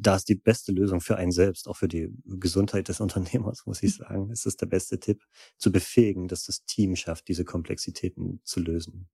Da 0.01 0.17
ist 0.17 0.29
die 0.29 0.35
beste 0.35 0.73
Lösung 0.73 1.01
für 1.01 1.17
einen 1.17 1.33
selbst, 1.33 1.69
auch 1.69 1.77
für 1.77 1.89
die 1.89 2.09
Gesundheit 2.25 2.89
des 2.89 3.01
Unternehmers, 3.01 3.67
muss 3.67 3.83
ich 3.83 3.97
sagen. 3.97 4.31
Es 4.31 4.47
ist 4.47 4.61
der 4.61 4.67
beste 4.67 4.99
Tipp, 5.01 5.23
zu 5.59 5.71
befähigen, 5.73 6.29
dass 6.29 6.45
das 6.45 6.65
Team 6.65 6.97
schafft, 6.97 7.29
diese 7.29 7.45
Komplexitäten 7.45 8.41
zu 8.45 8.61
lösen. 8.61 9.09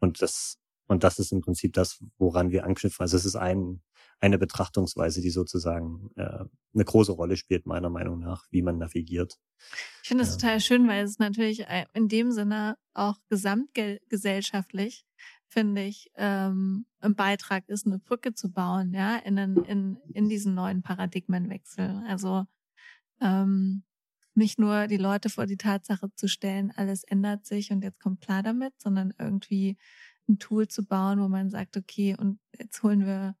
Und 0.00 0.20
das, 0.22 0.58
und 0.88 1.04
das 1.04 1.18
ist 1.18 1.32
im 1.32 1.40
Prinzip 1.40 1.72
das, 1.74 2.02
woran 2.18 2.50
wir 2.50 2.64
anknüpfen. 2.64 3.02
Also 3.02 3.16
es 3.16 3.24
ist 3.24 3.36
ein, 3.36 3.82
eine 4.20 4.38
Betrachtungsweise, 4.38 5.20
die 5.20 5.30
sozusagen 5.30 6.10
äh, 6.16 6.44
eine 6.74 6.84
große 6.84 7.12
Rolle 7.12 7.36
spielt, 7.36 7.66
meiner 7.66 7.90
Meinung 7.90 8.18
nach, 8.18 8.46
wie 8.50 8.62
man 8.62 8.78
navigiert. 8.78 9.38
Ich 10.02 10.08
finde 10.08 10.24
es 10.24 10.30
Ja. 10.30 10.36
total 10.36 10.60
schön, 10.60 10.88
weil 10.88 11.04
es 11.04 11.18
natürlich 11.18 11.60
äh, 11.68 11.86
in 11.94 12.08
dem 12.08 12.32
Sinne 12.32 12.76
auch 12.94 13.18
gesamtgesellschaftlich, 13.28 15.04
finde 15.52 15.82
ich, 15.82 16.10
ähm, 16.16 16.86
ein 17.00 17.14
Beitrag 17.14 17.68
ist, 17.68 17.86
eine 17.86 17.98
Brücke 17.98 18.32
zu 18.32 18.50
bauen, 18.50 18.94
ja, 18.94 19.16
in, 19.16 19.36
in, 19.36 19.98
in 20.14 20.28
diesen 20.28 20.54
neuen 20.54 20.82
Paradigmenwechsel. 20.82 22.02
Also 22.08 22.46
ähm, 23.20 23.84
nicht 24.34 24.58
nur 24.58 24.86
die 24.86 24.96
Leute 24.96 25.28
vor 25.28 25.44
die 25.44 25.58
Tatsache 25.58 26.08
zu 26.14 26.26
stellen, 26.26 26.72
alles 26.74 27.04
ändert 27.04 27.44
sich 27.44 27.70
und 27.70 27.82
jetzt 27.82 28.00
kommt 28.00 28.22
klar 28.22 28.42
damit, 28.42 28.72
sondern 28.80 29.12
irgendwie 29.18 29.76
ein 30.26 30.38
Tool 30.38 30.68
zu 30.68 30.86
bauen, 30.86 31.20
wo 31.20 31.28
man 31.28 31.50
sagt, 31.50 31.76
okay, 31.76 32.16
und 32.18 32.40
jetzt 32.58 32.82
holen 32.82 33.04
wir, 33.04 33.36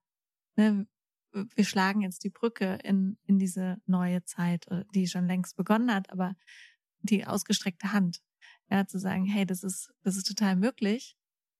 ne, 0.56 0.86
wir 1.32 1.64
schlagen 1.64 2.02
jetzt 2.02 2.24
die 2.24 2.30
Brücke 2.30 2.78
in, 2.84 3.16
in 3.24 3.38
diese 3.38 3.78
neue 3.86 4.22
Zeit, 4.24 4.68
äh, 4.68 4.84
die 4.94 5.06
schon 5.06 5.26
längst 5.26 5.56
begonnen 5.56 5.92
hat, 5.92 6.10
aber 6.10 6.36
die 7.00 7.26
ausgestreckte 7.26 7.92
Hand, 7.92 8.20
ja, 8.70 8.86
zu 8.86 8.98
sagen, 8.98 9.24
hey, 9.24 9.46
das 9.46 9.62
ist, 9.64 9.94
das 10.02 10.18
ist 10.18 10.26
total 10.26 10.56
möglich. 10.56 11.16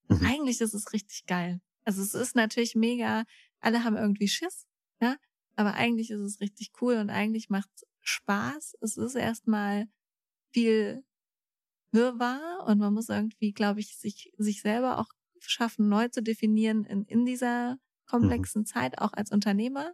Mhm. 0.08 0.26
Eigentlich 0.26 0.60
ist 0.60 0.74
es 0.74 0.92
richtig 0.92 1.26
geil. 1.26 1.60
Also 1.84 2.02
es 2.02 2.14
ist 2.14 2.36
natürlich 2.36 2.74
mega, 2.74 3.24
alle 3.60 3.84
haben 3.84 3.96
irgendwie 3.96 4.28
Schiss, 4.28 4.66
ja, 5.00 5.16
aber 5.56 5.74
eigentlich 5.74 6.10
ist 6.10 6.20
es 6.20 6.40
richtig 6.40 6.70
cool 6.80 6.96
und 6.96 7.10
eigentlich 7.10 7.50
macht 7.50 7.70
Spaß. 8.00 8.76
Es 8.80 8.96
ist 8.96 9.14
erstmal 9.14 9.86
viel 10.52 11.04
Wirrwarr 11.92 12.64
und 12.66 12.78
man 12.78 12.94
muss 12.94 13.08
irgendwie, 13.08 13.52
glaube 13.52 13.80
ich, 13.80 13.96
sich, 13.96 14.32
sich 14.38 14.62
selber 14.62 14.98
auch 14.98 15.08
schaffen, 15.40 15.88
neu 15.88 16.08
zu 16.08 16.22
definieren 16.22 16.84
in, 16.84 17.04
in 17.04 17.24
dieser 17.24 17.78
komplexen 18.06 18.64
Zeit, 18.64 18.98
auch 18.98 19.12
als 19.12 19.30
Unternehmer. 19.30 19.92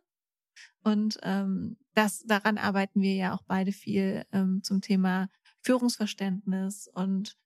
Und 0.82 1.18
ähm, 1.22 1.76
das, 1.94 2.24
daran 2.24 2.59
arbeiten 2.59 3.00
wir 3.00 3.14
ja 3.14 3.34
auch 3.34 3.42
beide 3.46 3.72
viel 3.72 4.24
ähm, 4.32 4.62
zum 4.62 4.80
Thema 4.80 5.28
Führungsverständnis 5.62 6.88
und 6.92 7.36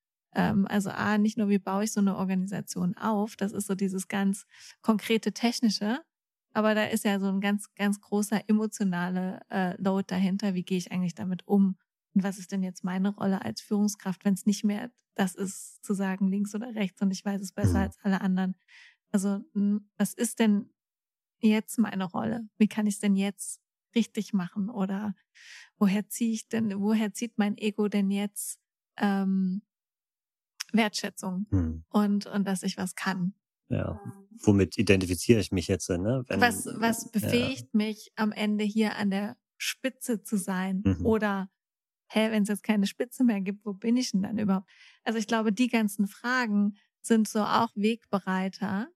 also 0.41 0.91
A, 0.91 1.18
nicht 1.18 1.37
nur, 1.37 1.49
wie 1.49 1.59
baue 1.59 1.85
ich 1.85 1.93
so 1.93 2.01
eine 2.01 2.16
Organisation 2.16 2.97
auf, 2.97 3.37
das 3.37 3.53
ist 3.53 3.66
so 3.66 3.74
dieses 3.74 4.09
ganz 4.09 4.47
konkrete 4.80 5.33
Technische, 5.33 6.01
aber 6.55 6.74
da 6.74 6.85
ist 6.85 7.05
ja 7.05 7.18
so 7.18 7.28
ein 7.28 7.41
ganz, 7.41 7.72
ganz 7.74 8.01
großer 8.01 8.49
emotionale 8.49 9.41
äh, 9.51 9.80
Load 9.83 10.05
dahinter. 10.09 10.55
Wie 10.55 10.64
gehe 10.64 10.78
ich 10.78 10.93
eigentlich 10.93 11.14
damit 11.14 11.47
um? 11.47 11.76
Und 12.14 12.22
was 12.22 12.39
ist 12.39 12.53
denn 12.53 12.62
jetzt 12.62 12.85
meine 12.85 13.11
Rolle 13.11 13.43
als 13.43 13.61
Führungskraft, 13.62 14.24
wenn 14.24 14.35
es 14.35 14.47
nicht 14.47 14.64
mehr 14.64 14.91
das 15.14 15.35
ist, 15.35 15.85
zu 15.85 15.95
sagen 15.95 16.28
links 16.28 16.55
oder 16.55 16.74
rechts 16.74 17.01
und 17.03 17.11
ich 17.11 17.24
weiß 17.24 17.41
es 17.41 17.53
besser 17.53 17.78
mhm. 17.78 17.85
als 17.85 17.99
alle 18.03 18.20
anderen? 18.20 18.55
Also, 19.12 19.45
was 19.97 20.14
ist 20.14 20.39
denn 20.39 20.70
jetzt 21.41 21.78
meine 21.78 22.05
Rolle? 22.05 22.49
Wie 22.59 22.68
kann 22.68 22.87
ich 22.87 22.95
es 22.95 23.01
denn 23.01 23.16
jetzt 23.16 23.61
richtig 23.95 24.33
machen? 24.33 24.70
Oder 24.70 25.14
woher 25.78 26.09
ziehe 26.09 26.33
ich 26.33 26.49
denn, 26.49 26.80
woher 26.80 27.12
zieht 27.12 27.39
mein 27.39 27.57
Ego 27.59 27.89
denn 27.89 28.11
jetzt 28.11 28.59
ähm, 28.97 29.62
Wertschätzung 30.73 31.47
mhm. 31.51 31.85
und, 31.89 32.27
und 32.27 32.47
dass 32.47 32.62
ich 32.62 32.77
was 32.77 32.95
kann? 32.95 33.35
Ja, 33.68 33.99
womit 34.43 34.77
identifiziere 34.77 35.41
ich 35.41 35.51
mich 35.51 35.68
jetzt? 35.68 35.89
Ne? 35.89 36.25
Wenn, 36.27 36.41
was, 36.41 36.66
was 36.66 37.11
befähigt 37.11 37.68
ja. 37.73 37.79
mich 37.79 38.12
am 38.16 38.33
Ende 38.33 38.64
hier 38.64 38.97
an 38.97 39.11
der 39.11 39.37
Spitze 39.57 40.23
zu 40.23 40.37
sein? 40.37 40.83
Mhm. 40.85 41.07
Oder 41.07 41.49
hä, 42.09 42.31
wenn 42.31 42.43
es 42.43 42.51
jetzt 42.51 42.62
keine 42.62 42.87
Spitze 42.87 43.25
mehr 43.25 43.41
gibt, 43.41 43.64
wo 43.64 43.73
bin 43.73 43.97
ich 43.97 44.11
denn 44.12 44.23
dann 44.23 44.39
überhaupt? 44.39 44.68
Also 45.05 45.18
ich 45.18 45.27
glaube, 45.27 45.53
die 45.53 45.68
ganzen 45.68 46.07
Fragen 46.07 46.77
sind 47.01 47.29
so 47.29 47.41
auch 47.41 47.70
Wegbereiter, 47.75 48.89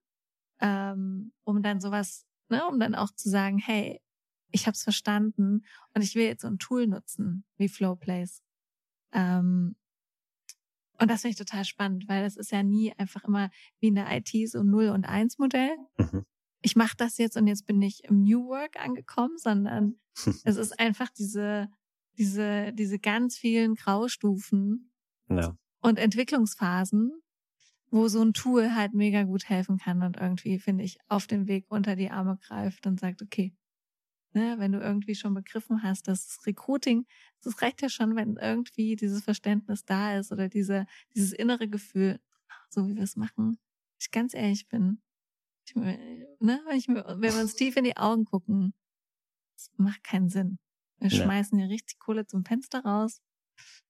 ähm, 0.61 1.33
um 1.43 1.63
dann 1.63 1.81
sowas, 1.81 2.25
ne, 2.49 2.65
um 2.67 2.79
dann 2.79 2.95
auch 2.95 3.11
zu 3.11 3.29
sagen, 3.29 3.57
hey, 3.57 4.01
ich 4.51 4.65
habe 4.65 4.75
es 4.75 4.83
verstanden 4.83 5.65
und 5.93 6.01
ich 6.03 6.15
will 6.15 6.25
jetzt 6.25 6.41
so 6.41 6.47
ein 6.47 6.59
Tool 6.59 6.87
nutzen 6.87 7.43
wie 7.57 7.67
Flowplace. 7.67 8.41
Ähm, 9.11 9.75
und 10.99 11.11
das 11.11 11.21
finde 11.21 11.31
ich 11.31 11.37
total 11.37 11.65
spannend, 11.65 12.07
weil 12.07 12.23
das 12.23 12.35
ist 12.35 12.51
ja 12.51 12.63
nie 12.63 12.93
einfach 12.97 13.23
immer 13.23 13.49
wie 13.79 13.87
in 13.87 13.95
der 13.95 14.07
IT 14.15 14.29
so 14.49 14.59
ein 14.59 14.69
Null- 14.69 14.89
und 14.89 15.05
Eins-Modell. 15.05 15.75
Mhm. 15.97 16.25
Ich 16.61 16.75
mache 16.75 16.95
das 16.97 17.17
jetzt 17.17 17.37
und 17.37 17.47
jetzt 17.47 17.67
bin 17.67 17.81
ich 17.81 18.03
im 18.05 18.23
New 18.23 18.47
Work 18.47 18.77
angekommen, 18.83 19.37
sondern 19.37 19.95
es 20.43 20.57
ist 20.57 20.79
einfach 20.79 21.09
diese, 21.09 21.69
diese, 22.17 22.73
diese 22.73 22.99
ganz 22.99 23.37
vielen 23.37 23.75
Graustufen 23.75 24.91
ja. 25.29 25.55
und 25.81 25.99
Entwicklungsphasen, 25.99 27.11
wo 27.91 28.07
so 28.07 28.21
ein 28.21 28.33
Tool 28.33 28.73
halt 28.73 28.93
mega 28.93 29.23
gut 29.23 29.47
helfen 29.49 29.77
kann 29.77 30.01
und 30.01 30.17
irgendwie, 30.17 30.57
finde 30.57 30.83
ich, 30.83 30.97
auf 31.07 31.27
dem 31.27 31.47
Weg 31.47 31.65
unter 31.69 31.95
die 31.95 32.09
Arme 32.09 32.37
greift 32.47 32.87
und 32.87 32.99
sagt, 32.99 33.21
okay, 33.21 33.53
ne, 34.37 34.59
wenn 34.59 34.71
du 34.71 34.79
irgendwie 34.79 35.15
schon 35.15 35.33
begriffen 35.33 35.81
hast, 35.81 36.07
dass 36.07 36.39
Recruiting, 36.45 37.07
das 37.41 37.59
reicht 37.61 37.81
ja 37.81 37.89
schon, 37.89 38.15
wenn 38.15 38.37
irgendwie 38.37 38.95
dieses 38.95 39.23
Verständnis 39.23 39.83
da 39.83 40.17
ist 40.17 40.31
oder 40.31 40.47
diese, 40.47 40.85
dieses 41.15 41.33
innere 41.33 41.67
Gefühl, 41.67 42.19
so 42.69 42.87
wie 42.87 42.95
wir 42.95 43.03
es 43.03 43.15
machen. 43.15 43.57
Ich 43.99 44.11
ganz 44.11 44.35
ehrlich 44.35 44.67
bin, 44.67 45.01
ich, 45.65 45.75
ne, 45.75 46.61
wenn, 46.67 46.77
ich, 46.77 46.87
wenn 46.87 47.33
wir 47.33 47.41
uns 47.41 47.55
tief 47.55 47.75
in 47.77 47.83
die 47.83 47.97
Augen 47.97 48.25
gucken, 48.25 48.73
das 49.55 49.71
macht 49.77 50.03
keinen 50.03 50.29
Sinn. 50.29 50.59
Wir 50.99 51.09
ja. 51.09 51.23
schmeißen 51.23 51.57
hier 51.57 51.69
richtig 51.69 51.97
Kohle 51.97 52.27
zum 52.27 52.45
Fenster 52.45 52.81
raus. 52.81 53.21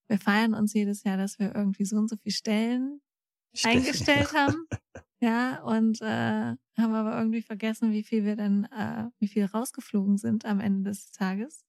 Wir 0.07 0.17
feiern 0.17 0.53
uns 0.53 0.73
jedes 0.73 1.03
Jahr, 1.03 1.17
dass 1.17 1.39
wir 1.39 1.53
irgendwie 1.53 1.85
so 1.85 1.97
und 1.97 2.09
so 2.09 2.15
viel 2.15 2.31
Stellen 2.31 3.01
eingestellt 3.63 4.31
ja. 4.33 4.47
haben. 4.47 4.67
Ja, 5.19 5.63
und 5.63 5.99
äh, 6.01 6.55
haben 6.77 6.93
aber 6.93 7.17
irgendwie 7.17 7.41
vergessen, 7.41 7.91
wie 7.91 8.03
viel 8.03 8.23
wir 8.23 8.35
denn, 8.35 8.65
äh, 8.65 9.09
wie 9.19 9.27
viel 9.27 9.45
rausgeflogen 9.45 10.17
sind 10.17 10.45
am 10.45 10.59
Ende 10.59 10.89
des 10.89 11.11
Tages. 11.11 11.65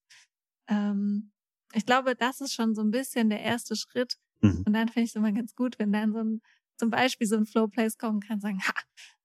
Ähm, 0.68 1.32
ich 1.72 1.86
glaube, 1.86 2.14
das 2.14 2.40
ist 2.40 2.54
schon 2.54 2.74
so 2.74 2.82
ein 2.82 2.90
bisschen 2.90 3.30
der 3.30 3.40
erste 3.40 3.76
Schritt. 3.76 4.18
Mhm. 4.40 4.64
Und 4.66 4.72
dann 4.72 4.88
finde 4.88 5.04
ich 5.04 5.10
es 5.10 5.16
immer 5.16 5.32
ganz 5.32 5.54
gut, 5.54 5.78
wenn 5.78 5.92
dann 5.92 6.12
so 6.12 6.20
ein, 6.20 6.40
zum 6.76 6.90
Beispiel 6.90 7.26
so 7.26 7.36
ein 7.36 7.46
Flowplace 7.46 7.98
kommen 7.98 8.20
kann, 8.20 8.40
sagen, 8.40 8.60
ha, 8.60 8.72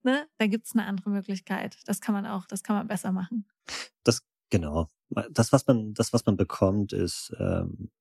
ne, 0.03 0.27
da 0.38 0.47
gibt's 0.47 0.73
eine 0.73 0.86
andere 0.86 1.09
Möglichkeit. 1.09 1.77
Das 1.86 2.01
kann 2.01 2.13
man 2.13 2.25
auch, 2.25 2.45
das 2.45 2.63
kann 2.63 2.75
man 2.75 2.88
besser 2.88 3.11
machen. 3.11 3.45
Das 4.03 4.21
genau. 4.49 4.89
Das, 5.31 5.51
was 5.51 5.67
man, 5.67 5.93
das, 5.93 6.13
was 6.13 6.25
man 6.25 6.38
bekommt, 6.38 6.93
ist 6.93 7.34
ähm, 7.39 7.91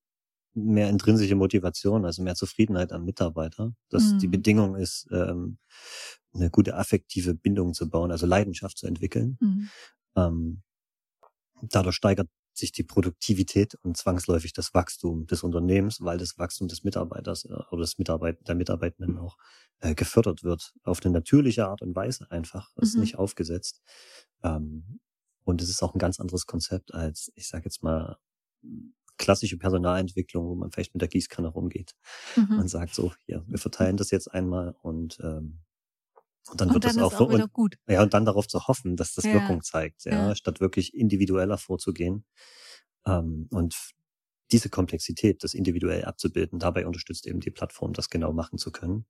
mehr 0.54 0.88
intrinsische 0.88 1.34
Motivation, 1.34 2.04
also 2.04 2.22
mehr 2.22 2.34
Zufriedenheit 2.34 2.92
am 2.92 3.04
Mitarbeiter. 3.04 3.74
Dass 3.88 4.12
mhm. 4.12 4.18
die 4.18 4.28
Bedingung 4.28 4.76
ist, 4.76 5.06
ähm, 5.10 5.58
eine 6.34 6.50
gute 6.50 6.76
affektive 6.76 7.34
Bindung 7.34 7.74
zu 7.74 7.88
bauen, 7.88 8.10
also 8.10 8.26
Leidenschaft 8.26 8.78
zu 8.78 8.86
entwickeln. 8.86 9.36
Mhm. 9.40 9.68
Ähm, 10.16 10.62
dadurch 11.62 11.96
steigert 11.96 12.28
sich 12.54 12.72
die 12.72 12.82
Produktivität 12.82 13.74
und 13.76 13.96
zwangsläufig 13.96 14.52
das 14.52 14.74
Wachstum 14.74 15.26
des 15.26 15.42
Unternehmens, 15.42 16.00
weil 16.00 16.18
das 16.18 16.38
Wachstum 16.38 16.68
des 16.68 16.84
Mitarbeiters 16.84 17.44
äh, 17.44 17.54
oder 17.70 17.82
des 17.82 17.98
Mitarbeit 17.98 18.46
der 18.46 18.54
Mitarbeitenden 18.54 19.18
auch 19.18 19.38
äh, 19.80 19.94
gefördert 19.94 20.44
wird. 20.44 20.74
Auf 20.82 21.00
eine 21.02 21.12
natürliche 21.12 21.66
Art 21.66 21.82
und 21.82 21.96
Weise 21.96 22.30
einfach. 22.30 22.70
Das 22.76 22.90
ist 22.90 22.94
mhm. 22.96 23.00
nicht 23.02 23.16
aufgesetzt. 23.16 23.82
Ähm, 24.42 25.00
und 25.44 25.62
es 25.62 25.68
ist 25.68 25.82
auch 25.82 25.94
ein 25.94 25.98
ganz 25.98 26.20
anderes 26.20 26.46
Konzept 26.46 26.94
als, 26.94 27.32
ich 27.34 27.48
sage 27.48 27.64
jetzt 27.64 27.82
mal, 27.82 28.18
klassische 29.22 29.56
Personalentwicklung, 29.56 30.46
wo 30.46 30.54
man 30.54 30.70
vielleicht 30.70 30.94
mit 30.94 31.00
der 31.00 31.08
Gießkanne 31.08 31.48
rumgeht. 31.48 31.94
Mhm. 32.36 32.56
Man 32.56 32.68
sagt 32.68 32.94
so, 32.94 33.12
ja, 33.26 33.42
wir 33.46 33.58
verteilen 33.58 33.96
das 33.96 34.10
jetzt 34.10 34.30
einmal 34.30 34.74
und 34.82 35.18
ähm, 35.22 35.60
und 36.50 36.60
dann 36.60 36.68
und 36.68 36.74
wird 36.74 36.84
dann 36.86 36.96
das 36.96 37.04
auch, 37.04 37.20
auch 37.20 37.32
und, 37.32 37.52
gut. 37.52 37.76
Ja, 37.86 38.02
und 38.02 38.12
dann 38.14 38.24
darauf 38.24 38.48
zu 38.48 38.66
hoffen, 38.66 38.96
dass 38.96 39.14
das 39.14 39.24
ja. 39.24 39.34
Wirkung 39.34 39.62
zeigt, 39.62 40.04
ja, 40.04 40.28
ja, 40.28 40.34
statt 40.34 40.60
wirklich 40.60 40.92
individueller 40.92 41.56
vorzugehen. 41.56 42.24
Ähm, 43.06 43.46
und 43.50 43.76
diese 44.50 44.68
Komplexität, 44.68 45.44
das 45.44 45.54
individuell 45.54 46.04
abzubilden, 46.04 46.58
dabei 46.58 46.84
unterstützt 46.84 47.28
eben 47.28 47.38
die 47.38 47.52
Plattform, 47.52 47.92
das 47.92 48.10
genau 48.10 48.32
machen 48.32 48.58
zu 48.58 48.72
können. 48.72 49.06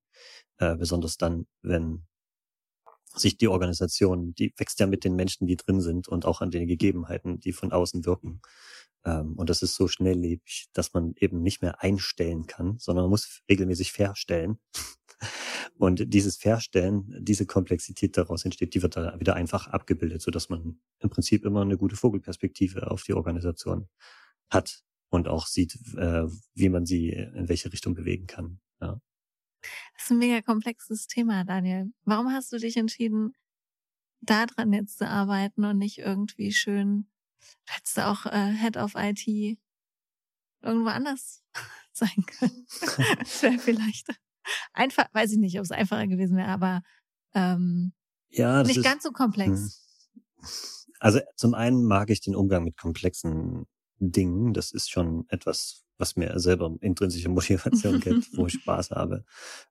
Äh, 0.58 0.76
besonders 0.76 1.16
dann, 1.16 1.46
wenn 1.62 2.06
sich 3.14 3.38
die 3.38 3.48
Organisation, 3.48 4.34
die 4.34 4.52
wächst 4.56 4.78
ja 4.80 4.86
mit 4.86 5.04
den 5.04 5.16
Menschen, 5.16 5.46
die 5.46 5.56
drin 5.56 5.80
sind 5.80 6.08
und 6.08 6.26
auch 6.26 6.42
an 6.42 6.50
den 6.50 6.66
Gegebenheiten, 6.66 7.40
die 7.40 7.52
von 7.52 7.72
außen 7.72 8.04
wirken. 8.04 8.40
Ähm, 9.04 9.34
und 9.36 9.50
das 9.50 9.62
ist 9.62 9.74
so 9.74 9.88
schnelllebig, 9.88 10.68
dass 10.72 10.92
man 10.92 11.14
eben 11.16 11.42
nicht 11.42 11.62
mehr 11.62 11.82
einstellen 11.82 12.46
kann, 12.46 12.78
sondern 12.78 13.04
man 13.04 13.10
muss 13.10 13.42
regelmäßig 13.48 13.92
verstellen. 13.92 14.58
Und 15.78 16.12
dieses 16.12 16.36
Verstellen, 16.36 17.16
diese 17.20 17.46
Komplexität 17.46 18.16
daraus 18.16 18.44
entsteht, 18.44 18.74
die 18.74 18.82
wird 18.82 18.96
dann 18.96 19.20
wieder 19.20 19.34
einfach 19.34 19.68
abgebildet, 19.68 20.20
so 20.20 20.30
dass 20.30 20.48
man 20.48 20.80
im 20.98 21.10
Prinzip 21.10 21.44
immer 21.44 21.62
eine 21.62 21.76
gute 21.76 21.96
Vogelperspektive 21.96 22.90
auf 22.90 23.04
die 23.04 23.14
Organisation 23.14 23.88
hat 24.50 24.82
und 25.10 25.28
auch 25.28 25.46
sieht, 25.46 25.76
äh, 25.96 26.26
wie 26.54 26.68
man 26.68 26.86
sie 26.86 27.10
in 27.10 27.48
welche 27.48 27.72
Richtung 27.72 27.94
bewegen 27.94 28.26
kann. 28.26 28.60
Ja. 28.80 29.00
Das 29.94 30.04
ist 30.04 30.10
ein 30.10 30.18
mega 30.18 30.40
komplexes 30.42 31.06
Thema, 31.06 31.44
Daniel. 31.44 31.92
Warum 32.04 32.32
hast 32.32 32.52
du 32.52 32.58
dich 32.58 32.76
entschieden, 32.76 33.32
daran 34.20 34.72
jetzt 34.72 34.98
zu 34.98 35.08
arbeiten 35.08 35.64
und 35.64 35.78
nicht 35.78 35.98
irgendwie 35.98 36.52
schön 36.52 37.06
Hättest 37.68 37.96
du 37.96 38.06
auch 38.06 38.26
äh, 38.26 38.52
Head 38.52 38.76
of 38.76 38.94
IT 38.96 39.26
irgendwo 40.62 40.88
anders 40.88 41.42
sein 41.92 42.24
können. 42.26 42.66
das 43.18 43.42
wäre 43.42 43.58
vielleicht 43.58 44.08
einfach, 44.72 45.06
weiß 45.12 45.32
ich 45.32 45.38
nicht, 45.38 45.58
ob 45.58 45.64
es 45.64 45.70
einfacher 45.70 46.06
gewesen 46.06 46.36
wäre, 46.36 46.48
aber 46.48 46.82
ähm, 47.34 47.92
ja, 48.30 48.62
nicht 48.62 48.78
ist, 48.78 48.84
ganz 48.84 49.02
so 49.02 49.12
komplex. 49.12 49.50
Hm. 49.50 50.48
Also 51.00 51.20
zum 51.36 51.54
einen 51.54 51.84
mag 51.84 52.10
ich 52.10 52.20
den 52.20 52.34
Umgang 52.34 52.64
mit 52.64 52.76
komplexen 52.76 53.66
Dingen. 53.98 54.52
Das 54.52 54.72
ist 54.72 54.90
schon 54.90 55.26
etwas, 55.28 55.84
was 55.98 56.16
mir 56.16 56.38
selber 56.38 56.74
intrinsische 56.80 57.28
Motivation 57.28 58.00
gibt, 58.00 58.30
wo 58.36 58.46
ich 58.46 58.54
Spaß 58.54 58.90
habe, 58.90 59.24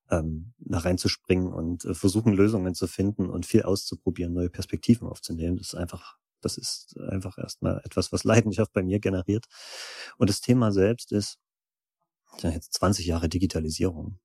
ähm, 0.10 0.54
da 0.60 0.80
reinzuspringen 0.80 1.52
und 1.52 1.86
äh, 1.86 1.94
versuchen, 1.94 2.34
Lösungen 2.34 2.74
zu 2.74 2.88
finden 2.88 3.30
und 3.30 3.46
viel 3.46 3.64
auszuprobieren, 3.64 4.34
neue 4.34 4.50
Perspektiven 4.50 5.08
aufzunehmen. 5.08 5.58
Das 5.58 5.68
ist 5.68 5.76
einfach 5.76 6.18
das 6.42 6.58
ist 6.58 6.98
einfach 7.10 7.38
erstmal 7.38 7.82
etwas, 7.84 8.12
was 8.12 8.24
Leidenschaft 8.24 8.74
bei 8.74 8.84
mir 8.84 9.00
generiert. 9.00 9.46
Und 10.18 10.30
das 10.30 10.42
Thema 10.42 10.72
selbst 10.72 11.12
ist, 11.12 11.38
jetzt 12.42 12.74
20 12.74 13.06
Jahre 13.06 13.30
Digitalisierung. 13.30 14.20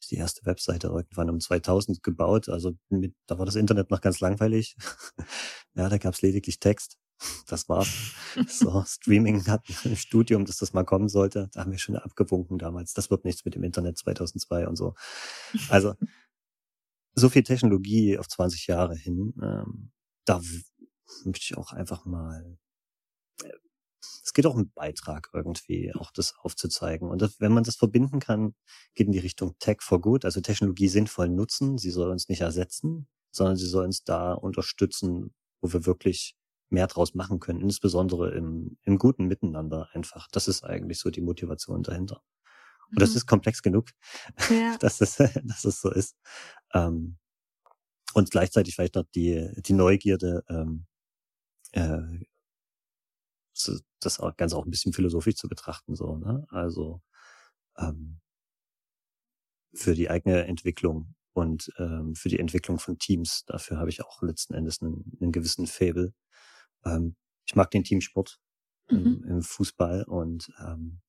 Ist 0.00 0.10
die 0.12 0.16
erste 0.16 0.46
Webseite 0.46 0.88
irgendwann 0.88 1.30
um 1.30 1.40
2000 1.40 2.02
gebaut. 2.02 2.48
Also 2.48 2.74
mit, 2.88 3.14
da 3.26 3.38
war 3.38 3.46
das 3.46 3.56
Internet 3.56 3.90
noch 3.90 4.00
ganz 4.00 4.20
langweilig. 4.20 4.76
ja, 5.74 5.88
da 5.88 5.98
gab 5.98 6.14
es 6.14 6.22
lediglich 6.22 6.60
Text. 6.60 6.98
Das 7.48 7.68
war's. 7.68 7.88
so, 8.48 8.84
Streaming 8.86 9.44
hat 9.48 9.64
ein 9.84 9.96
Studium, 9.96 10.44
dass 10.44 10.58
das 10.58 10.72
mal 10.72 10.84
kommen 10.84 11.08
sollte. 11.08 11.48
Da 11.52 11.62
haben 11.62 11.72
wir 11.72 11.78
schon 11.78 11.96
abgewunken 11.96 12.58
damals. 12.58 12.92
Das 12.94 13.10
wird 13.10 13.24
nichts 13.24 13.44
mit 13.44 13.56
dem 13.56 13.64
Internet 13.64 13.98
2002 13.98 14.68
und 14.68 14.76
so. 14.76 14.94
Also, 15.68 15.94
so 17.14 17.28
viel 17.28 17.42
Technologie 17.42 18.18
auf 18.18 18.28
20 18.28 18.68
Jahre 18.68 18.94
hin. 18.94 19.34
Ähm, 19.42 19.90
da 20.24 20.40
möchte 21.24 21.44
ich 21.44 21.56
auch 21.56 21.72
einfach 21.72 22.04
mal 22.04 22.58
äh, 23.42 23.52
es 24.22 24.32
geht 24.32 24.46
auch 24.46 24.54
um 24.54 24.70
Beitrag 24.72 25.30
irgendwie, 25.32 25.92
auch 25.94 26.10
das 26.12 26.34
aufzuzeigen. 26.38 27.08
Und 27.08 27.22
das, 27.22 27.40
wenn 27.40 27.52
man 27.52 27.64
das 27.64 27.76
verbinden 27.76 28.20
kann, 28.20 28.54
geht 28.94 29.06
in 29.06 29.12
die 29.12 29.18
Richtung 29.18 29.56
Tech 29.58 29.78
for 29.80 30.00
Good, 30.00 30.24
also 30.24 30.40
Technologie 30.40 30.88
sinnvoll 30.88 31.28
nutzen. 31.28 31.78
Sie 31.78 31.90
soll 31.90 32.10
uns 32.10 32.28
nicht 32.28 32.40
ersetzen, 32.40 33.08
sondern 33.30 33.56
sie 33.56 33.66
soll 33.66 33.84
uns 33.84 34.04
da 34.04 34.34
unterstützen, 34.34 35.34
wo 35.60 35.72
wir 35.72 35.86
wirklich 35.86 36.36
mehr 36.70 36.86
draus 36.86 37.14
machen 37.14 37.40
können, 37.40 37.60
insbesondere 37.60 38.34
im, 38.34 38.76
im 38.82 38.98
guten 38.98 39.26
Miteinander 39.26 39.88
einfach. 39.92 40.28
Das 40.30 40.48
ist 40.48 40.64
eigentlich 40.64 40.98
so 40.98 41.10
die 41.10 41.22
Motivation 41.22 41.82
dahinter. 41.82 42.22
Und 42.90 43.00
das 43.00 43.10
mhm. 43.10 43.16
ist 43.16 43.26
komplex 43.26 43.62
genug, 43.62 43.90
ja. 44.50 44.76
dass, 44.80 45.00
es, 45.00 45.16
dass 45.16 45.64
es 45.64 45.80
so 45.80 45.90
ist. 45.90 46.16
Ähm, 46.74 47.18
und 48.14 48.30
gleichzeitig 48.30 48.74
vielleicht 48.74 48.94
noch 48.94 49.04
die, 49.14 49.50
die 49.62 49.72
Neugierde, 49.72 50.44
ähm, 50.48 50.86
äh, 51.72 52.24
das 54.00 54.20
auch 54.20 54.36
ganz 54.36 54.52
auch 54.52 54.64
ein 54.64 54.70
bisschen 54.70 54.92
philosophisch 54.92 55.36
zu 55.36 55.48
betrachten, 55.48 55.96
so, 55.96 56.16
ne? 56.16 56.46
Also 56.50 57.02
ähm, 57.76 58.20
für 59.74 59.94
die 59.94 60.10
eigene 60.10 60.46
Entwicklung 60.46 61.14
und 61.32 61.72
ähm, 61.78 62.14
für 62.14 62.28
die 62.28 62.38
Entwicklung 62.38 62.78
von 62.78 62.98
Teams. 62.98 63.44
Dafür 63.46 63.78
habe 63.78 63.90
ich 63.90 64.02
auch 64.02 64.22
letzten 64.22 64.54
Endes 64.54 64.80
einen, 64.80 65.16
einen 65.20 65.32
gewissen 65.32 65.66
Fable. 65.66 66.12
Ähm, 66.84 67.16
ich 67.46 67.54
mag 67.54 67.70
den 67.70 67.84
Teamsport 67.84 68.38
mhm. 68.90 68.98
im, 68.98 69.24
im, 69.24 69.42
Fußball 69.42 70.04
und 70.04 70.52
ähm, 70.60 71.00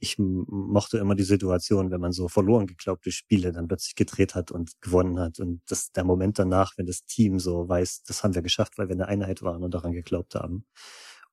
ich 0.00 0.16
mochte 0.18 0.98
immer 0.98 1.14
die 1.14 1.24
Situation, 1.24 1.90
wenn 1.90 2.00
man 2.00 2.12
so 2.12 2.28
verloren 2.28 2.66
geglaubte 2.66 3.10
Spiele 3.10 3.52
dann 3.52 3.68
plötzlich 3.68 3.94
gedreht 3.94 4.34
hat 4.34 4.50
und 4.50 4.80
gewonnen 4.80 5.18
hat. 5.18 5.40
Und 5.40 5.62
das 5.66 5.90
der 5.92 6.04
Moment 6.04 6.38
danach, 6.38 6.74
wenn 6.76 6.86
das 6.86 7.04
Team 7.04 7.38
so 7.38 7.68
weiß, 7.68 8.04
das 8.04 8.22
haben 8.22 8.34
wir 8.34 8.42
geschafft, 8.42 8.78
weil 8.78 8.88
wir 8.88 8.94
eine 8.94 9.08
Einheit 9.08 9.42
waren 9.42 9.62
und 9.62 9.74
daran 9.74 9.92
geglaubt 9.92 10.34
haben. 10.34 10.66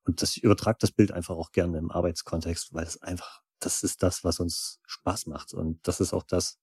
Und 0.04 0.22
das 0.22 0.36
übertragt 0.36 0.82
das 0.82 0.92
Bild 0.92 1.12
einfach 1.12 1.36
auch 1.36 1.52
gerne 1.52 1.78
im 1.78 1.90
Arbeitskontext, 1.90 2.72
weil 2.72 2.84
es 2.86 3.00
einfach, 3.02 3.40
das 3.60 3.82
ist 3.82 4.02
das, 4.02 4.24
was 4.24 4.40
uns 4.40 4.80
Spaß 4.86 5.26
macht. 5.26 5.54
Und 5.54 5.86
das 5.86 6.00
ist 6.00 6.12
auch 6.12 6.24
das, 6.24 6.58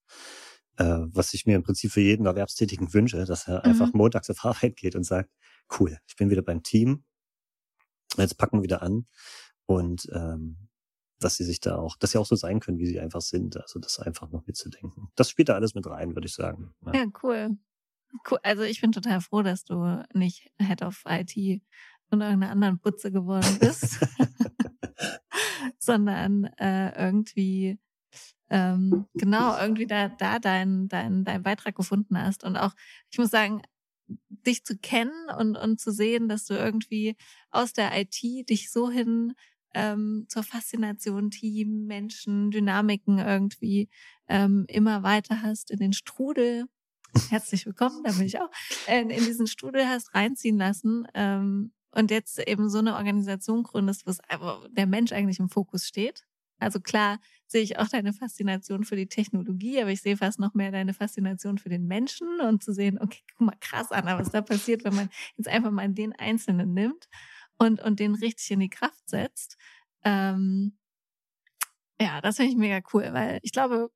äh, 0.78 0.99
was 0.99 1.34
ich 1.34 1.45
mir 1.45 1.56
im 1.56 1.64
Prinzip 1.64 1.91
für 1.91 2.01
jeden 2.01 2.26
Erwerbstätigen 2.26 2.93
wünsche, 2.93 3.26
dass 3.26 3.47
er 3.47 3.60
mhm. 3.60 3.72
einfach 3.72 3.93
montags 3.93 4.30
auf 4.30 4.43
Arbeit 4.43 4.76
geht 4.76 4.95
und 4.95 5.04
sagt, 5.04 5.30
cool, 5.80 5.97
ich 6.08 6.16
bin 6.16 6.30
wieder 6.30 6.41
beim 6.41 6.64
Team, 6.64 7.06
jetzt 8.18 8.38
packen 8.38 8.58
wir 8.58 8.64
wieder 8.64 8.82
an. 8.82 9.08
Und 9.66 10.08
ähm, 10.14 10.70
dass 11.24 11.36
sie 11.36 11.44
sich 11.44 11.60
da 11.60 11.78
auch, 11.78 11.96
dass 11.98 12.12
sie 12.12 12.18
auch 12.18 12.26
so 12.26 12.36
sein 12.36 12.60
können, 12.60 12.80
wie 12.80 12.88
sie 12.88 13.00
einfach 13.00 13.22
sind. 13.22 13.58
Also 13.58 13.80
das 13.80 14.00
einfach 14.00 14.30
noch 14.32 14.46
mitzudenken. 14.46 15.10
Das 15.16 15.30
spielt 15.30 15.50
da 15.50 15.56
alles 15.56 15.76
mit 15.76 15.88
rein, 15.88 16.16
würde 16.16 16.28
ich 16.28 16.34
sagen. 16.34 16.74
Ja, 16.86 16.94
ja 16.94 17.06
cool. 17.24 17.58
cool. 18.30 18.40
Also 18.44 18.64
ich 18.64 18.82
bin 18.82 18.92
total 18.92 19.22
froh, 19.22 19.42
dass 19.42 19.64
du 19.64 20.04
nicht 20.14 20.52
Head 20.60 20.82
of 20.82 21.04
IT 21.08 21.36
und 22.10 22.22
irgendeiner 22.22 22.52
anderen 22.52 22.80
Putze 22.80 23.12
geworden 23.12 23.58
bist, 23.60 24.00
sondern 25.80 26.46
äh, 26.58 26.96
irgendwie 27.02 27.80
ähm, 28.50 29.06
genau 29.14 29.58
irgendwie 29.58 29.88
da 29.88 30.10
da 30.10 30.40
deinen 30.40 30.88
dein, 30.88 31.24
dein 31.26 31.44
Beitrag 31.44 31.76
gefunden 31.76 32.18
hast 32.18 32.44
und 32.44 32.56
auch 32.58 32.74
ich 33.10 33.18
muss 33.18 33.32
sagen 33.32 33.62
dich 34.30 34.64
zu 34.64 34.78
kennen 34.78 35.30
und 35.38 35.58
und 35.58 35.80
zu 35.80 35.92
sehen, 35.92 36.28
dass 36.28 36.46
du 36.46 36.54
irgendwie 36.54 37.16
aus 37.50 37.74
der 37.74 38.00
IT 38.00 38.22
dich 38.50 38.72
so 38.72 38.92
hin 38.92 39.34
ähm, 39.74 40.26
zur 40.28 40.44
Faszination 40.44 41.32
Team, 41.32 41.86
Menschen, 41.86 42.52
Dynamiken 42.52 43.20
irgendwie 43.20 43.90
ähm, 44.28 44.66
immer 44.68 45.04
weiter 45.04 45.42
hast 45.42 45.72
in 45.72 45.80
den 45.80 45.94
Strudel. 45.94 46.66
Herzlich 47.30 47.66
willkommen, 47.66 48.04
da 48.04 48.12
bin 48.12 48.26
ich 48.26 48.40
auch, 48.40 48.50
äh, 48.88 49.02
in 49.02 49.10
diesen 49.10 49.48
Strudel 49.48 49.88
hast 49.88 50.16
reinziehen 50.16 50.58
lassen 50.58 51.08
ähm, 51.14 51.72
und 51.92 52.10
jetzt 52.10 52.40
eben 52.48 52.70
so 52.70 52.80
eine 52.80 52.96
Organisation 52.96 53.64
gründest, 53.64 54.08
wo 54.08 54.14
der 54.70 54.88
Mensch 54.88 55.12
eigentlich 55.12 55.40
im 55.40 55.50
Fokus 55.50 55.88
steht. 55.88 56.26
Also 56.60 56.80
klar 56.80 57.20
sehe 57.46 57.62
ich 57.62 57.78
auch 57.78 57.88
deine 57.88 58.14
Faszination 58.14 58.84
für 58.84 58.96
die 58.96 59.08
Technologie, 59.08 59.82
aber 59.82 59.92
ich 59.92 60.02
sehe 60.02 60.18
fast 60.18 60.40
noch 60.40 60.54
mehr 60.54 60.72
deine 60.72 60.94
Faszination 60.94 61.58
für 61.58 61.70
den 61.70 61.86
Menschen 61.86 62.40
und 62.40 62.64
zu 62.64 62.74
sehen, 62.74 63.00
okay, 63.00 63.22
guck 63.38 63.48
mal 63.48 63.58
krass 63.60 63.92
an, 63.92 64.06
was 64.06 64.32
da 64.32 64.42
passiert, 64.42 64.84
wenn 64.84 64.96
man 64.96 65.10
jetzt 65.38 65.48
einfach 65.48 65.72
mal 65.72 65.88
den 65.90 66.14
Einzelnen 66.14 66.74
nimmt 66.74 67.10
und, 67.64 67.82
und 67.82 67.99
den 67.99 68.16
richtig 68.16 68.51
in 68.51 68.59
die 68.59 68.70
Kraft 68.70 69.09
setzt. 69.09 69.57
Ähm, 70.03 70.78
ja, 71.99 72.22
das 72.22 72.38
finde 72.38 72.51
ich 72.51 72.57
mega 72.57 72.82
cool, 72.93 73.09
weil 73.11 73.39
ich 73.41 73.51
glaube, 73.51 73.89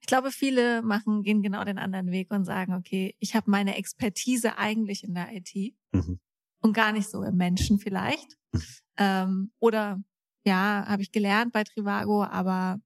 ich 0.00 0.06
glaube, 0.06 0.30
viele 0.30 0.82
machen, 0.82 1.22
gehen 1.22 1.42
genau 1.42 1.64
den 1.64 1.78
anderen 1.78 2.10
Weg 2.10 2.30
und 2.30 2.44
sagen, 2.44 2.74
okay, 2.74 3.14
ich 3.20 3.34
habe 3.34 3.50
meine 3.50 3.76
Expertise 3.76 4.58
eigentlich 4.58 5.02
in 5.04 5.14
der 5.14 5.32
IT 5.32 5.74
mhm. 5.92 6.20
und 6.60 6.72
gar 6.74 6.92
nicht 6.92 7.08
so 7.08 7.22
im 7.22 7.36
Menschen 7.36 7.78
vielleicht. 7.78 8.36
Mhm. 8.52 8.62
Ähm, 8.98 9.52
oder 9.60 10.02
ja, 10.44 10.84
habe 10.86 11.02
ich 11.02 11.10
gelernt 11.10 11.52
bei 11.52 11.64
Trivago, 11.64 12.22
aber 12.22 12.80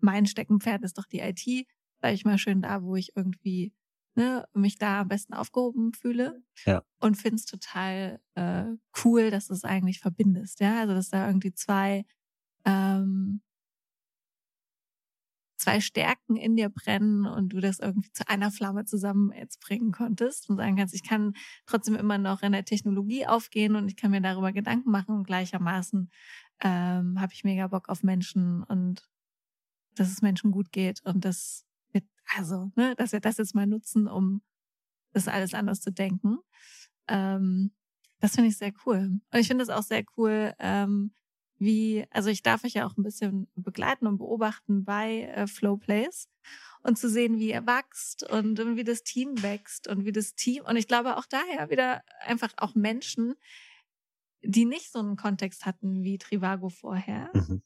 mein 0.00 0.26
Steckenpferd 0.26 0.84
ist 0.84 0.98
doch 0.98 1.06
die 1.06 1.20
IT, 1.20 1.66
sage 2.00 2.14
ich 2.14 2.24
mal 2.24 2.38
schön 2.38 2.62
da, 2.62 2.82
wo 2.82 2.94
ich 2.94 3.16
irgendwie 3.16 3.72
ne, 4.16 4.46
mich 4.54 4.78
da 4.78 5.00
am 5.00 5.08
besten 5.08 5.34
aufgehoben 5.34 5.92
fühle. 5.92 6.42
Ja. 6.64 6.82
Und 7.00 7.16
finde 7.16 7.36
es 7.36 7.46
total 7.46 8.20
äh, 8.34 8.66
cool, 9.04 9.30
dass 9.30 9.48
du 9.48 9.54
es 9.54 9.64
eigentlich 9.64 10.00
verbindest. 10.00 10.60
Ja, 10.60 10.80
also 10.80 10.94
dass 10.94 11.10
da 11.10 11.26
irgendwie 11.26 11.52
zwei 11.52 12.04
ähm, 12.64 13.42
zwei 15.64 15.80
Stärken 15.80 16.36
in 16.36 16.56
dir 16.56 16.68
brennen 16.68 17.26
und 17.26 17.54
du 17.54 17.60
das 17.60 17.78
irgendwie 17.78 18.12
zu 18.12 18.28
einer 18.28 18.50
Flamme 18.50 18.84
zusammen 18.84 19.32
jetzt 19.32 19.60
bringen 19.60 19.92
konntest 19.92 20.50
und 20.50 20.56
sagen 20.56 20.76
kannst, 20.76 20.94
ich 20.94 21.02
kann 21.02 21.32
trotzdem 21.66 21.94
immer 21.94 22.18
noch 22.18 22.42
in 22.42 22.52
der 22.52 22.64
Technologie 22.64 23.26
aufgehen 23.26 23.74
und 23.74 23.88
ich 23.88 23.96
kann 23.96 24.10
mir 24.10 24.20
darüber 24.20 24.52
Gedanken 24.52 24.90
machen 24.90 25.14
und 25.14 25.26
gleichermaßen 25.26 26.10
ähm, 26.60 27.20
habe 27.20 27.32
ich 27.32 27.44
mega 27.44 27.66
Bock 27.68 27.88
auf 27.88 28.02
Menschen 28.02 28.62
und 28.62 29.08
dass 29.94 30.10
es 30.10 30.22
Menschen 30.22 30.50
gut 30.50 30.70
geht 30.70 31.00
und 31.04 31.24
das 31.24 31.64
also, 32.36 32.70
ne, 32.76 32.94
dass 32.96 33.12
wir 33.12 33.20
das 33.20 33.38
jetzt 33.38 33.54
mal 33.54 33.66
nutzen, 33.66 34.08
um 34.08 34.42
das 35.12 35.28
alles 35.28 35.54
anders 35.54 35.80
zu 35.80 35.92
denken. 35.92 36.38
Ähm, 37.08 37.72
das 38.20 38.34
finde 38.34 38.50
ich 38.50 38.56
sehr 38.56 38.72
cool. 38.86 39.20
Und 39.32 39.38
ich 39.38 39.46
finde 39.46 39.62
es 39.62 39.70
auch 39.70 39.82
sehr 39.82 40.04
cool, 40.16 40.54
ähm, 40.58 41.14
wie, 41.58 42.04
also 42.10 42.30
ich 42.30 42.42
darf 42.42 42.64
euch 42.64 42.74
ja 42.74 42.86
auch 42.86 42.96
ein 42.96 43.02
bisschen 43.02 43.48
begleiten 43.54 44.06
und 44.06 44.18
beobachten 44.18 44.84
bei 44.84 45.22
äh, 45.22 45.46
Flowplays 45.46 46.28
und 46.82 46.98
zu 46.98 47.08
sehen, 47.08 47.38
wie 47.38 47.50
ihr 47.50 47.66
wächst 47.66 48.28
und, 48.28 48.58
und 48.60 48.76
wie 48.76 48.84
das 48.84 49.02
Team 49.02 49.42
wächst 49.42 49.88
und 49.88 50.04
wie 50.04 50.12
das 50.12 50.34
Team, 50.34 50.64
und 50.64 50.76
ich 50.76 50.88
glaube 50.88 51.16
auch 51.16 51.26
daher 51.26 51.70
wieder 51.70 52.02
einfach 52.20 52.52
auch 52.56 52.74
Menschen, 52.74 53.34
die 54.42 54.64
nicht 54.64 54.92
so 54.92 54.98
einen 54.98 55.16
Kontext 55.16 55.64
hatten 55.64 56.02
wie 56.02 56.18
Trivago 56.18 56.68
vorher, 56.68 57.30
mhm. 57.32 57.62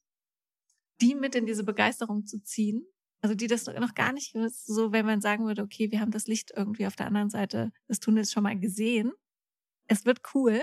die 1.00 1.14
mit 1.14 1.34
in 1.34 1.46
diese 1.46 1.64
Begeisterung 1.64 2.26
zu 2.26 2.42
ziehen 2.42 2.86
also 3.20 3.34
die 3.34 3.46
das 3.46 3.66
noch 3.66 3.94
gar 3.94 4.12
nicht 4.12 4.36
so, 4.50 4.92
wenn 4.92 5.06
man 5.06 5.20
sagen 5.20 5.46
würde, 5.46 5.62
okay, 5.62 5.90
wir 5.90 6.00
haben 6.00 6.10
das 6.10 6.26
Licht 6.26 6.52
irgendwie 6.54 6.86
auf 6.86 6.96
der 6.96 7.06
anderen 7.06 7.30
Seite 7.30 7.72
des 7.88 8.00
Tunnels 8.00 8.32
schon 8.32 8.44
mal 8.44 8.58
gesehen. 8.58 9.12
Es 9.88 10.04
wird 10.04 10.20
cool. 10.34 10.62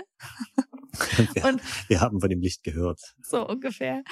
wir, 1.34 1.44
und, 1.44 1.60
wir 1.88 2.00
haben 2.00 2.20
von 2.20 2.30
dem 2.30 2.40
Licht 2.40 2.62
gehört. 2.62 3.00
So 3.22 3.46
ungefähr. 3.46 4.04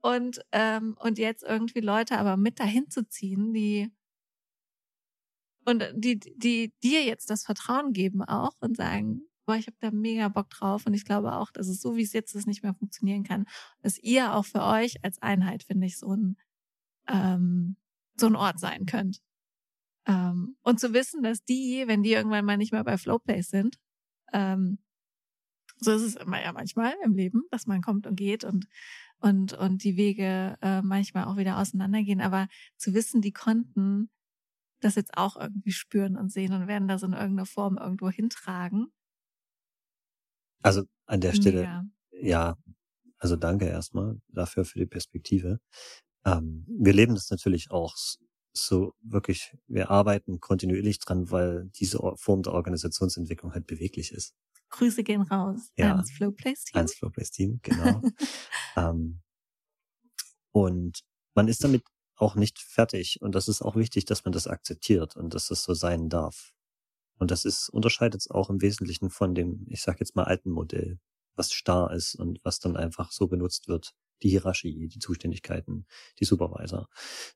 Und, 0.00 0.40
ähm, 0.52 0.96
und 1.00 1.18
jetzt 1.18 1.42
irgendwie 1.42 1.80
Leute 1.80 2.18
aber 2.18 2.36
mit 2.36 2.60
dahin 2.60 2.90
zu 2.90 3.06
ziehen, 3.08 3.52
die 3.52 3.90
und 5.66 5.82
die, 5.94 6.18
die 6.18 6.74
dir 6.82 7.04
jetzt 7.04 7.30
das 7.30 7.44
Vertrauen 7.44 7.92
geben 7.92 8.22
auch 8.22 8.52
und 8.60 8.76
sagen, 8.76 9.22
boah, 9.46 9.56
ich 9.56 9.66
habe 9.66 9.76
da 9.80 9.90
mega 9.90 10.28
Bock 10.28 10.50
drauf 10.50 10.86
und 10.86 10.94
ich 10.94 11.04
glaube 11.04 11.32
auch, 11.32 11.50
dass 11.50 11.68
es 11.68 11.80
so, 11.80 11.96
wie 11.96 12.02
es 12.02 12.12
jetzt 12.12 12.34
ist, 12.34 12.46
nicht 12.46 12.62
mehr 12.62 12.74
funktionieren 12.74 13.24
kann. 13.24 13.46
Dass 13.80 13.98
ihr 13.98 14.34
auch 14.34 14.44
für 14.44 14.62
euch 14.62 15.02
als 15.02 15.20
Einheit, 15.22 15.62
finde 15.62 15.86
ich, 15.86 15.98
so 15.98 16.14
ein 16.14 16.36
ähm, 17.08 17.76
so 18.16 18.26
ein 18.26 18.36
Ort 18.36 18.60
sein 18.60 18.86
könnt. 18.86 19.20
Ähm, 20.06 20.56
und 20.62 20.80
zu 20.80 20.92
wissen, 20.92 21.22
dass 21.22 21.44
die, 21.44 21.84
wenn 21.86 22.02
die 22.02 22.12
irgendwann 22.12 22.44
mal 22.44 22.56
nicht 22.56 22.72
mehr 22.72 22.84
bei 22.84 22.98
Flowplace 22.98 23.48
sind, 23.48 23.78
ähm, 24.32 24.78
so 25.78 25.92
ist 25.92 26.02
es 26.02 26.16
immer 26.16 26.42
ja 26.42 26.52
manchmal 26.52 26.94
im 27.04 27.14
Leben, 27.14 27.42
dass 27.50 27.66
man 27.66 27.82
kommt 27.82 28.06
und 28.06 28.16
geht 28.16 28.44
und 28.44 28.66
und 29.18 29.54
und 29.54 29.82
die 29.84 29.96
Wege 29.96 30.56
äh, 30.60 30.82
manchmal 30.82 31.24
auch 31.24 31.36
wieder 31.36 31.58
auseinandergehen. 31.58 32.20
Aber 32.20 32.48
zu 32.76 32.94
wissen, 32.94 33.20
die 33.20 33.32
konnten 33.32 34.10
das 34.80 34.96
jetzt 34.96 35.16
auch 35.16 35.36
irgendwie 35.36 35.72
spüren 35.72 36.16
und 36.16 36.30
sehen 36.30 36.52
und 36.52 36.68
werden 36.68 36.88
das 36.88 37.02
in 37.02 37.12
irgendeiner 37.12 37.46
Form 37.46 37.78
irgendwo 37.78 38.10
hintragen. 38.10 38.92
Also 40.62 40.84
an 41.06 41.20
der 41.20 41.32
Stelle, 41.32 41.60
Mega. 41.60 41.84
ja, 42.12 42.56
also 43.18 43.36
danke 43.36 43.66
erstmal 43.66 44.20
dafür 44.28 44.64
für 44.64 44.78
die 44.78 44.86
Perspektive. 44.86 45.60
Ähm, 46.24 46.64
wir 46.68 46.92
leben 46.92 47.14
das 47.14 47.30
natürlich 47.30 47.70
auch 47.70 47.94
so 48.52 48.94
wirklich, 49.02 49.56
wir 49.66 49.90
arbeiten 49.90 50.40
kontinuierlich 50.40 50.98
dran, 51.00 51.30
weil 51.30 51.70
diese 51.74 51.98
Form 52.16 52.42
der 52.42 52.54
Organisationsentwicklung 52.54 53.52
halt 53.52 53.66
beweglich 53.66 54.12
ist. 54.12 54.34
Grüße 54.70 55.02
gehen 55.02 55.22
raus 55.22 55.70
ja, 55.76 55.92
ans 55.92 56.10
Flowplace 56.12 56.64
Team. 56.64 56.78
Ans 56.78 56.94
Flowplace 56.94 57.30
Team, 57.30 57.60
genau. 57.62 58.00
ähm, 58.76 59.20
und 60.52 61.00
man 61.34 61.48
ist 61.48 61.62
damit 61.64 61.84
auch 62.16 62.36
nicht 62.36 62.60
fertig. 62.60 63.20
Und 63.20 63.34
das 63.34 63.48
ist 63.48 63.60
auch 63.60 63.76
wichtig, 63.76 64.04
dass 64.04 64.24
man 64.24 64.32
das 64.32 64.46
akzeptiert 64.46 65.16
und 65.16 65.34
dass 65.34 65.48
das 65.48 65.62
so 65.62 65.74
sein 65.74 66.08
darf. 66.08 66.52
Und 67.18 67.30
das 67.30 67.44
ist, 67.44 67.68
unterscheidet 67.68 68.20
es 68.20 68.30
auch 68.30 68.50
im 68.50 68.60
Wesentlichen 68.60 69.10
von 69.10 69.34
dem, 69.34 69.66
ich 69.68 69.82
sag 69.82 70.00
jetzt 70.00 70.16
mal, 70.16 70.24
alten 70.24 70.50
Modell, 70.50 70.98
was 71.34 71.52
starr 71.52 71.92
ist 71.92 72.14
und 72.14 72.40
was 72.44 72.60
dann 72.60 72.76
einfach 72.76 73.12
so 73.12 73.26
benutzt 73.26 73.68
wird 73.68 73.94
die 74.22 74.30
Hierarchie, 74.30 74.88
die 74.88 74.98
Zuständigkeiten, 74.98 75.86
die 76.20 76.24
Supervisor. 76.24 76.88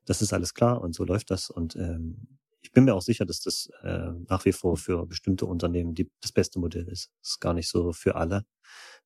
Das 0.05 0.21
ist 0.21 0.33
alles 0.33 0.53
klar 0.53 0.81
und 0.81 0.93
so 0.93 1.03
läuft 1.03 1.31
das. 1.31 1.49
Und 1.49 1.75
ähm, 1.75 2.39
ich 2.61 2.71
bin 2.71 2.85
mir 2.85 2.95
auch 2.95 3.01
sicher, 3.01 3.25
dass 3.25 3.41
das 3.41 3.69
äh, 3.81 4.11
nach 4.27 4.45
wie 4.45 4.51
vor 4.51 4.77
für 4.77 5.05
bestimmte 5.05 5.45
Unternehmen 5.45 5.93
die, 5.93 6.11
das 6.21 6.31
beste 6.31 6.59
Modell 6.59 6.87
ist. 6.87 7.11
Das 7.21 7.31
ist 7.31 7.39
gar 7.39 7.53
nicht 7.53 7.69
so 7.69 7.93
für 7.93 8.15
alle. 8.15 8.45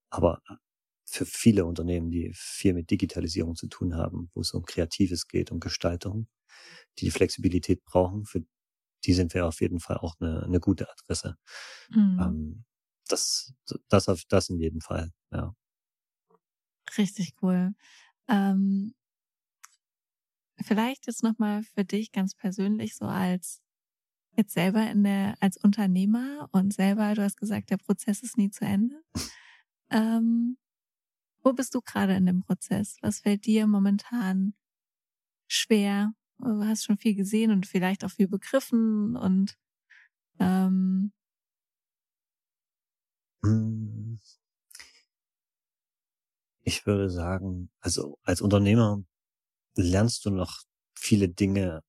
Aber 0.09 0.41
für 1.05 1.25
viele 1.25 1.65
Unternehmen, 1.65 2.09
die 2.11 2.31
viel 2.33 2.73
mit 2.73 2.89
Digitalisierung 2.89 3.55
zu 3.55 3.67
tun 3.67 3.95
haben, 3.95 4.31
wo 4.33 4.41
es 4.41 4.51
um 4.53 4.65
Kreatives 4.65 5.27
geht, 5.27 5.51
um 5.51 5.59
Gestaltung, 5.59 6.27
die 6.97 7.05
die 7.05 7.11
Flexibilität 7.11 7.83
brauchen, 7.85 8.25
für 8.25 8.43
die 9.05 9.13
sind 9.13 9.33
wir 9.33 9.45
auf 9.45 9.61
jeden 9.61 9.79
Fall 9.79 9.97
auch 9.97 10.15
eine, 10.19 10.43
eine 10.43 10.59
gute 10.59 10.89
Adresse. 10.89 11.35
Mhm. 11.89 12.19
Ähm, 12.21 12.65
das, 13.07 13.53
das 13.89 14.07
auf 14.07 14.23
das 14.29 14.49
in 14.49 14.57
jedem 14.57 14.81
Fall, 14.81 15.11
ja. 15.31 15.53
Richtig 16.97 17.33
cool. 17.41 17.73
Ähm, 18.27 18.93
vielleicht 20.61 21.07
jetzt 21.07 21.23
nochmal 21.23 21.63
für 21.63 21.85
dich 21.85 22.11
ganz 22.11 22.35
persönlich 22.35 22.95
so 22.95 23.05
als 23.05 23.61
jetzt 24.37 24.53
selber 24.53 24.89
in 24.89 25.03
der, 25.03 25.35
als 25.41 25.57
Unternehmer 25.57 26.49
und 26.53 26.73
selber, 26.73 27.13
du 27.15 27.23
hast 27.23 27.37
gesagt, 27.37 27.69
der 27.71 27.77
Prozess 27.77 28.23
ist 28.23 28.37
nie 28.37 28.51
zu 28.51 28.65
Ende. 28.65 29.01
Ähm, 29.91 30.57
wo 31.43 31.53
bist 31.53 31.75
du 31.75 31.81
gerade 31.81 32.15
in 32.15 32.25
dem 32.27 32.41
Prozess? 32.43 32.97
Was 33.01 33.21
fällt 33.21 33.45
dir 33.45 33.67
momentan 33.67 34.53
schwer? 35.47 36.13
Du 36.39 36.65
hast 36.65 36.85
schon 36.85 36.97
viel 36.97 37.15
gesehen 37.15 37.51
und 37.51 37.67
vielleicht 37.67 38.05
auch 38.05 38.11
viel 38.11 38.27
begriffen 38.27 39.15
und 39.17 39.57
ähm, 40.39 41.13
hm. 43.43 44.15
Ich 46.63 46.85
würde 46.85 47.09
sagen, 47.09 47.69
also 47.79 48.17
als 48.23 48.41
Unternehmer 48.41 49.03
lernst 49.75 50.25
du 50.25 50.31
noch 50.31 50.61
viele 50.95 51.29
Dinge 51.29 51.83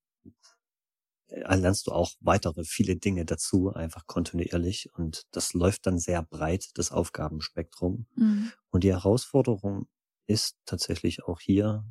äh, 1.28 1.56
lernst 1.56 1.86
du 1.86 1.92
auch 1.92 2.12
weitere 2.20 2.64
viele 2.64 2.96
Dinge 2.96 3.24
dazu, 3.24 3.72
einfach 3.72 4.06
kontinuierlich. 4.06 4.90
Und 4.94 5.24
das 5.32 5.52
läuft 5.54 5.86
dann 5.86 5.98
sehr 5.98 6.22
breit, 6.22 6.70
das 6.74 6.92
Aufgabenspektrum. 6.92 8.06
Mhm. 8.16 8.52
Und 8.70 8.84
die 8.84 8.92
Herausforderung 8.92 9.86
ist 10.26 10.56
tatsächlich 10.64 11.24
auch 11.24 11.40
hier, 11.40 11.84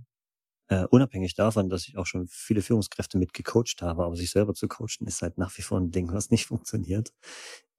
äh, 0.68 0.86
unabhängig 0.86 1.36
davon, 1.36 1.70
dass 1.70 1.88
ich 1.88 1.98
auch 1.98 2.06
schon 2.06 2.28
viele 2.28 2.62
Führungskräfte 2.62 3.18
mit 3.18 3.34
gecoacht 3.34 3.82
habe, 3.82 4.06
aber 4.06 4.16
sich 4.16 4.32
selber 4.32 4.54
zu 4.54 4.68
coachen 4.68 5.08
ist 5.08 5.22
halt 5.22 5.38
nach 5.38 5.56
wie 5.58 5.62
vor 5.62 5.80
ein 5.80 5.92
Ding, 5.92 6.12
was 6.14 6.30
nicht 6.30 6.46
funktioniert, 6.48 7.12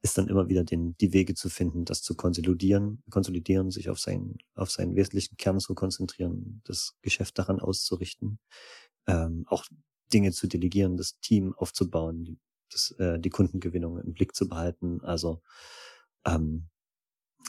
ist 0.05 0.19
dann 0.19 0.29
immer 0.29 0.51
wieder 0.51 0.65
den, 0.65 0.95
die 0.99 1.15
Wege 1.15 1.35
zu 1.35 1.49
finden, 1.49 1.87
das 1.87 2.03
zu 2.03 2.15
konsolidieren, 2.15 3.03
konsolidieren, 3.09 3.71
sich 3.71 3.89
auf 3.89 3.99
seinen, 3.99 4.37
auf 4.55 4.71
seinen 4.71 4.97
wesentlichen 4.97 5.39
Kern 5.39 5.59
zu 5.61 5.75
konzentrieren, 5.75 6.61
das 6.65 6.95
Geschäft 7.01 7.39
daran 7.39 7.59
auszurichten, 7.59 8.39
ähm, 9.07 9.47
auch 9.49 9.65
Dinge 10.13 10.33
zu 10.33 10.47
delegieren, 10.47 10.99
das 10.99 11.19
Team 11.21 11.55
aufzubauen, 11.55 12.23
die, 12.23 12.39
das, 12.71 12.91
äh, 12.99 13.19
die 13.19 13.31
Kundengewinnung 13.31 13.99
im 13.99 14.13
Blick 14.13 14.35
zu 14.37 14.47
behalten. 14.47 15.01
Also 15.01 15.41
ähm, 16.27 16.69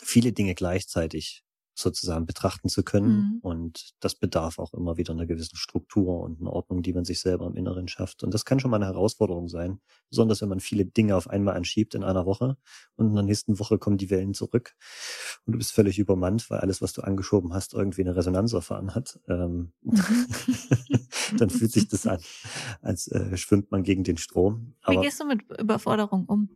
viele 0.01 0.31
Dinge 0.31 0.55
gleichzeitig 0.55 1.43
sozusagen 1.75 2.25
betrachten 2.25 2.69
zu 2.69 2.83
können. 2.83 3.07
Mhm. 3.07 3.39
Und 3.41 3.93
das 3.99 4.15
bedarf 4.15 4.59
auch 4.59 4.73
immer 4.73 4.97
wieder 4.97 5.13
einer 5.13 5.25
gewissen 5.25 5.57
Struktur 5.57 6.21
und 6.21 6.39
einer 6.39 6.53
Ordnung, 6.53 6.81
die 6.81 6.93
man 6.93 7.03
sich 7.03 7.19
selber 7.19 7.45
im 7.45 7.55
Inneren 7.55 7.87
schafft. 7.87 8.23
Und 8.23 8.33
das 8.33 8.45
kann 8.45 8.59
schon 8.59 8.71
mal 8.71 8.77
eine 8.77 8.85
Herausforderung 8.85 9.49
sein, 9.49 9.81
besonders 10.09 10.41
wenn 10.41 10.49
man 10.49 10.61
viele 10.61 10.85
Dinge 10.85 11.15
auf 11.15 11.29
einmal 11.29 11.55
anschiebt 11.55 11.93
in 11.93 12.03
einer 12.03 12.25
Woche 12.25 12.57
und 12.95 13.09
in 13.09 13.13
der 13.13 13.23
nächsten 13.23 13.59
Woche 13.59 13.77
kommen 13.77 13.97
die 13.97 14.09
Wellen 14.09 14.33
zurück 14.33 14.75
und 15.45 15.53
du 15.53 15.57
bist 15.57 15.73
völlig 15.73 15.99
übermannt, 15.99 16.49
weil 16.49 16.59
alles, 16.59 16.81
was 16.81 16.93
du 16.93 17.01
angeschoben 17.01 17.53
hast, 17.53 17.73
irgendwie 17.73 18.01
eine 18.01 18.15
Resonanz 18.15 18.53
erfahren 18.53 18.95
hat. 18.95 19.19
Ähm, 19.27 19.73
mhm. 19.81 19.99
dann 21.37 21.49
fühlt 21.49 21.73
sich 21.73 21.89
das 21.89 22.07
an, 22.07 22.21
als 22.81 23.07
äh, 23.09 23.35
schwimmt 23.35 23.71
man 23.71 23.83
gegen 23.83 24.03
den 24.03 24.17
Strom. 24.17 24.75
Aber, 24.81 25.01
Wie 25.01 25.05
gehst 25.05 25.19
du 25.19 25.25
mit 25.25 25.41
Überforderung 25.59 26.25
um? 26.25 26.49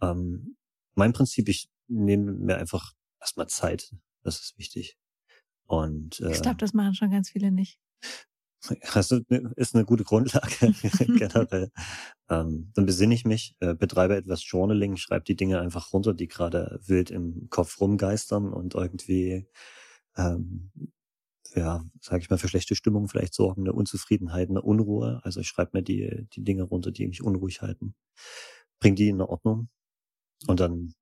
Ähm, 0.00 0.56
mein 0.94 1.12
Prinzip, 1.12 1.48
ich 1.48 1.70
nehme 1.88 2.32
mir 2.32 2.56
einfach 2.56 2.94
erstmal 3.20 3.48
Zeit. 3.48 3.94
Das 4.22 4.40
ist 4.40 4.58
wichtig. 4.58 4.98
Und 5.66 6.20
äh, 6.20 6.32
ich 6.32 6.42
glaube, 6.42 6.56
das 6.56 6.72
machen 6.74 6.94
schon 6.94 7.10
ganz 7.10 7.30
viele 7.30 7.50
nicht. 7.50 7.78
Also 8.92 9.20
ist 9.54 9.76
eine 9.76 9.84
gute 9.84 10.02
Grundlage 10.02 10.72
generell. 10.98 11.70
ähm, 12.28 12.72
dann 12.74 12.86
besinne 12.86 13.14
ich 13.14 13.24
mich, 13.24 13.54
äh, 13.60 13.74
betreibe 13.74 14.16
etwas 14.16 14.42
Journaling, 14.44 14.96
schreibe 14.96 15.24
die 15.24 15.36
Dinge 15.36 15.60
einfach 15.60 15.92
runter, 15.92 16.12
die 16.12 16.26
gerade 16.26 16.80
wild 16.84 17.12
im 17.12 17.46
Kopf 17.50 17.80
rumgeistern 17.80 18.52
und 18.52 18.74
irgendwie 18.74 19.46
ähm, 20.16 20.72
ja, 21.54 21.84
sage 22.00 22.22
ich 22.22 22.30
mal, 22.30 22.38
für 22.38 22.48
schlechte 22.48 22.74
Stimmung 22.74 23.08
vielleicht 23.08 23.34
sorgen, 23.34 23.62
eine 23.62 23.72
Unzufriedenheit, 23.72 24.50
eine 24.50 24.62
Unruhe. 24.62 25.20
Also 25.24 25.40
ich 25.40 25.48
schreibe 25.48 25.70
mir 25.74 25.82
die, 25.82 26.26
die 26.32 26.44
Dinge 26.44 26.64
runter, 26.64 26.90
die 26.90 27.06
mich 27.06 27.22
unruhig 27.22 27.62
halten, 27.62 27.94
bring 28.80 28.94
die 28.94 29.08
in 29.08 29.20
Ordnung 29.20 29.68
und 30.46 30.60
dann 30.60 30.94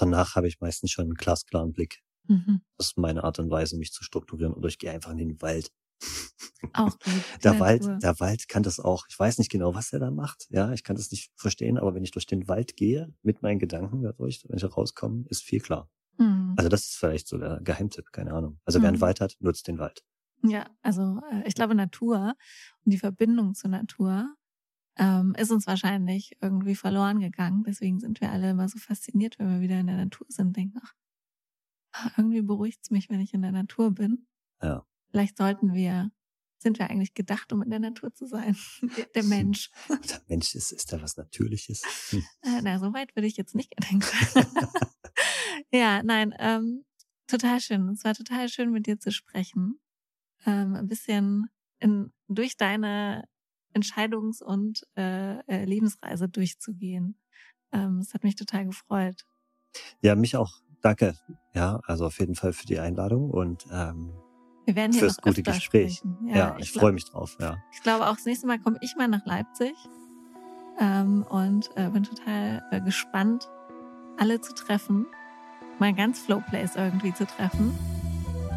danach 0.00 0.34
habe 0.34 0.48
ich 0.48 0.60
meistens 0.60 0.90
schon 0.90 1.04
einen 1.04 1.14
glasklaren 1.14 1.72
Blick. 1.72 2.02
Mhm. 2.28 2.62
Das 2.76 2.88
ist 2.88 2.98
meine 2.98 3.24
Art 3.24 3.38
und 3.38 3.50
Weise, 3.50 3.76
mich 3.76 3.92
zu 3.92 4.04
strukturieren. 4.04 4.54
Oder 4.54 4.68
ich 4.68 4.78
gehe 4.78 4.90
einfach 4.90 5.10
in 5.10 5.18
den 5.18 5.42
Wald. 5.42 5.70
Auch 6.72 6.98
gut. 6.98 7.22
der 7.44 7.58
Wald, 7.58 7.84
der 8.02 8.20
Wald 8.20 8.48
kann 8.48 8.62
das 8.62 8.80
auch. 8.80 9.06
Ich 9.08 9.18
weiß 9.18 9.38
nicht 9.38 9.50
genau, 9.50 9.74
was 9.74 9.92
er 9.92 9.98
da 9.98 10.10
macht. 10.10 10.46
Ja, 10.50 10.72
ich 10.72 10.82
kann 10.82 10.96
das 10.96 11.10
nicht 11.10 11.30
verstehen, 11.36 11.78
aber 11.78 11.94
wenn 11.94 12.04
ich 12.04 12.10
durch 12.10 12.26
den 12.26 12.48
Wald 12.48 12.76
gehe, 12.76 13.12
mit 13.22 13.42
meinen 13.42 13.58
Gedanken 13.58 14.02
dadurch, 14.02 14.44
wenn 14.48 14.56
ich 14.56 14.76
rauskomme, 14.76 15.24
ist 15.28 15.42
viel 15.42 15.60
klar. 15.60 15.90
Mhm. 16.18 16.54
Also 16.56 16.68
das 16.68 16.82
ist 16.82 16.96
vielleicht 16.96 17.28
so 17.28 17.38
der 17.38 17.60
Geheimtipp, 17.62 18.12
keine 18.12 18.32
Ahnung. 18.32 18.60
Also 18.64 18.78
mhm. 18.78 18.82
wer 18.82 18.88
einen 18.88 18.98
mhm. 18.98 19.02
Wald 19.02 19.20
hat, 19.20 19.36
nutzt 19.40 19.68
den 19.68 19.78
Wald. 19.78 20.02
Ja, 20.42 20.66
also 20.82 21.20
äh, 21.30 21.46
ich 21.46 21.54
glaube 21.54 21.74
Natur 21.74 22.34
und 22.84 22.92
die 22.92 22.98
Verbindung 22.98 23.54
zur 23.54 23.70
Natur 23.70 24.34
ähm, 25.00 25.34
ist 25.38 25.50
uns 25.50 25.66
wahrscheinlich 25.66 26.36
irgendwie 26.42 26.74
verloren 26.74 27.20
gegangen. 27.20 27.64
Deswegen 27.66 27.98
sind 27.98 28.20
wir 28.20 28.30
alle 28.30 28.50
immer 28.50 28.68
so 28.68 28.78
fasziniert, 28.78 29.38
wenn 29.38 29.50
wir 29.50 29.60
wieder 29.62 29.80
in 29.80 29.86
der 29.86 29.96
Natur 29.96 30.26
sind, 30.28 30.54
denken, 30.54 30.78
ach, 30.84 30.94
ah, 31.92 32.10
irgendwie 32.18 32.42
beruhigt 32.42 32.80
es 32.82 32.90
mich, 32.90 33.08
wenn 33.08 33.20
ich 33.20 33.32
in 33.32 33.40
der 33.40 33.52
Natur 33.52 33.92
bin. 33.92 34.26
Ja. 34.62 34.86
Vielleicht 35.10 35.38
sollten 35.38 35.72
wir, 35.72 36.12
sind 36.58 36.78
wir 36.78 36.90
eigentlich 36.90 37.14
gedacht, 37.14 37.50
um 37.50 37.62
in 37.62 37.70
der 37.70 37.78
Natur 37.78 38.12
zu 38.12 38.26
sein? 38.26 38.56
der 39.14 39.24
Mensch. 39.24 39.70
Der 39.88 40.20
Mensch 40.28 40.54
ist, 40.54 40.70
ist 40.70 40.92
da 40.92 41.00
was 41.00 41.16
Natürliches. 41.16 41.82
Hm. 42.10 42.22
Äh, 42.42 42.60
na, 42.62 42.78
so 42.78 42.92
weit 42.92 43.16
würde 43.16 43.26
ich 43.26 43.38
jetzt 43.38 43.54
nicht 43.54 43.72
denken. 43.90 44.06
ja, 45.72 46.02
nein, 46.02 46.34
ähm, 46.38 46.84
total 47.26 47.60
schön. 47.60 47.88
Es 47.88 48.04
war 48.04 48.14
total 48.14 48.50
schön, 48.50 48.70
mit 48.70 48.86
dir 48.86 48.98
zu 48.98 49.10
sprechen. 49.10 49.80
Ähm, 50.44 50.74
ein 50.74 50.88
bisschen 50.88 51.48
in, 51.78 52.12
durch 52.28 52.58
deine 52.58 53.29
Entscheidungs- 53.74 54.42
und 54.42 54.86
äh, 54.96 55.38
äh, 55.46 55.64
Lebensreise 55.64 56.28
durchzugehen. 56.28 57.16
Ähm, 57.72 57.98
es 57.98 58.14
hat 58.14 58.24
mich 58.24 58.36
total 58.36 58.66
gefreut. 58.66 59.24
Ja, 60.02 60.14
mich 60.14 60.36
auch. 60.36 60.60
Danke. 60.82 61.14
Ja, 61.54 61.80
also 61.86 62.06
auf 62.06 62.18
jeden 62.18 62.34
Fall 62.34 62.52
für 62.52 62.66
die 62.66 62.78
Einladung 62.78 63.30
und 63.30 63.66
ähm, 63.70 64.12
wir 64.64 64.76
werden 64.76 64.92
hier 64.92 65.00
fürs 65.00 65.18
gute 65.18 65.42
Gespräch. 65.42 66.02
Ja, 66.26 66.36
ja, 66.36 66.56
ich, 66.58 66.66
ich 66.66 66.72
freue 66.72 66.92
mich 66.92 67.04
drauf. 67.04 67.36
Ja. 67.40 67.58
Ich 67.72 67.82
glaube 67.82 68.06
auch 68.06 68.14
das 68.14 68.24
nächste 68.24 68.46
Mal 68.46 68.58
komme 68.58 68.78
ich 68.80 68.94
mal 68.96 69.08
nach 69.08 69.24
Leipzig 69.26 69.74
ähm, 70.78 71.24
und 71.28 71.70
äh, 71.76 71.88
bin 71.90 72.04
total 72.04 72.62
äh, 72.70 72.80
gespannt, 72.80 73.48
alle 74.16 74.40
zu 74.40 74.54
treffen, 74.54 75.06
mal 75.78 75.92
ganz 75.92 76.20
Flowplace 76.20 76.76
irgendwie 76.76 77.12
zu 77.12 77.26
treffen 77.26 77.76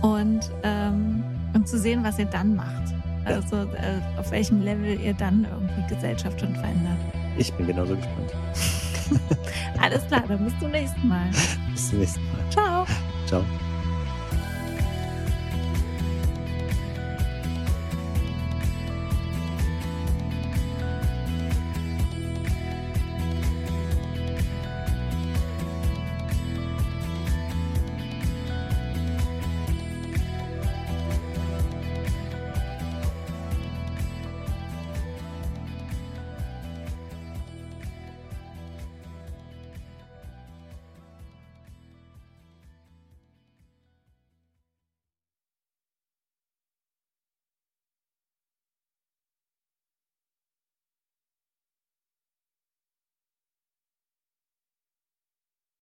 und 0.01 0.51
ähm, 0.63 1.23
und 1.53 1.67
zu 1.67 1.77
sehen, 1.77 2.03
was 2.03 2.19
ihr 2.19 2.25
dann 2.25 2.55
macht. 2.55 3.02
Also 3.25 3.55
äh, 3.57 3.99
auf 4.17 4.31
welchem 4.31 4.61
Level 4.61 4.99
ihr 4.99 5.13
dann 5.13 5.45
irgendwie 5.49 5.95
Gesellschaft 5.95 6.39
schon 6.39 6.53
verändert. 6.55 6.97
Ich 7.37 7.51
bin 7.53 7.67
genauso 7.67 7.95
gespannt. 7.95 8.33
Alles 9.81 10.05
klar, 10.07 10.23
dann 10.27 10.43
bis 10.43 10.57
zum 10.59 10.71
nächsten 10.71 11.07
Mal. 11.07 11.29
Bis 11.71 11.89
zum 11.89 11.99
nächsten 11.99 12.21
Mal. 12.21 12.49
Ciao. 12.51 12.85
Ciao. 13.27 13.43